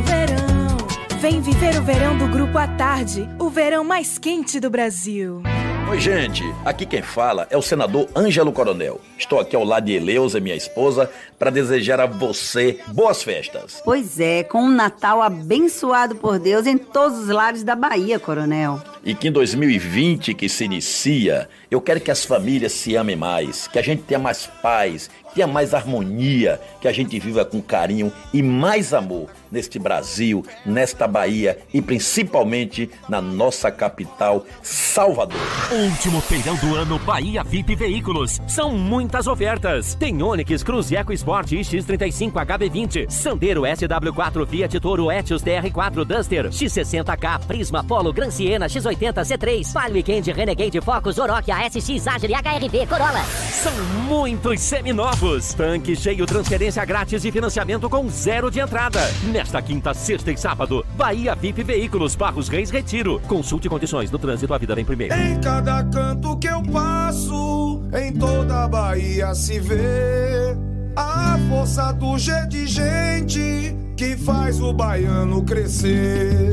[0.04, 0.78] Verão.
[1.20, 5.42] Vem viver o verão do Grupo à Tarde, o verão mais quente do Brasil.
[5.90, 6.44] Oi, gente.
[6.66, 9.00] Aqui quem fala é o senador Ângelo Coronel.
[9.18, 13.82] Estou aqui ao lado de Eleusa, minha esposa, para desejar a você boas festas.
[13.86, 18.82] Pois é, com um Natal abençoado por Deus em todos os lares da Bahia, Coronel.
[19.06, 23.68] E que em 2020 que se inicia, eu quero que as famílias se amem mais,
[23.68, 28.14] que a gente tenha mais paz, tenha mais harmonia, que a gente viva com carinho
[28.34, 35.40] e mais amor neste Brasil, nesta Bahia e principalmente na nossa capital, Salvador.
[35.72, 38.40] Último feirão do ano Bahia VIP Veículos.
[38.48, 39.96] São muitas ofertas.
[39.96, 47.84] Tem Onix, Cruze EcoSport X35 HB20, Sandero SW4, Fiat Toro Etios TR4 Duster, X60K, Prisma
[47.84, 53.24] Polo, Gran Siena, X80 C3, Palio Weekend, Renegade Focus, Oroch, ASX, Agile, HRV, Corolla.
[53.24, 53.74] São
[54.08, 55.54] muitos seminovos.
[55.54, 59.00] Tanque cheio, transferência grátis e financiamento com zero de entrada.
[59.32, 63.22] Nesta quinta, sexta e sábado, Bahia VIP Veículos, Barros Reis Retiro.
[63.28, 65.14] Consulte condições no trânsito, a vida vem primeiro.
[65.14, 72.18] Em cada canto que eu passo, em toda a Bahia se vê a força do
[72.18, 76.52] G de gente que faz o baiano crescer.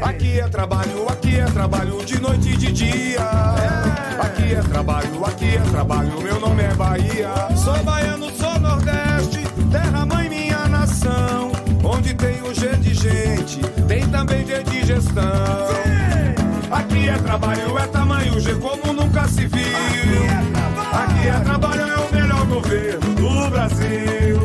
[0.00, 3.20] Aqui é trabalho, aqui é trabalho de noite e de dia.
[4.20, 7.30] Aqui é trabalho, aqui é trabalho, meu nome é Bahia.
[7.56, 11.52] Sou baiano, sou Nordeste, terra mãe minha nação.
[11.84, 15.22] Onde tem o G de gente, tem também G de gestão.
[16.70, 19.62] Aqui é trabalho, é tamanho G como nunca se viu.
[20.92, 23.07] Aqui é trabalho, é o melhor governo
[23.68, 24.40] Brasil.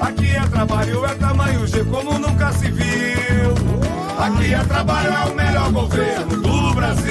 [0.00, 3.54] Aqui é trabalho, é tamanho G como nunca se viu.
[4.18, 7.10] Aqui é trabalho, é o melhor governo do Brasil.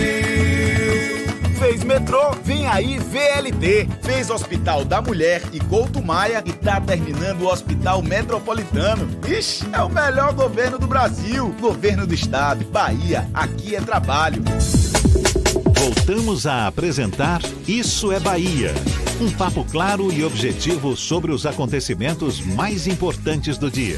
[1.57, 3.89] Fez metrô, vem aí VLT.
[4.01, 9.09] Fez Hospital da Mulher e Couto Maia e tá terminando o Hospital Metropolitano.
[9.27, 11.53] Ixi, é o melhor governo do Brasil.
[11.59, 14.43] Governo do Estado, Bahia, aqui é trabalho.
[15.79, 18.73] Voltamos a apresentar Isso é Bahia.
[19.21, 23.97] Um papo claro e objetivo sobre os acontecimentos mais importantes do dia.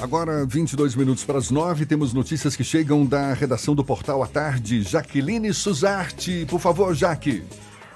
[0.00, 4.28] Agora, 22 minutos para as 9, temos notícias que chegam da redação do Portal à
[4.28, 4.82] Tarde.
[4.82, 7.42] Jaqueline Suzarte, por favor, Jaque.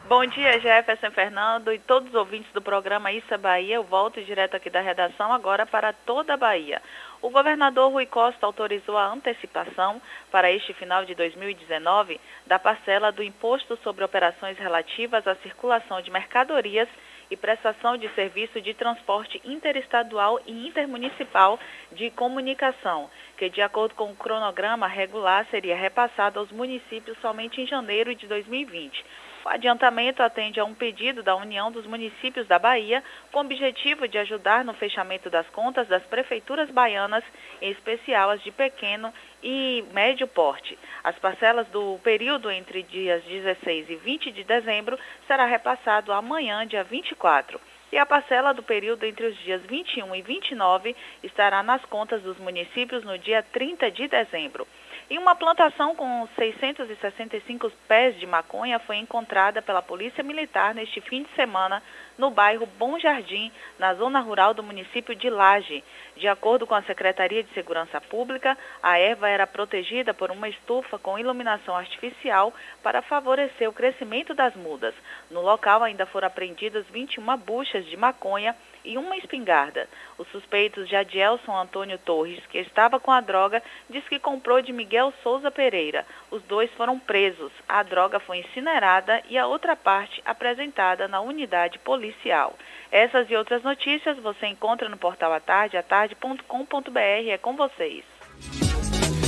[0.09, 3.77] Bom dia, Jefferson Fernando e todos os ouvintes do programa Isso é Bahia.
[3.77, 6.83] Eu volto direto aqui da redação agora para toda a Bahia.
[7.23, 13.23] O governador Rui Costa autorizou a antecipação para este final de 2019 da parcela do
[13.23, 16.89] Imposto sobre Operações Relativas à Circulação de Mercadorias
[17.31, 21.61] e prestação de serviço de transporte interestadual e intermunicipal
[21.93, 23.09] de comunicação,
[23.39, 28.27] que, de acordo com o cronograma regular, seria repassado aos municípios somente em janeiro de
[28.27, 29.05] 2020.
[29.49, 34.19] Adiantamento atende a um pedido da União dos Municípios da Bahia, com o objetivo de
[34.19, 37.25] ajudar no fechamento das contas das prefeituras baianas,
[37.61, 39.13] em especial as de pequeno
[39.43, 40.79] e médio porte.
[41.03, 46.85] As parcelas do período entre dias 16 e 20 de dezembro será repassado amanhã, dia
[46.85, 47.61] 24
[47.93, 52.39] e a parcela do período entre os dias 21 e 29 estará nas contas dos
[52.39, 54.67] municípios no dia 30 de dezembro.
[55.13, 61.23] E uma plantação com 665 pés de maconha foi encontrada pela Polícia Militar neste fim
[61.23, 61.83] de semana
[62.17, 65.85] no bairro Bom Jardim, na zona rural do município de Laje.
[66.17, 70.99] De acordo com a Secretaria de Segurança Pública, a erva era protegida por uma estufa
[70.99, 72.53] com iluminação artificial
[72.83, 74.95] para favorecer o crescimento das mudas.
[75.31, 79.89] No local ainda foram apreendidas 21 buchas de maconha e uma espingarda.
[80.19, 84.73] Os suspeitos de Adielson Antônio Torres, que estava com a droga, diz que comprou de
[84.73, 86.05] Miguel Souza Pereira.
[86.31, 87.53] Os dois foram presos.
[87.69, 92.55] A droga foi incinerada e a outra parte apresentada na unidade policial.
[92.93, 96.99] Essas e outras notícias você encontra no portal atarde, atarde.com.br.
[96.99, 98.05] É com vocês.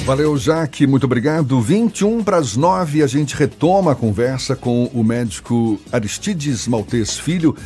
[0.04, 1.58] Valeu, Jaque, muito obrigado.
[1.58, 7.56] 21 para as 9, a gente retoma a conversa com o médico Aristides Maltês Filho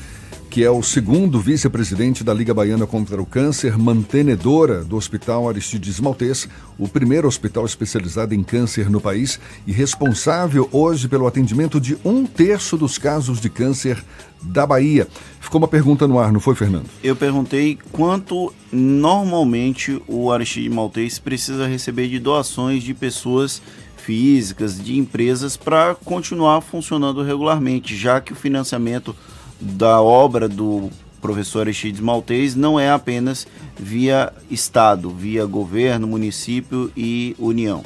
[0.59, 6.01] que é o segundo vice-presidente da Liga Baiana contra o Câncer, mantenedora do Hospital Aristides
[6.01, 11.97] Maltês, o primeiro hospital especializado em câncer no país e responsável hoje pelo atendimento de
[12.05, 14.05] um terço dos casos de câncer
[14.43, 15.06] da Bahia.
[15.40, 16.86] Ficou uma pergunta no ar, não foi, Fernando?
[17.05, 23.62] Eu perguntei quanto normalmente o Aristides Maltês precisa receber de doações de pessoas
[23.97, 29.14] físicas, de empresas, para continuar funcionando regularmente, já que o financiamento
[29.60, 30.90] da obra do
[31.20, 33.47] professor Aristides Maltês não é apenas
[33.78, 37.82] via Estado, via governo, município e União.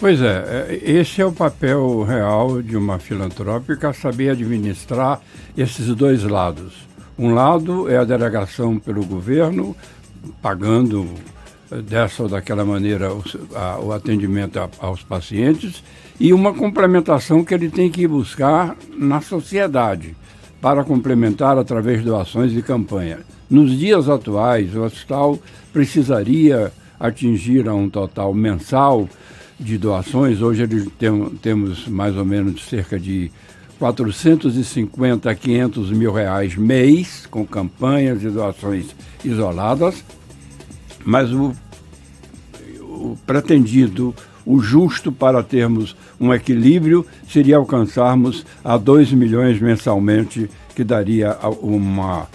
[0.00, 5.20] Pois é, é, esse é o papel real de uma filantrópica, saber administrar
[5.56, 6.86] esses dois lados.
[7.18, 9.76] Um lado é a delegação pelo governo,
[10.40, 11.08] pagando
[11.70, 13.24] eh, dessa ou daquela maneira o,
[13.56, 15.82] a, o atendimento a, aos pacientes,
[16.20, 20.14] e uma complementação que ele tem que buscar na sociedade
[20.60, 23.18] para complementar através de doações e campanha.
[23.48, 25.38] Nos dias atuais, o hospital
[25.72, 29.08] precisaria atingir a um total mensal
[29.58, 30.42] de doações.
[30.42, 30.66] Hoje
[30.98, 33.30] tem, temos mais ou menos cerca de
[33.78, 38.86] 450 a 500 mil reais mês, com campanhas e doações
[39.24, 40.04] isoladas,
[41.04, 41.54] mas o,
[42.80, 44.14] o pretendido
[44.48, 52.26] o justo para termos um equilíbrio seria alcançarmos a 2 milhões mensalmente, que daria uma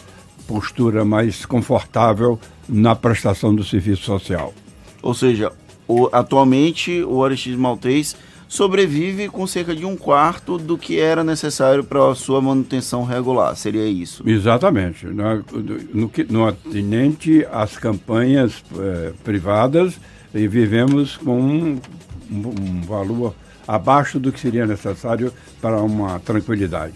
[0.48, 4.53] postura mais confortável na prestação do serviço social.
[5.02, 5.52] Ou seja,
[5.88, 8.15] o, atualmente o Aristides Maltês
[8.48, 13.56] sobrevive com cerca de um quarto do que era necessário para a sua manutenção regular,
[13.56, 14.22] seria isso?
[14.30, 15.07] Exatamente.
[15.07, 15.44] No,
[15.91, 19.99] no, no atinente às campanhas eh, privadas,
[20.34, 21.80] e vivemos com um,
[22.31, 23.35] um, valor
[23.68, 25.31] abaixo do que seria necessário
[25.61, 26.95] para uma tranquilidade.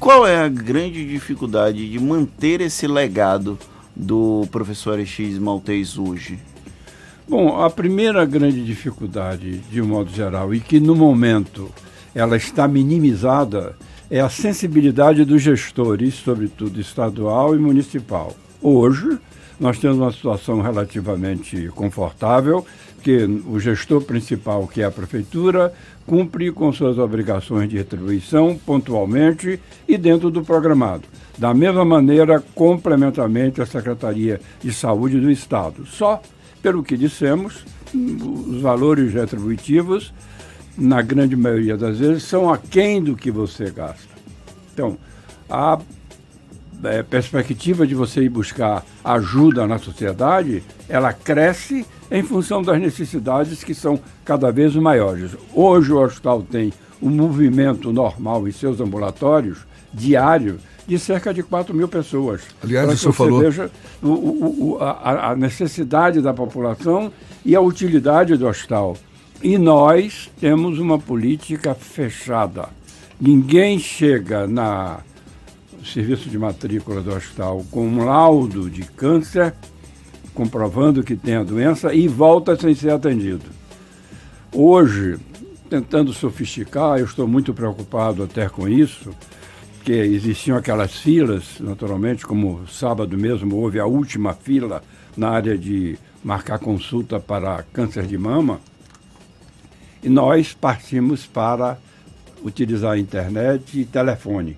[0.00, 3.58] Qual é a grande dificuldade de manter esse legado
[3.94, 6.38] do professor X Maltês hoje?
[7.28, 11.70] Bom, a primeira grande dificuldade, de um modo geral, e que no momento
[12.14, 13.76] ela está minimizada,
[14.10, 18.34] é a sensibilidade dos gestores, sobretudo estadual e municipal.
[18.62, 19.18] Hoje,
[19.58, 22.64] nós temos uma situação relativamente confortável,
[23.02, 25.72] que o gestor principal, que é a prefeitura,
[26.06, 31.04] cumpre com suas obrigações de retribuição pontualmente e dentro do programado.
[31.36, 35.86] Da mesma maneira, complementarmente, a Secretaria de Saúde do Estado.
[35.86, 36.20] Só,
[36.62, 37.64] pelo que dissemos,
[37.94, 40.12] os valores retributivos,
[40.76, 44.08] na grande maioria das vezes, são aquém do que você gasta.
[44.72, 44.96] Então,
[45.48, 45.78] a
[46.84, 53.62] é, perspectiva de você ir buscar ajuda na sociedade, ela cresce em função das necessidades
[53.62, 55.32] que são cada vez maiores.
[55.52, 59.58] Hoje o hospital tem um movimento normal em seus ambulatórios
[59.92, 62.42] diário de cerca de 4 mil pessoas.
[62.62, 63.40] Aliás, o senhor falou.
[63.40, 63.70] Veja
[64.02, 67.12] o, o, o, a, a necessidade da população
[67.44, 68.96] e a utilidade do hospital.
[69.42, 72.70] E nós temos uma política fechada.
[73.20, 75.00] Ninguém chega na
[75.84, 79.54] serviço de matrícula do hospital com um laudo de câncer,
[80.34, 83.44] comprovando que tem a doença, e volta sem ser atendido.
[84.52, 85.18] Hoje,
[85.68, 89.10] tentando sofisticar, eu estou muito preocupado até com isso,
[89.84, 94.82] que existiam aquelas filas, naturalmente, como sábado mesmo houve a última fila
[95.16, 98.60] na área de marcar consulta para câncer de mama,
[100.02, 101.78] e nós partimos para
[102.42, 104.56] utilizar a internet e telefone.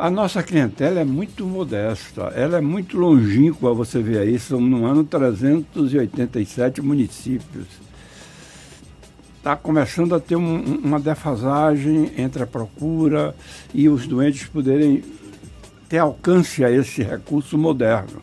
[0.00, 4.86] A nossa clientela é muito modesta, ela é muito longínqua, você vê aí, são no
[4.86, 7.66] ano 387 municípios.
[9.36, 13.36] Está começando a ter um, uma defasagem entre a procura
[13.74, 15.04] e os doentes poderem
[15.86, 18.22] ter alcance a esse recurso moderno.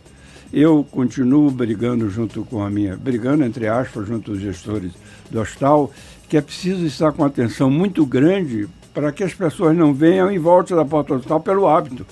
[0.52, 4.94] Eu continuo brigando junto com a minha, brigando entre aspas, junto aos gestores
[5.30, 5.92] do hospital,
[6.28, 8.68] que é preciso estar com atenção muito grande
[8.98, 12.04] para que as pessoas não venham e voltem da porta do hospital pelo hábito.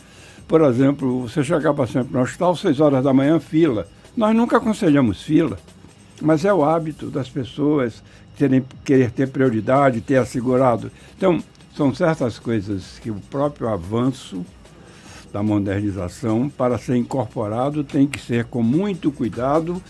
[0.47, 3.87] Por exemplo, você chegava sempre no hospital, 6 horas da manhã, fila.
[4.15, 5.57] Nós nunca aconselhamos fila,
[6.21, 8.03] mas é o hábito das pessoas
[8.37, 10.91] terem, querer ter prioridade, ter assegurado.
[11.17, 11.43] Então,
[11.75, 14.45] são certas coisas que o próprio avanço
[15.33, 19.81] da modernização, para ser incorporado, tem que ser com muito cuidado,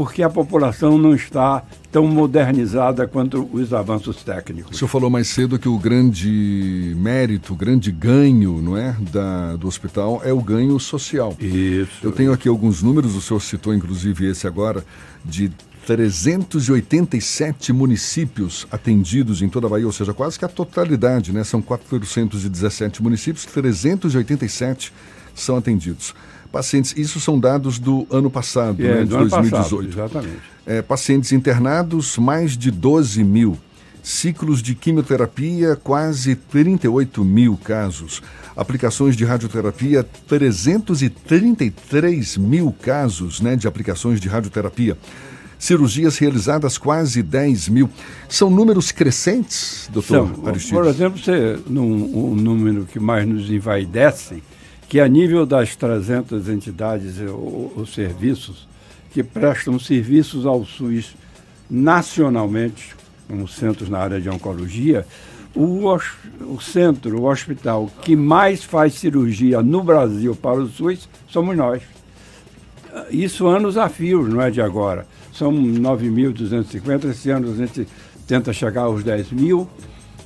[0.00, 1.62] porque a população não está
[1.92, 4.74] tão modernizada quanto os avanços técnicos.
[4.74, 9.56] O senhor falou mais cedo que o grande mérito, o grande ganho não é, da,
[9.56, 11.36] do hospital é o ganho social.
[11.38, 11.98] Isso.
[12.02, 14.82] Eu tenho aqui alguns números, o senhor citou inclusive esse agora,
[15.22, 15.52] de
[15.86, 21.44] 387 municípios atendidos em toda a Bahia, ou seja, quase que a totalidade, né?
[21.44, 24.94] São 417 municípios, 387
[25.34, 26.14] são atendidos
[26.50, 26.94] pacientes.
[26.96, 29.50] Isso são dados do ano passado, é, né, de 2018.
[29.50, 30.40] Passado, exatamente.
[30.66, 33.58] É, pacientes internados, mais de 12 mil.
[34.02, 38.22] Ciclos de quimioterapia, quase 38 mil casos.
[38.56, 44.96] Aplicações de radioterapia, 333 mil casos né, de aplicações de radioterapia.
[45.58, 47.90] Cirurgias realizadas, quase 10 mil.
[48.28, 50.78] São números crescentes, doutor São, Aristides?
[50.78, 54.42] Por exemplo, você, num, um número que mais nos envaidece,
[54.90, 58.66] que a nível das 300 entidades ou, serviços
[59.12, 61.14] que prestam serviços ao SUS
[61.70, 62.96] nacionalmente,
[63.28, 65.06] como centros na área de oncologia,
[65.54, 65.96] o,
[66.40, 71.82] o, centro, o hospital que mais faz cirurgia no Brasil para o SUS somos nós.
[73.10, 75.06] Isso anos a fio, não é de agora.
[75.32, 77.86] São 9.250, esse ano a gente
[78.26, 79.68] tenta chegar aos 10 mil.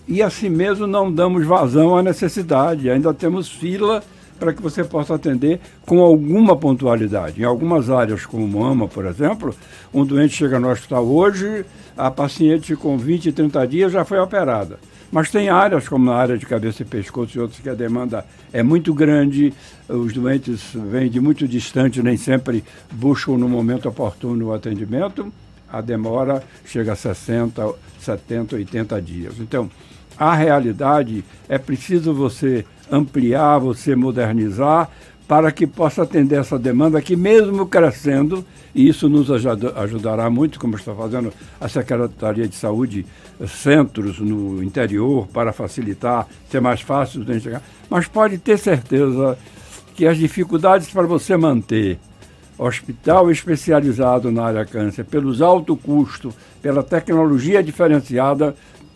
[0.08, 4.02] E assim mesmo não damos vazão à necessidade, ainda temos fila
[4.38, 7.40] para que você possa atender com alguma pontualidade.
[7.40, 9.54] Em algumas áreas, como mama, por exemplo,
[9.92, 11.64] um doente chega no hospital hoje,
[11.96, 14.78] a paciente com 20, 30 dias já foi operada.
[15.12, 18.24] Mas tem áreas, como na área de cabeça e pescoço e outras, que a demanda
[18.52, 19.54] é muito grande,
[19.88, 25.32] os doentes vêm de muito distante, nem sempre buscam no momento oportuno o atendimento,
[25.72, 29.34] a demora chega a 60, 70, 80 dias.
[29.38, 29.70] Então,
[30.18, 34.90] a realidade é preciso você ampliar, você modernizar,
[35.26, 38.44] para que possa atender essa demanda que, mesmo crescendo,
[38.74, 43.06] e isso nos ajudará muito, como está fazendo a Secretaria de Saúde,
[43.48, 47.62] centros no interior para facilitar, ser mais fácil de chegar.
[47.88, 49.38] Mas pode ter certeza
[49.94, 51.98] que as dificuldades para você manter
[52.58, 58.54] hospital especializado na área câncer, pelos alto custo, pela tecnologia diferenciada,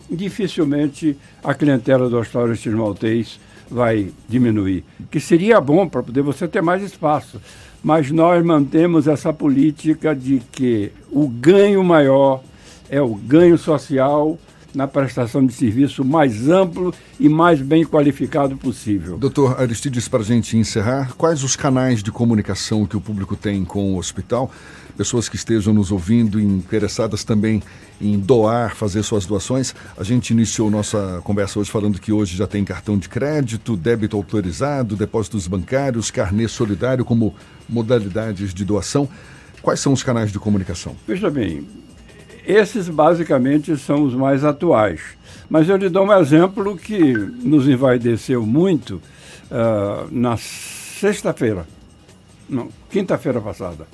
[0.09, 3.39] dificilmente a clientela do Hospital Aristides Maltês
[3.69, 4.83] vai diminuir.
[5.09, 7.41] Que seria bom para poder você ter mais espaço.
[7.83, 12.41] Mas nós mantemos essa política de que o ganho maior
[12.89, 14.37] é o ganho social
[14.73, 19.17] na prestação de serviço mais amplo e mais bem qualificado possível.
[19.17, 23.65] Doutor Aristides, para a gente encerrar, quais os canais de comunicação que o público tem
[23.65, 24.51] com o hospital?
[24.95, 27.63] Pessoas que estejam nos ouvindo, interessadas também
[28.01, 29.73] em doar, fazer suas doações.
[29.97, 34.17] A gente iniciou nossa conversa hoje falando que hoje já tem cartão de crédito, débito
[34.17, 37.33] autorizado, depósitos bancários, carnê solidário como
[37.67, 39.07] modalidades de doação.
[39.61, 40.95] Quais são os canais de comunicação?
[41.07, 41.65] Veja bem,
[42.49, 45.01] esses basicamente são os mais atuais.
[45.47, 48.95] Mas eu lhe dou um exemplo que nos envaideceu muito
[49.51, 51.67] uh, na sexta-feira,
[52.49, 53.85] não, quinta-feira passada.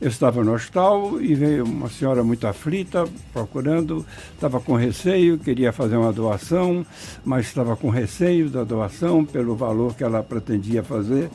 [0.00, 5.72] Eu estava no hospital e veio uma senhora muito aflita, procurando, estava com receio, queria
[5.72, 6.86] fazer uma doação,
[7.24, 11.28] mas estava com receio da doação pelo valor que ela pretendia fazer.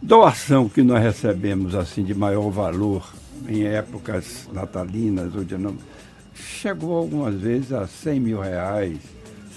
[0.00, 3.04] Doação que nós recebemos assim de maior valor
[3.48, 5.76] em épocas natalinas ou de não,
[6.34, 8.98] chegou algumas vezes a 100 mil reais,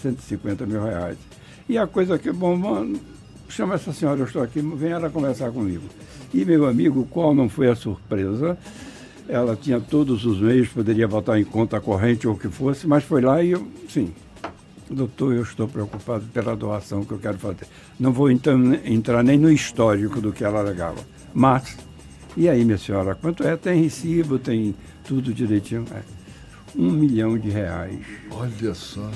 [0.01, 1.17] 150 mil reais.
[1.67, 2.99] E a coisa que, bom, mano,
[3.49, 5.83] chama essa senhora, eu estou aqui, vem ela conversar comigo.
[6.33, 8.57] E meu amigo, qual não foi a surpresa?
[9.27, 13.03] Ela tinha todos os meios, poderia botar em conta corrente ou o que fosse, mas
[13.03, 14.13] foi lá e eu, sim,
[14.89, 17.67] doutor, eu estou preocupado pela doação que eu quero fazer.
[17.99, 20.99] Não vou então entrar nem no histórico do que ela alegava.
[21.33, 21.77] Mas,
[22.37, 23.55] e aí, minha senhora, quanto é?
[23.55, 24.75] Tem recibo, tem
[25.05, 25.85] tudo direitinho?
[25.91, 26.01] É.
[26.75, 27.99] Um milhão de reais.
[28.31, 29.09] Olha só.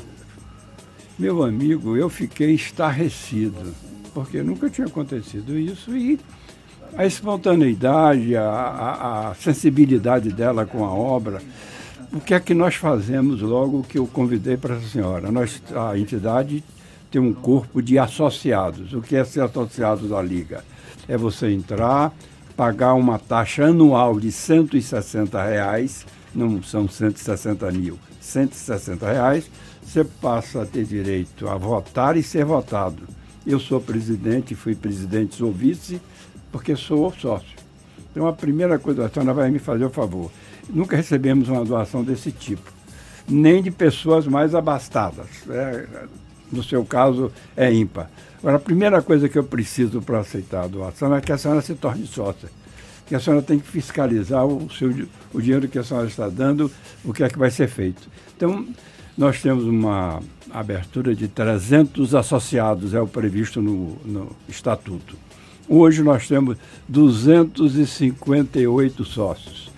[1.18, 3.74] Meu amigo, eu fiquei estarrecido,
[4.14, 6.18] porque nunca tinha acontecido isso e
[6.96, 11.42] a espontaneidade, a, a, a, sensibilidade dela com a obra.
[12.12, 15.32] O que é que nós fazemos logo que eu convidei para a senhora?
[15.32, 16.64] Nós, a entidade
[17.12, 18.94] tem um corpo de associados.
[18.94, 20.64] O que é ser associado da Liga?
[21.08, 22.14] É você entrar,
[22.60, 26.06] pagar uma taxa anual de 160 reais,
[26.36, 29.50] não são 160 mil, 160 reais,
[29.82, 33.04] você passa a ter direito a votar e ser votado.
[33.48, 36.02] Eu sou presidente, fui presidente, sou vice,
[36.52, 37.58] porque sou sócio.
[38.12, 40.30] Então, a primeira coisa, a senhora vai me fazer o favor.
[40.70, 42.70] Nunca recebemos uma doação desse tipo,
[43.26, 45.28] nem de pessoas mais abastadas.
[45.50, 45.88] É,
[46.52, 48.12] no seu caso, é ímpar.
[48.40, 51.62] Agora, a primeira coisa que eu preciso para aceitar a doação é que a senhora
[51.62, 52.50] se torne sócia.
[53.06, 54.96] Que a senhora tem que fiscalizar o, seu,
[55.34, 56.72] o dinheiro que a senhora está dando,
[57.04, 58.08] o que é que vai ser feito.
[58.38, 58.66] Então,
[59.18, 65.18] nós temos uma abertura de 300 associados, é o previsto no, no estatuto.
[65.68, 66.58] Hoje nós temos
[66.88, 69.69] 258 sócios.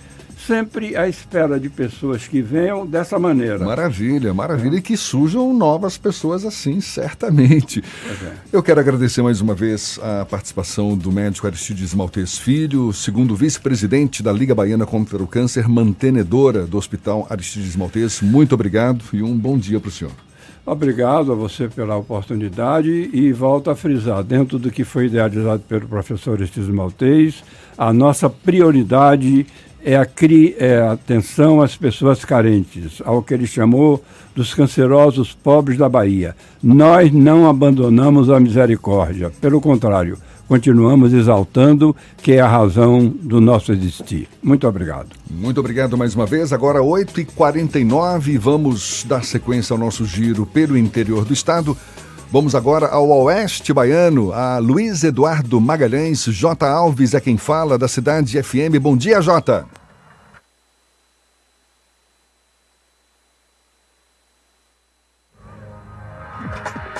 [0.47, 3.59] Sempre à espera de pessoas que venham dessa maneira.
[3.59, 4.75] Maravilha, maravilha.
[4.75, 4.79] É.
[4.79, 7.83] E que surjam novas pessoas assim, certamente.
[8.23, 8.33] É.
[8.51, 14.23] Eu quero agradecer mais uma vez a participação do médico Aristides Maltês Filho, segundo vice-presidente
[14.23, 18.19] da Liga Baiana contra o Câncer, mantenedora do Hospital Aristides Maltês.
[18.21, 20.13] Muito obrigado e um bom dia para o senhor.
[20.65, 25.87] Obrigado a você pela oportunidade e volto a frisar, dentro do que foi idealizado pelo
[25.87, 27.43] professor Estísio Maltês,
[27.75, 29.45] a nossa prioridade
[29.83, 34.03] é a, cri, é a atenção às pessoas carentes, ao que ele chamou
[34.35, 36.35] dos cancerosos pobres da Bahia.
[36.61, 40.17] Nós não abandonamos a misericórdia, pelo contrário,
[40.47, 44.27] continuamos exaltando, que é a razão do nosso existir.
[44.43, 45.07] Muito obrigado.
[45.29, 46.51] Muito obrigado mais uma vez.
[46.51, 51.77] Agora 8h49, vamos dar sequência ao nosso giro pelo interior do estado.
[52.31, 56.23] Vamos agora ao oeste baiano, a Luiz Eduardo Magalhães.
[56.23, 56.65] J.
[56.65, 58.79] Alves é quem fala da cidade FM.
[58.81, 59.67] Bom dia, Jota.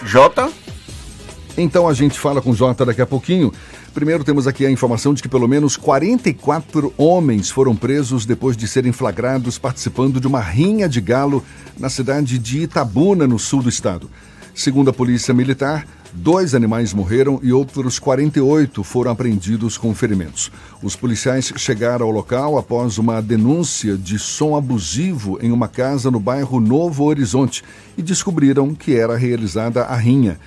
[0.04, 0.52] Jota?
[1.58, 3.54] Então a gente fala com o Jota daqui a pouquinho.
[3.94, 8.68] Primeiro temos aqui a informação de que pelo menos 44 homens foram presos depois de
[8.68, 11.42] serem flagrados participando de uma rinha de galo
[11.80, 14.10] na cidade de Itabuna, no sul do estado.
[14.54, 20.52] Segundo a Polícia Militar, dois animais morreram e outros 48 foram apreendidos com ferimentos.
[20.84, 26.20] Os policiais chegaram ao local após uma denúncia de som abusivo em uma casa no
[26.20, 27.64] bairro Novo Horizonte
[27.98, 30.38] e descobriram que era realizada a rinha.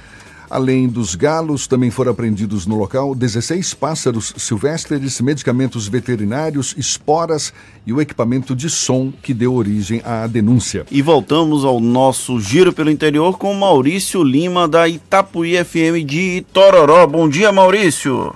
[0.49, 7.53] Além dos galos, também foram apreendidos no local 16 pássaros silvestres, medicamentos veterinários, esporas
[7.87, 10.87] e o equipamento de som que deu origem à denúncia.
[10.91, 17.07] E voltamos ao nosso giro pelo interior com Maurício Lima, da Itapuí FM de Itororó.
[17.07, 18.35] Bom dia, Maurício.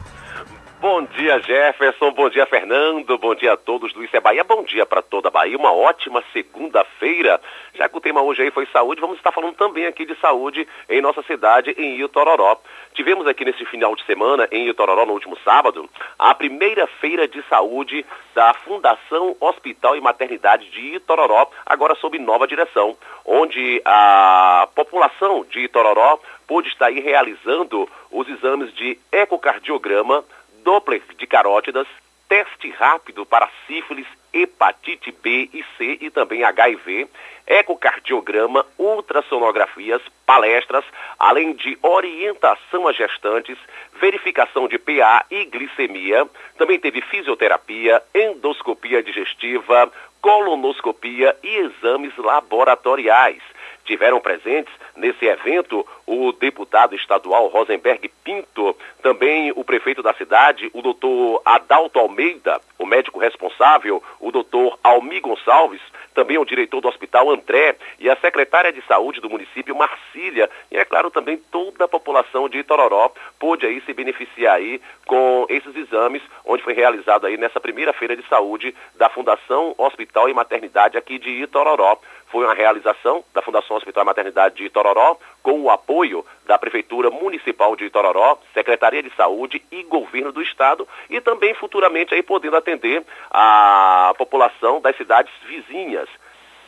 [0.80, 2.12] Bom dia, Jefferson.
[2.12, 3.18] Bom dia, Fernando.
[3.18, 4.44] Bom dia a todos do Isso é Bahia.
[4.44, 5.56] Bom dia para toda a Bahia.
[5.56, 7.40] Uma ótima segunda-feira.
[7.74, 10.68] Já que o tema hoje aí foi saúde, vamos estar falando também aqui de saúde
[10.88, 12.60] em nossa cidade, em Itororó.
[12.94, 17.42] Tivemos aqui nesse final de semana, em Itororó, no último sábado, a primeira feira de
[17.48, 25.44] saúde da Fundação Hospital e Maternidade de Itororó, agora sob nova direção, onde a população
[25.50, 30.24] de Itororó pôde estar aí realizando os exames de ecocardiograma,
[30.68, 31.88] Doppler de carótidas,
[32.28, 37.08] teste rápido para sífilis, hepatite B e C e também HIV,
[37.46, 40.84] ecocardiograma, ultrassonografias, palestras,
[41.18, 43.56] além de orientação a gestantes,
[43.98, 46.28] verificação de PA e glicemia.
[46.58, 49.90] Também teve fisioterapia, endoscopia digestiva,
[50.20, 53.40] colonoscopia e exames laboratoriais.
[53.88, 60.82] Tiveram presentes nesse evento o deputado estadual Rosenberg Pinto, também o prefeito da cidade, o
[60.82, 65.80] doutor Adalto Almeida, o médico responsável, o doutor Almi Gonçalves,
[66.12, 70.50] também o diretor do hospital André e a secretária de saúde do município Marcília.
[70.70, 75.46] E é claro também toda a população de Itororó pôde aí se beneficiar aí com
[75.48, 80.34] esses exames onde foi realizado aí nessa primeira feira de saúde da Fundação Hospital e
[80.34, 81.98] Maternidade aqui de Itororó
[82.30, 87.74] foi uma realização da Fundação Hospital Maternidade de Itororó, com o apoio da Prefeitura Municipal
[87.74, 93.02] de Itororó, Secretaria de Saúde e Governo do Estado, e também futuramente aí podendo atender
[93.30, 96.08] a população das cidades vizinhas.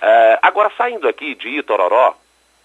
[0.01, 2.17] É, agora, saindo aqui de Itororó,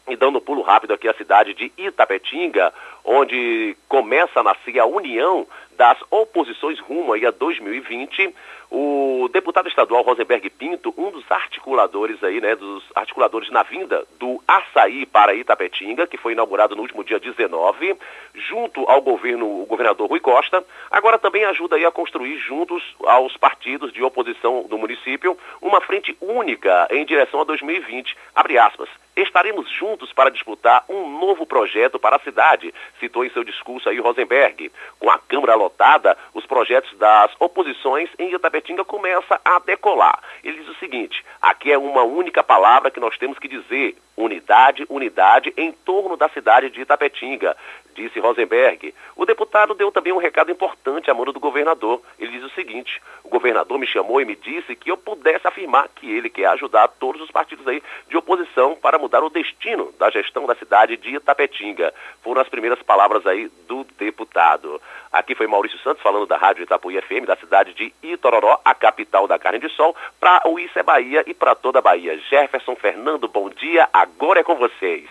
[0.07, 2.71] e dando um pulo rápido aqui à cidade de Itapetinga,
[3.03, 8.33] onde começa a nascer a união das oposições rumo aí a 2020,
[8.71, 14.41] o deputado estadual Rosenberg Pinto, um dos articuladores aí, né, dos articuladores na vinda do
[14.47, 17.95] Açaí para Itapetinga, que foi inaugurado no último dia 19,
[18.33, 23.37] junto ao governo, o governador Rui Costa, agora também ajuda aí a construir juntos aos
[23.37, 28.17] partidos de oposição do município uma frente única em direção a 2020.
[28.33, 28.89] Abre aspas.
[29.15, 33.97] Estaremos juntos para disputar um novo projeto para a cidade, citou em seu discurso aí
[33.97, 34.69] Rosenberg.
[34.99, 40.21] Com a Câmara lotada, os projetos das oposições em Itapetinga começam a decolar.
[40.43, 44.85] Ele diz o seguinte: aqui é uma única palavra que nós temos que dizer: unidade,
[44.89, 47.55] unidade em torno da cidade de Itapetinga
[47.95, 48.93] disse Rosenberg.
[49.15, 52.01] O deputado deu também um recado importante à mão do governador.
[52.19, 55.87] Ele diz o seguinte: o governador me chamou e me disse que eu pudesse afirmar
[55.95, 60.11] que ele quer ajudar todos os partidos aí de oposição para mudar o destino da
[60.11, 61.93] gestão da cidade de Itapetinga.
[62.21, 64.81] Foram as primeiras palavras aí do deputado.
[65.11, 69.27] Aqui foi Maurício Santos falando da Rádio Itapuí FM, da cidade de Itororó, a capital
[69.27, 72.17] da carne de sol, para o Isso é Bahia e para toda a Bahia.
[72.29, 75.03] Jefferson Fernando, bom dia, agora é com vocês.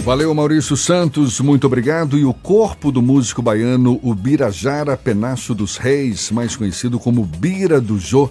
[0.00, 2.18] Valeu, Maurício Santos, muito obrigado.
[2.18, 7.98] E o corpo do músico baiano Ubirajara Penacho dos Reis, mais conhecido como Bira do
[7.98, 8.28] Jô,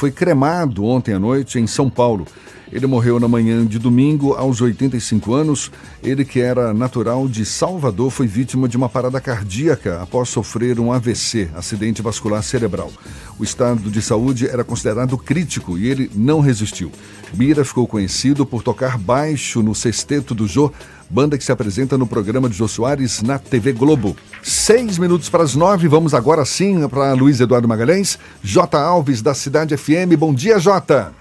[0.00, 2.26] foi cremado ontem à noite em São Paulo.
[2.72, 5.70] Ele morreu na manhã de domingo, aos 85 anos.
[6.02, 10.90] Ele, que era natural de Salvador, foi vítima de uma parada cardíaca após sofrer um
[10.90, 12.90] AVC, acidente vascular cerebral.
[13.38, 16.90] O estado de saúde era considerado crítico e ele não resistiu.
[17.34, 20.72] Bira ficou conhecido por tocar baixo no sexteto do Jô,
[21.10, 24.16] banda que se apresenta no programa de Jô Soares na TV Globo.
[24.44, 28.16] Seis minutos para as nove, vamos agora sim para Luiz Eduardo Magalhães.
[28.40, 28.78] J.
[28.78, 30.14] Alves, da Cidade FM.
[30.16, 31.12] Bom dia, Jota.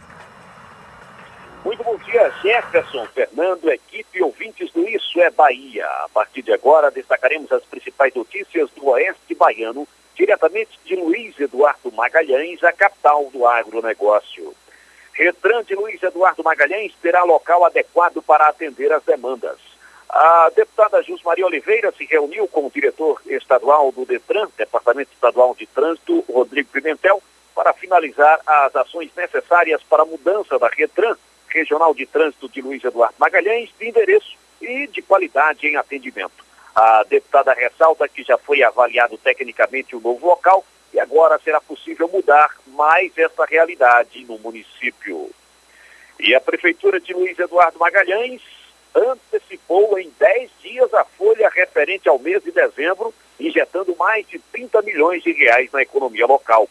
[1.66, 5.86] Muito bom dia, Jefferson, Fernando, equipe ouvintes do Isso é Bahia.
[6.06, 11.92] A partir de agora, destacaremos as principais notícias do Oeste Baiano, diretamente de Luiz Eduardo
[11.92, 14.54] Magalhães, a capital do agronegócio.
[15.14, 19.58] Retran de Luiz Eduardo Magalhães terá local adequado para atender as demandas.
[20.10, 25.54] A deputada Jus Maria Oliveira se reuniu com o diretor estadual do DETRAN, Departamento Estadual
[25.54, 27.22] de Trânsito, Rodrigo Pimentel,
[27.54, 31.16] para finalizar as ações necessárias para a mudança da Retran,
[31.50, 36.44] Regional de Trânsito de Luiz Eduardo Magalhães, de endereço e de qualidade em atendimento.
[36.76, 42.08] A deputada ressalta que já foi avaliado tecnicamente o novo local e agora será possível
[42.08, 45.30] mudar mais essa realidade no município.
[46.20, 48.42] E a Prefeitura de Luiz Eduardo Magalhães
[48.96, 54.82] antecipou em 10 dias a folha referente ao mês de dezembro, injetando mais de 30
[54.82, 56.68] milhões de reais na economia local.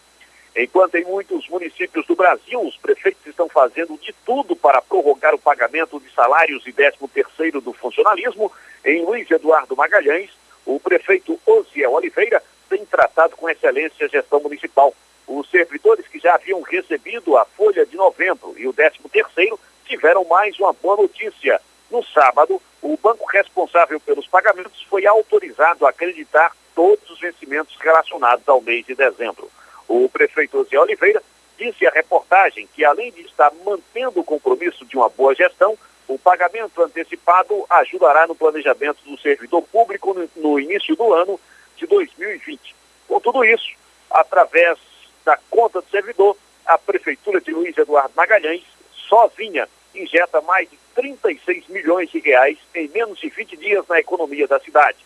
[0.57, 5.39] Enquanto em muitos municípios do Brasil, os prefeitos estão fazendo de tudo para prorrogar o
[5.39, 8.51] pagamento de salários e 13 terceiro do funcionalismo,
[8.85, 10.31] em Luiz Eduardo Magalhães,
[10.66, 14.93] o prefeito Osiel Oliveira tem tratado com excelência a gestão municipal.
[15.27, 20.24] Os servidores que já haviam recebido a folha de novembro e o 13 terceiro tiveram
[20.24, 21.61] mais uma boa notícia.
[21.90, 28.47] No sábado, o banco responsável pelos pagamentos foi autorizado a acreditar todos os vencimentos relacionados
[28.48, 29.51] ao mês de dezembro.
[29.89, 31.23] O prefeito Zé Oliveira
[31.59, 36.19] disse à reportagem que, além de estar mantendo o compromisso de uma boa gestão, o
[36.19, 41.40] pagamento antecipado ajudará no planejamento do servidor público no início do ano
[41.77, 42.74] de 2020.
[43.06, 43.73] Com tudo isso,
[44.10, 44.78] através
[45.24, 48.65] da conta do servidor, a Prefeitura de Luiz Eduardo Magalhães,
[49.09, 54.49] sozinha, injeta mais de 36 milhões de reais em menos de 20 dias na economia
[54.49, 54.99] da cidade.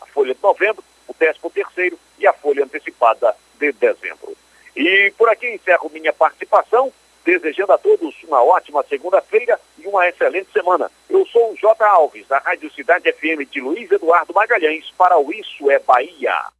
[0.00, 4.36] A folha de novembro, o 13 terceiro e a folha antecipada de dezembro.
[4.76, 6.92] E por aqui encerro minha participação,
[7.24, 10.88] desejando a todos uma ótima segunda-feira e uma excelente semana.
[11.08, 11.84] Eu sou o J.
[11.84, 16.59] Alves, da Rádio Cidade FM de Luiz Eduardo Magalhães, para o Isso é Bahia.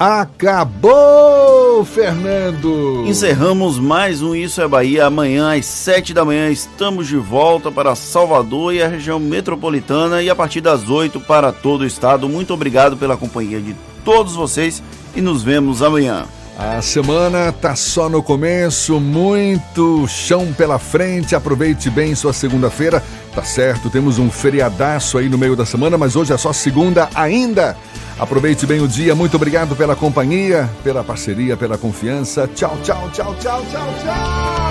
[0.00, 3.04] Acabou, Fernando!
[3.06, 5.04] Encerramos mais um Isso é Bahia.
[5.04, 10.30] Amanhã, às 7 da manhã, estamos de volta para Salvador e a região metropolitana e
[10.30, 12.30] a partir das 8 para todo o estado.
[12.30, 14.82] Muito obrigado pela companhia de todos vocês
[15.14, 16.24] e nos vemos amanhã.
[16.58, 21.34] A semana tá só no começo, muito chão pela frente.
[21.34, 23.02] Aproveite bem sua segunda-feira.
[23.34, 27.08] Tá certo, temos um feriadaço aí no meio da semana, mas hoje é só segunda
[27.14, 27.76] ainda.
[28.18, 29.14] Aproveite bem o dia.
[29.14, 32.46] Muito obrigado pela companhia, pela parceria, pela confiança.
[32.54, 34.69] Tchau, tchau, tchau, tchau, tchau, tchau.